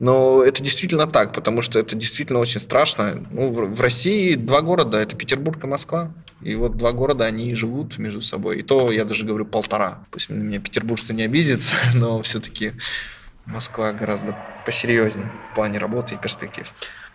Но 0.00 0.42
это 0.42 0.64
действительно 0.64 1.06
так, 1.06 1.32
потому 1.32 1.62
что 1.62 1.78
это 1.78 1.94
действительно 1.94 2.40
очень 2.40 2.60
страшно. 2.60 3.24
Ну, 3.30 3.50
в, 3.50 3.76
в 3.76 3.80
России 3.80 4.34
два 4.34 4.60
города, 4.60 4.98
это 4.98 5.14
Петербург 5.14 5.62
и 5.62 5.66
Москва. 5.68 6.12
И 6.42 6.56
вот 6.56 6.76
два 6.76 6.90
города, 6.90 7.24
они 7.24 7.54
живут 7.54 7.98
между 7.98 8.20
собой. 8.20 8.58
И 8.58 8.62
то, 8.62 8.90
я 8.90 9.04
даже 9.04 9.24
говорю, 9.24 9.46
полтора. 9.46 10.04
Пусть 10.10 10.28
на 10.28 10.34
меня 10.34 10.58
петербуржцы 10.58 11.14
не 11.14 11.22
обидятся, 11.22 11.72
но 11.94 12.20
все-таки 12.22 12.72
Москва 13.46 13.92
гораздо 13.92 14.36
посерьезнее 14.66 15.30
в 15.52 15.54
плане 15.54 15.78
работы 15.78 16.14
и 16.14 16.18
перспектив. 16.18 16.70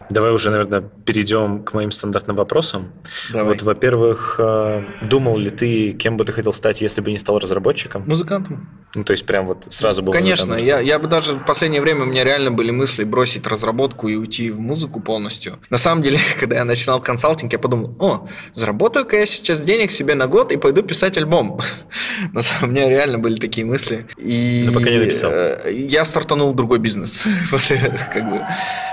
Давай 0.09 0.31
уже, 0.31 0.49
наверное, 0.49 0.81
перейдем 0.81 1.63
к 1.63 1.73
моим 1.73 1.91
стандартным 1.91 2.35
вопросам. 2.35 2.91
Давай. 3.31 3.53
Вот, 3.53 3.61
во-первых, 3.61 4.35
э, 4.39 4.83
думал 5.03 5.37
ли 5.37 5.49
ты, 5.49 5.93
кем 5.93 6.17
бы 6.17 6.25
ты 6.25 6.33
хотел 6.33 6.53
стать, 6.53 6.81
если 6.81 7.01
бы 7.01 7.11
не 7.11 7.17
стал 7.17 7.39
разработчиком? 7.39 8.03
Музыкантом. 8.07 8.69
Ну, 8.93 9.03
то 9.05 9.11
есть 9.11 9.25
прям 9.25 9.45
вот 9.47 9.67
сразу 9.69 10.03
был... 10.03 10.11
Конечно, 10.11 10.55
я, 10.55 10.79
я 10.79 10.99
бы 10.99 11.07
даже 11.07 11.33
в 11.33 11.45
последнее 11.45 11.81
время 11.81 12.03
у 12.03 12.05
меня 12.05 12.23
реально 12.25 12.51
были 12.51 12.71
мысли 12.71 13.05
бросить 13.05 13.47
разработку 13.47 14.09
и 14.09 14.15
уйти 14.15 14.51
в 14.51 14.59
музыку 14.59 14.99
полностью. 14.99 15.59
На 15.69 15.77
самом 15.77 16.03
деле, 16.03 16.19
когда 16.39 16.57
я 16.57 16.65
начинал 16.65 16.99
консалтинг, 17.01 17.53
я 17.53 17.59
подумал, 17.59 17.95
о, 17.99 18.27
заработаю-ка 18.53 19.17
я 19.17 19.25
сейчас 19.25 19.61
денег 19.61 19.91
себе 19.91 20.15
на 20.15 20.27
год 20.27 20.51
и 20.51 20.57
пойду 20.57 20.81
писать 20.83 21.17
альбом. 21.17 21.59
На 22.33 22.41
самом 22.41 22.75
деле 22.75 22.89
реально 22.89 23.17
были 23.17 23.35
такие 23.35 23.65
мысли. 23.65 24.05
И 24.17 24.63
Но 24.67 24.73
пока 24.73 24.89
не 24.89 24.97
написал. 24.97 25.31
э, 25.33 25.71
Я 25.73 26.03
стартанул 26.05 26.53
другой 26.53 26.79
бизнес. 26.79 27.23
После, 27.51 27.77
как 28.13 28.29
бы, 28.29 28.41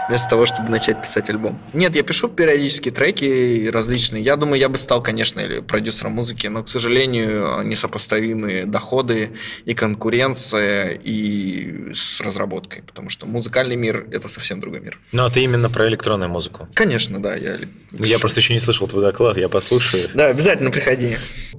вместо 0.09 0.29
того, 0.29 0.47
чтобы 0.47 0.69
начать 0.71 1.03
писать 1.09 1.31
альбом. 1.31 1.61
Нет, 1.73 1.97
я 1.97 2.03
пишу 2.03 2.29
периодически 2.29 2.91
треки 2.91 3.69
различные. 3.69 4.23
Я 4.23 4.37
думаю, 4.37 4.61
я 4.61 4.69
бы 4.69 4.79
стал, 4.79 5.03
конечно, 5.03 5.41
или 5.41 5.61
продюсером 5.61 6.13
музыки, 6.13 6.47
но, 6.47 6.63
к 6.63 6.69
сожалению, 6.69 7.63
несопоставимые 7.65 8.67
доходы 8.67 9.31
и 9.65 9.75
конкуренция 9.75 10.91
и 11.03 11.93
с 11.95 12.21
разработкой, 12.21 12.83
потому 12.83 13.09
что 13.09 13.27
музыкальный 13.27 13.77
мир– 13.77 14.07
это 14.13 14.29
совсем 14.29 14.61
другой 14.61 14.81
мир. 14.81 14.99
Ну, 15.13 15.25
а 15.25 15.31
ты 15.31 15.41
именно 15.41 15.71
про 15.71 15.89
электронную 15.89 16.31
музыку. 16.31 16.69
Конечно, 16.75 17.21
да. 17.23 17.35
Я, 17.35 17.59
Я 17.93 18.19
просто 18.19 18.41
еще 18.41 18.53
не 18.53 18.61
слышал 18.61 18.87
твой 18.87 19.03
доклад, 19.03 19.37
я 19.37 19.49
послушаю. 19.49 20.09
Да, 20.15 20.27
обязательно 20.27 20.71
приходи. 20.71 21.17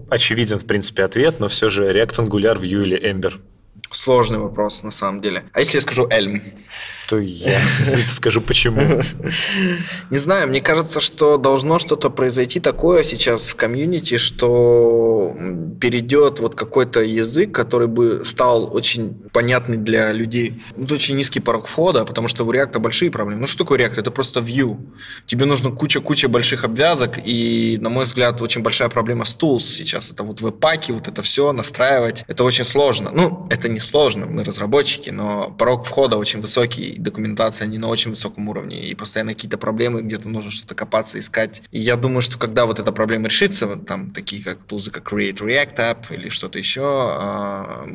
Очевиден, 0.10 0.60
в 0.60 0.66
принципе, 0.66 1.04
ответ, 1.04 1.40
но 1.40 1.48
все 1.48 1.70
же 1.70 1.92
React 1.92 2.26
Angular, 2.28 2.60
Vue 2.60 2.84
или 2.84 3.12
Ember. 3.12 3.34
Сложный 3.92 4.40
вопрос, 4.40 4.84
на 4.84 4.92
самом 4.92 5.22
деле. 5.22 5.44
А 5.54 5.60
если 5.60 5.78
я 5.78 5.82
скажу 5.82 6.08
Эльм? 6.10 6.42
То 7.10 7.18
я 7.18 7.60
скажу 8.12 8.40
почему. 8.40 8.82
Не 10.12 10.18
знаю, 10.18 10.48
мне 10.48 10.62
кажется, 10.62 11.00
что 11.00 11.38
должно 11.38 11.80
что-то 11.80 12.12
произойти 12.12 12.60
такое 12.60 13.04
сейчас 13.04 13.48
в 13.48 13.56
комьюнити, 13.56 14.20
что 14.20 15.36
перейдет 15.82 16.40
вот 16.40 16.54
какой-то 16.54 17.02
язык, 17.02 17.52
который 17.52 17.88
бы 17.88 18.24
стал 18.26 18.76
очень 18.76 19.16
понятный 19.34 19.78
для 19.78 20.12
людей. 20.12 20.62
Это 20.78 20.94
очень 20.94 21.16
низкий 21.16 21.40
порог 21.40 21.68
входа, 21.68 22.06
потому 22.06 22.28
что 22.28 22.46
у 22.46 22.54
React 22.54 22.78
большие 22.78 23.10
проблемы. 23.10 23.42
Ну 23.42 23.48
что 23.48 23.60
такое 23.64 23.80
React? 23.80 24.00
Это 24.00 24.12
просто 24.12 24.40
Vue. 24.42 24.78
Тебе 25.26 25.46
нужно 25.46 25.72
куча-куча 25.72 26.28
больших 26.28 26.64
обвязок, 26.64 27.18
и, 27.26 27.80
на 27.82 27.90
мой 27.90 28.06
взгляд, 28.06 28.40
очень 28.42 28.62
большая 28.62 28.90
проблема 28.90 29.26
с 29.26 29.36
tools 29.36 29.62
сейчас. 29.62 30.12
Это 30.12 30.24
вот 30.24 30.42
веб-паки, 30.42 30.92
вот 30.92 31.08
это 31.08 31.24
все 31.24 31.52
настраивать. 31.54 32.24
Это 32.28 32.44
очень 32.44 32.66
сложно. 32.66 33.10
Ну, 33.12 33.48
это 33.50 33.68
не 33.68 33.79
сложно, 33.80 34.26
мы 34.26 34.44
разработчики, 34.44 35.10
но 35.10 35.52
порог 35.52 35.86
входа 35.86 36.18
очень 36.18 36.42
высокий, 36.42 36.96
документация 36.98 37.68
не 37.68 37.78
на 37.78 37.88
очень 37.88 38.12
высоком 38.12 38.48
уровне, 38.50 38.88
и 38.90 38.96
постоянно 38.96 39.34
какие-то 39.34 39.58
проблемы, 39.58 40.02
где-то 40.02 40.30
нужно 40.30 40.52
что-то 40.52 40.76
копаться, 40.76 41.20
искать. 41.20 41.62
И 41.72 41.80
я 41.80 41.96
думаю, 41.96 42.22
что 42.22 42.38
когда 42.38 42.66
вот 42.66 42.80
эта 42.80 42.92
проблема 42.92 43.28
решится, 43.28 43.68
вот 43.68 43.86
там 43.86 44.12
такие 44.12 44.44
как 44.44 44.64
тулзы, 44.64 44.92
как 44.92 45.12
Create 45.12 45.38
React 45.38 45.76
App 45.78 46.14
или 46.14 46.30
что-то 46.30 46.60
еще, 46.60 46.82
а, 46.84 47.88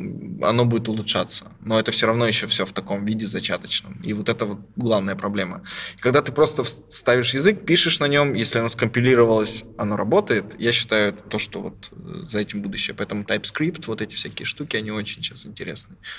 оно 0.43 0.65
будет 0.65 0.89
улучшаться. 0.89 1.47
Но 1.61 1.79
это 1.79 1.93
все 1.93 2.07
равно 2.07 2.27
еще 2.27 2.47
все 2.47 2.65
в 2.67 2.73
таком 2.73 3.05
виде 3.05 3.27
зачаточном. 3.27 4.01
И 4.03 4.13
вот 4.13 4.29
это 4.29 4.47
вот 4.47 4.59
главная 4.77 5.17
проблема. 5.17 5.63
И 5.97 6.01
когда 6.01 6.23
ты 6.23 6.33
просто 6.33 6.65
ставишь 6.65 7.35
язык, 7.35 7.65
пишешь 7.65 8.01
на 8.01 8.09
нем, 8.09 8.35
если 8.35 8.59
оно 8.59 8.69
скомпилировалось, 8.69 9.65
оно 9.79 9.97
работает, 9.97 10.45
я 10.59 10.73
считаю, 10.73 11.11
это 11.11 11.23
то, 11.23 11.39
что 11.39 11.61
вот 11.61 11.91
э, 11.93 12.27
за 12.29 12.39
этим 12.39 12.63
будущее. 12.63 12.95
Поэтому 12.95 13.25
TypeScript, 13.25 13.85
вот 13.87 14.03
эти 14.03 14.15
всякие 14.15 14.47
штуки, 14.47 14.77
они 14.77 14.91
очень 14.91 15.23
сейчас 15.23 15.47
интересны. 15.47 15.74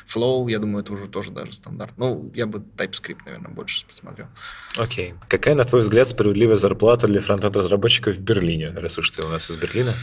Flow, 0.08 0.50
я 0.50 0.60
думаю, 0.60 0.84
это 0.84 0.94
уже 0.94 1.08
тоже 1.08 1.32
даже 1.32 1.54
стандарт. 1.54 1.94
Ну, 1.98 2.32
я 2.36 2.46
бы 2.46 2.60
TypeScript, 2.60 3.20
наверное, 3.26 3.52
больше 3.52 3.86
посмотрел. 3.86 4.28
Окей. 4.78 5.14
Какая, 5.28 5.56
на 5.56 5.64
твой 5.66 5.82
взгляд, 5.82 6.08
справедливая 6.08 6.58
зарплата 6.58 7.08
для 7.08 7.22
фронтенд-разработчиков 7.22 8.16
в 8.16 8.22
Берлине, 8.22 8.72
раз 8.72 8.98
уж 8.98 9.12
ты 9.12 9.24
у 9.24 9.30
нас 9.30 9.50
из 9.50 9.58
Берлина? 9.58 9.94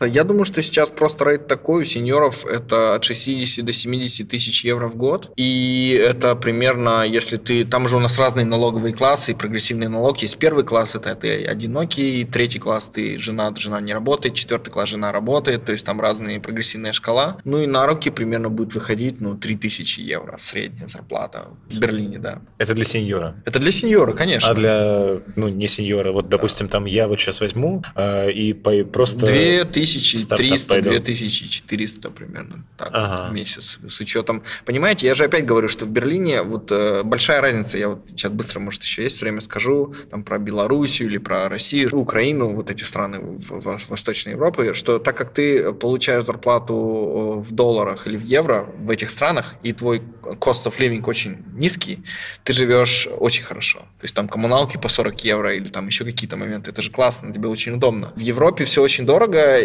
Я 0.00 0.24
думаю, 0.24 0.44
что 0.44 0.62
сейчас 0.62 0.90
просто 0.90 1.24
рейд 1.24 1.46
такой 1.46 1.82
у 1.82 1.84
сеньоров 1.84 2.44
это 2.44 2.94
от 2.94 3.04
60 3.04 3.64
до 3.64 3.72
70 3.72 4.28
тысяч 4.28 4.64
евро 4.64 4.88
в 4.88 4.96
год. 4.96 5.32
И 5.36 5.98
это 6.02 6.36
примерно, 6.36 7.04
если 7.04 7.36
ты... 7.36 7.64
Там 7.64 7.88
же 7.88 7.96
у 7.96 8.00
нас 8.00 8.18
разные 8.18 8.44
налоговые 8.44 8.94
классы, 8.94 9.32
и 9.32 9.34
прогрессивный 9.34 9.88
налог 9.88 10.18
есть. 10.18 10.36
Первый 10.36 10.64
класс 10.64 10.94
это 10.94 11.14
ты 11.14 11.44
одинокий, 11.44 12.24
третий 12.24 12.58
класс 12.58 12.90
ты 12.92 13.18
жена 13.18 13.54
жена 13.56 13.80
не 13.80 13.94
работает, 13.94 14.34
четвертый 14.34 14.70
класс 14.70 14.90
жена 14.90 15.12
работает, 15.12 15.64
то 15.64 15.72
есть 15.72 15.86
там 15.86 16.00
разные 16.00 16.40
прогрессивные 16.40 16.92
шкала. 16.92 17.38
Ну 17.44 17.62
и 17.62 17.66
на 17.66 17.86
руки 17.86 18.10
примерно 18.10 18.50
будет 18.50 18.74
выходить, 18.74 19.20
ну, 19.20 19.34
3000 19.36 20.00
евро 20.00 20.36
средняя 20.38 20.88
зарплата 20.88 21.46
в 21.70 21.78
Берлине, 21.78 22.18
да. 22.18 22.40
Это 22.58 22.74
для 22.74 22.84
сеньора? 22.84 23.36
Это 23.44 23.58
для 23.58 23.72
сеньора, 23.72 24.12
конечно. 24.12 24.50
А 24.50 24.54
для, 24.54 25.20
ну, 25.36 25.48
не 25.48 25.68
сеньора, 25.68 26.12
вот, 26.12 26.28
допустим, 26.28 26.66
да. 26.66 26.72
там 26.72 26.84
я 26.84 27.08
вот 27.08 27.20
сейчас 27.20 27.40
возьму 27.40 27.82
э, 27.94 28.30
и 28.30 28.52
по, 28.52 28.84
просто... 28.84 29.26
2000 29.26 29.85
2300-2400 29.86 32.10
примерно 32.10 32.64
так, 32.76 32.90
ага. 32.92 33.30
в 33.30 33.34
месяц. 33.34 33.78
С 33.88 34.00
учетом, 34.00 34.42
понимаете, 34.64 35.06
я 35.06 35.14
же 35.14 35.24
опять 35.24 35.46
говорю, 35.46 35.68
что 35.68 35.84
в 35.84 35.88
Берлине 35.88 36.42
вот 36.42 36.70
э, 36.72 37.02
большая 37.02 37.40
разница, 37.40 37.78
я 37.78 37.88
вот 37.88 38.00
сейчас 38.08 38.32
быстро, 38.32 38.60
может, 38.60 38.82
еще 38.82 39.02
есть 39.02 39.20
время 39.20 39.40
скажу, 39.40 39.94
там 40.10 40.22
про 40.22 40.38
Белоруссию 40.38 41.08
или 41.08 41.18
про 41.18 41.48
Россию, 41.48 41.96
Украину, 41.96 42.54
вот 42.54 42.70
эти 42.70 42.84
страны 42.84 43.20
в 43.20 43.78
Восточной 43.88 44.32
Европе 44.32 44.74
что 44.74 44.98
так 44.98 45.16
как 45.16 45.32
ты 45.32 45.72
получаешь 45.72 46.24
зарплату 46.24 46.74
э, 46.74 47.48
в 47.48 47.52
долларах 47.52 48.06
или 48.06 48.16
в 48.16 48.24
евро 48.24 48.68
в 48.78 48.90
этих 48.90 49.10
странах, 49.10 49.54
и 49.62 49.72
твой 49.72 50.02
cost 50.22 50.66
of 50.66 50.78
living 50.78 51.02
очень 51.06 51.38
низкий, 51.54 52.02
ты 52.44 52.52
живешь 52.52 53.08
очень 53.18 53.44
хорошо. 53.44 53.78
То 53.78 54.04
есть 54.04 54.14
там 54.14 54.28
коммуналки 54.28 54.76
по 54.76 54.88
40 54.88 55.24
евро 55.24 55.54
или 55.54 55.66
там 55.66 55.86
еще 55.86 56.04
какие-то 56.04 56.36
моменты, 56.36 56.70
это 56.70 56.82
же 56.82 56.90
классно, 56.90 57.32
тебе 57.32 57.48
очень 57.48 57.72
удобно. 57.72 58.12
В 58.16 58.20
Европе 58.20 58.64
все 58.64 58.82
очень 58.82 59.06
дорого, 59.06 59.60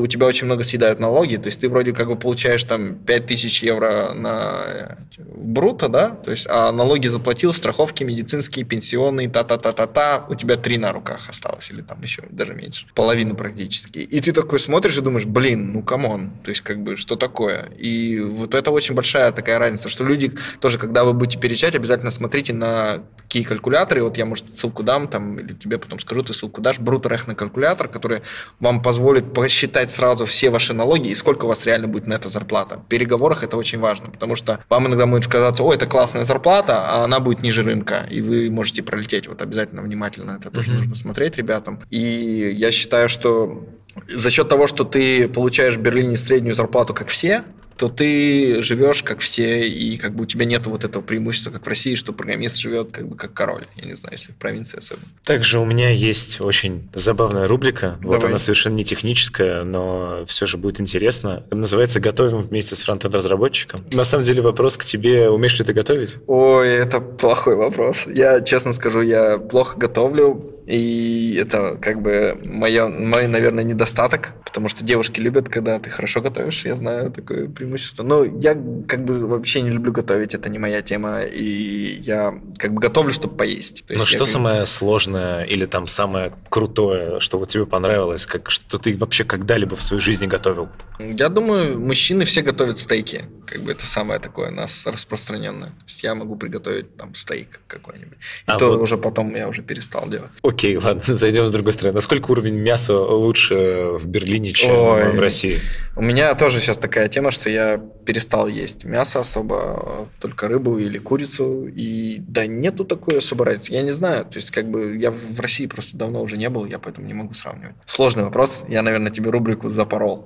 у 0.00 0.06
тебя 0.06 0.26
очень 0.26 0.46
много 0.46 0.64
съедают 0.64 1.00
налоги. 1.00 1.36
То 1.36 1.46
есть 1.46 1.60
ты 1.60 1.68
вроде 1.68 1.92
как 1.92 2.08
бы 2.08 2.16
получаешь 2.16 2.64
там 2.64 2.94
5000 2.96 3.62
евро 3.62 4.12
на 4.14 4.64
э, 4.66 4.94
брутто, 5.18 5.88
да? 5.88 6.10
То 6.10 6.30
есть, 6.30 6.46
а 6.48 6.72
налоги 6.72 7.06
заплатил, 7.06 7.52
страховки 7.52 8.04
медицинские, 8.04 8.64
пенсионные, 8.64 9.28
та-та-та-та-та. 9.28 10.26
У 10.28 10.34
тебя 10.34 10.56
три 10.56 10.78
на 10.78 10.92
руках 10.92 11.28
осталось, 11.28 11.70
или 11.70 11.82
там 11.82 12.02
еще 12.02 12.22
даже 12.30 12.54
меньше. 12.54 12.86
Половину 12.94 13.34
практически. 13.34 13.98
И 13.98 14.20
ты 14.20 14.32
такой 14.32 14.58
смотришь 14.58 14.96
и 14.96 15.00
думаешь, 15.00 15.26
блин, 15.26 15.72
ну 15.72 15.82
come 15.82 16.09
on. 16.09 16.30
То 16.42 16.50
есть, 16.50 16.62
как 16.62 16.82
бы, 16.82 16.96
что 16.96 17.16
такое? 17.16 17.70
И 17.78 18.20
вот 18.20 18.54
это 18.54 18.70
очень 18.70 18.94
большая 18.94 19.32
такая 19.32 19.58
разница, 19.58 19.88
что 19.88 20.04
люди 20.04 20.32
тоже, 20.60 20.78
когда 20.78 21.04
вы 21.04 21.12
будете 21.12 21.38
перечать, 21.38 21.74
обязательно 21.74 22.10
смотрите 22.10 22.52
на 22.52 23.02
какие 23.16 23.42
калькуляторы. 23.42 24.02
Вот 24.02 24.16
я, 24.16 24.26
может, 24.26 24.54
ссылку 24.54 24.82
дам, 24.82 25.08
там, 25.08 25.38
или 25.38 25.52
тебе 25.54 25.78
потом 25.78 25.98
скажу, 26.00 26.22
ты 26.22 26.32
ссылку 26.32 26.60
дашь. 26.60 26.78
Бруто-рехный 26.78 27.34
калькулятор, 27.34 27.88
который 27.88 28.22
вам 28.60 28.82
позволит 28.82 29.32
посчитать 29.54 29.92
сразу 29.92 30.24
все 30.26 30.50
ваши 30.50 30.72
налоги 30.74 31.08
и 31.10 31.14
сколько 31.14 31.44
у 31.44 31.48
вас 31.48 31.64
реально 31.64 31.86
будет 31.86 32.08
нетто-зарплата. 32.08 32.78
В 32.78 32.88
переговорах 32.88 33.44
это 33.44 33.56
очень 33.56 33.78
важно, 33.78 34.10
потому 34.10 34.34
что 34.34 34.58
вам 34.68 34.88
иногда 34.88 35.06
может 35.06 35.30
казаться, 35.30 35.62
о, 35.62 35.72
это 35.72 35.86
классная 35.86 36.24
зарплата, 36.24 36.82
а 36.84 37.04
она 37.04 37.20
будет 37.20 37.42
ниже 37.42 37.62
рынка, 37.62 38.04
и 38.10 38.20
вы 38.20 38.50
можете 38.50 38.82
пролететь. 38.82 39.28
Вот 39.28 39.42
обязательно 39.42 39.82
внимательно 39.82 40.38
это 40.40 40.50
тоже 40.50 40.70
Мгм. 40.70 40.78
нужно 40.78 40.94
смотреть 40.96 41.36
ребятам. 41.36 41.78
И 41.90 42.52
я 42.56 42.72
считаю, 42.72 43.08
что 43.08 43.64
за 44.12 44.28
счет 44.30 44.48
того, 44.48 44.66
что 44.66 44.82
ты 44.82 45.28
получаешь 45.28 45.76
в 45.76 45.80
Берлине 45.80 46.16
среднюю 46.16 46.52
зарплату, 46.54 46.92
как 46.94 47.08
все, 47.08 47.44
то 47.76 47.88
ты 47.88 48.62
живешь 48.62 49.02
как 49.02 49.20
все, 49.20 49.66
и 49.66 49.96
как 49.96 50.14
бы 50.14 50.24
у 50.24 50.26
тебя 50.26 50.44
нет 50.44 50.66
вот 50.66 50.84
этого 50.84 51.02
преимущества, 51.02 51.50
как 51.50 51.64
в 51.64 51.68
России, 51.68 51.94
что 51.94 52.12
программист 52.12 52.58
живет 52.58 52.92
как 52.92 53.08
бы 53.08 53.16
как 53.16 53.32
король. 53.32 53.64
Я 53.76 53.86
не 53.86 53.94
знаю, 53.94 54.12
если 54.12 54.32
в 54.32 54.36
провинции 54.36 54.78
особенно. 54.78 55.06
Также 55.24 55.58
у 55.58 55.64
меня 55.64 55.90
есть 55.90 56.40
очень 56.40 56.88
забавная 56.94 57.48
рубрика. 57.48 57.98
Вот 58.02 58.12
Давай. 58.12 58.30
она 58.30 58.38
совершенно 58.38 58.74
не 58.74 58.84
техническая, 58.84 59.62
но 59.62 60.24
все 60.26 60.46
же 60.46 60.56
будет 60.56 60.80
интересно. 60.80 61.44
Называется 61.50 62.00
«Готовим 62.00 62.42
вместе 62.42 62.76
с 62.76 62.82
фронтенд-разработчиком». 62.82 63.84
На 63.90 64.04
самом 64.04 64.24
деле 64.24 64.42
вопрос 64.42 64.76
к 64.76 64.84
тебе. 64.84 65.28
Умеешь 65.30 65.58
ли 65.58 65.64
ты 65.64 65.72
готовить? 65.72 66.16
Ой, 66.26 66.68
это 66.68 67.00
плохой 67.00 67.56
вопрос. 67.56 68.06
Я, 68.06 68.40
честно 68.40 68.72
скажу, 68.72 69.00
я 69.00 69.38
плохо 69.38 69.78
готовлю, 69.78 70.53
и 70.66 71.36
это 71.40 71.76
как 71.80 72.00
бы 72.00 72.38
моё- 72.44 72.88
мой, 72.88 73.26
наверное, 73.28 73.64
недостаток, 73.64 74.32
потому 74.44 74.68
что 74.68 74.84
девушки 74.84 75.20
любят, 75.20 75.48
когда 75.48 75.78
ты 75.78 75.90
хорошо 75.90 76.20
готовишь, 76.22 76.64
я 76.64 76.74
знаю 76.74 77.10
такое 77.10 77.48
преимущество. 77.48 78.02
Но 78.02 78.24
я 78.24 78.54
как 78.88 79.04
бы 79.04 79.14
вообще 79.26 79.60
не 79.62 79.70
люблю 79.70 79.92
готовить, 79.92 80.34
это 80.34 80.48
не 80.48 80.58
моя 80.58 80.82
тема, 80.82 81.22
и 81.22 82.00
я 82.02 82.38
как 82.58 82.72
бы 82.72 82.80
готовлю, 82.80 83.12
чтобы 83.12 83.36
поесть. 83.36 83.84
Ну 83.88 83.96
я 83.98 84.06
что 84.06 84.18
как- 84.20 84.28
самое 84.28 84.66
сложное 84.66 85.44
или 85.44 85.66
там 85.66 85.86
самое 85.86 86.32
крутое, 86.48 87.20
что 87.20 87.38
вот 87.38 87.48
тебе 87.48 87.66
понравилось, 87.66 88.26
как 88.26 88.50
что 88.50 88.78
ты 88.78 88.96
вообще 88.96 89.24
когда-либо 89.24 89.76
в 89.76 89.82
своей 89.82 90.00
жизни 90.02 90.26
готовил? 90.26 90.68
Я 90.98 91.28
думаю, 91.28 91.78
мужчины 91.80 92.24
все 92.24 92.42
готовят 92.42 92.78
стейки. 92.78 93.24
Как 93.46 93.60
бы 93.60 93.72
это 93.72 93.84
самое 93.86 94.18
такое 94.20 94.50
у 94.50 94.54
нас 94.54 94.86
распространенное. 94.86 95.70
То 95.70 95.84
есть 95.86 96.02
я 96.02 96.14
могу 96.14 96.36
приготовить 96.36 96.96
там 96.96 97.14
стейк 97.14 97.60
какой-нибудь. 97.66 98.16
И 98.18 98.42
А 98.46 98.56
то 98.56 98.68
вот- 98.70 98.80
уже 98.80 98.96
потом 98.96 99.34
я 99.34 99.48
уже 99.48 99.62
перестал 99.62 100.08
делать. 100.08 100.30
Окей, 100.54 100.76
ладно, 100.82 101.02
зайдем 101.14 101.48
с 101.48 101.52
другой 101.52 101.72
стороны. 101.72 101.94
Насколько 101.94 102.30
уровень 102.30 102.54
мяса 102.54 102.96
лучше 102.98 103.90
в 103.98 104.06
Берлине, 104.06 104.52
чем 104.52 104.70
Ой. 104.70 105.12
в 105.12 105.20
России? 105.20 105.58
У 105.96 106.02
меня 106.02 106.34
тоже 106.34 106.60
сейчас 106.60 106.76
такая 106.76 107.08
тема, 107.08 107.30
что 107.30 107.50
я 107.50 107.80
перестал 108.04 108.48
есть 108.48 108.84
мясо 108.84 109.20
особо, 109.20 110.08
только 110.20 110.48
рыбу 110.48 110.78
или 110.78 110.98
курицу, 110.98 111.66
и 111.66 112.18
да 112.18 112.46
нету 112.46 112.84
такой 112.84 113.18
особо 113.18 113.44
разницы. 113.44 113.72
Я 113.72 113.82
не 113.82 113.92
знаю, 113.92 114.24
то 114.24 114.36
есть 114.36 114.50
как 114.50 114.68
бы 114.70 114.96
я 114.96 115.10
в 115.10 115.40
России 115.40 115.66
просто 115.66 115.96
давно 115.96 116.22
уже 116.22 116.36
не 116.36 116.48
был, 116.48 116.66
я 116.66 116.78
поэтому 116.78 117.06
не 117.06 117.14
могу 117.14 117.34
сравнивать. 117.34 117.76
Сложный 117.86 118.24
вопрос, 118.24 118.64
я, 118.68 118.82
наверное, 118.82 119.10
тебе 119.10 119.30
рубрику 119.30 119.68
запорол, 119.68 120.24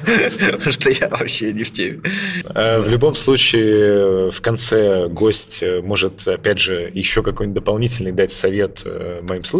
потому 0.50 0.72
что 0.72 0.90
я 0.90 1.08
вообще 1.08 1.52
не 1.52 1.64
в 1.64 1.72
теме. 1.72 2.00
А, 2.46 2.80
в 2.80 2.88
любом 2.88 3.14
случае, 3.14 4.30
в 4.30 4.40
конце 4.40 5.08
гость 5.08 5.62
может, 5.82 6.26
опять 6.28 6.58
же, 6.58 6.90
еще 6.92 7.22
какой-нибудь 7.22 7.54
дополнительный 7.54 8.12
дать 8.12 8.32
совет 8.32 8.82
э, 8.84 9.20
моим 9.22 9.44
слушателям. 9.44 9.57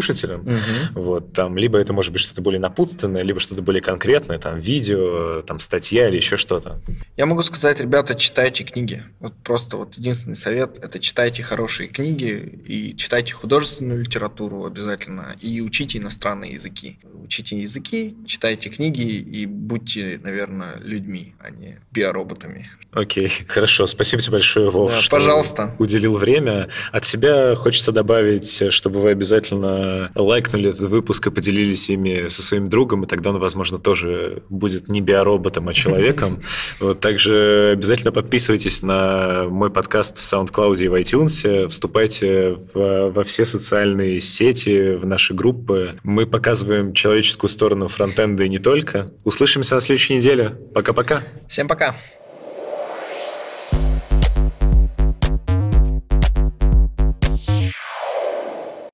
Вот, 0.95 1.33
там, 1.33 1.57
либо 1.57 1.79
это 1.79 1.93
может 1.93 2.13
быть 2.13 2.21
что-то 2.21 2.43
более 2.43 2.61
напутственное, 2.61 3.23
либо 3.23 3.41
что-то 3.41 3.63
более 3.63 3.83
конкретное, 3.83 4.39
там, 4.39 4.59
видео, 4.59 5.43
там, 5.43 5.61
статья 5.61 6.09
или 6.09 6.17
еще 6.17 6.37
что-то. 6.37 6.81
Я 7.17 7.27
могу 7.27 7.43
сказать, 7.43 7.81
ребята, 7.81 8.15
читайте 8.15 8.65
книги. 8.65 9.03
Вот 9.21 9.35
просто 9.43 9.77
вот 9.77 9.97
единственный 9.97 10.37
совет– 10.37 10.79
это 10.83 10.99
читайте 11.01 11.43
хорошие 11.43 11.89
книги 11.89 12.61
и 12.67 12.97
читайте 12.97 13.35
художественную 13.35 14.01
литературу 14.01 14.65
обязательно 14.65 15.37
и 15.41 15.61
учите 15.61 15.99
иностранные 15.99 16.53
языки. 16.53 16.99
Учите 17.25 17.61
языки, 17.61 18.17
читайте 18.27 18.69
книги 18.71 19.03
и 19.03 19.47
будьте, 19.47 20.21
наверное, 20.23 20.77
людьми, 20.81 21.35
а 21.41 21.51
не 21.51 21.81
биороботами. 21.91 22.71
Окей, 22.93 23.31
хорошо. 23.49 23.87
Спасибо 23.87 24.23
тебе 24.23 24.33
большое, 24.33 24.71
Вов, 24.71 24.91
да, 24.91 25.01
что 25.01 25.17
пожалуйста. 25.17 25.75
уделил 25.79 26.17
время. 26.17 26.69
От 26.91 27.05
себя 27.05 27.55
хочется 27.55 27.93
добавить, 27.93 28.73
чтобы 28.73 29.01
вы 29.01 29.11
обязательно 29.11 29.88
лайкнули 30.15 30.71
этот 30.71 30.89
выпуск 30.89 31.27
и 31.27 31.31
поделились 31.31 31.89
ими 31.91 32.29
со 32.29 32.43
своим 32.43 32.69
другом, 32.69 33.05
и 33.05 33.07
тогда 33.07 33.31
он, 33.31 33.39
возможно, 33.39 33.79
тоже 33.79 34.43
будет 34.49 34.89
не 34.89 35.01
биороботом, 35.01 35.69
а 35.69 35.75
человеком. 35.75 36.43
Вот 36.81 37.01
также 37.01 37.71
обязательно 37.73 38.13
подписывайтесь 38.13 38.83
на 38.83 39.47
мой 39.49 39.71
подкаст 39.71 40.19
в 40.19 40.33
SoundCloud 40.33 40.83
и 40.83 40.89
в 40.89 40.95
iTunes, 40.95 41.69
вступайте 41.69 42.59
в, 42.73 43.11
во 43.11 43.25
все 43.25 43.45
социальные 43.45 44.21
сети, 44.21 44.95
в 44.95 45.07
наши 45.07 45.35
группы. 45.35 45.99
Мы 46.03 46.27
показываем 46.27 46.93
человеческую 46.93 47.51
сторону 47.51 47.89
фронтенда 47.89 48.45
и 48.45 48.49
не 48.49 48.59
только. 48.59 49.11
Услышимся 49.25 49.75
на 49.75 49.81
следующей 49.81 50.17
неделе. 50.17 50.57
Пока-пока. 50.75 51.23
Всем 51.49 51.69
пока. 51.69 51.97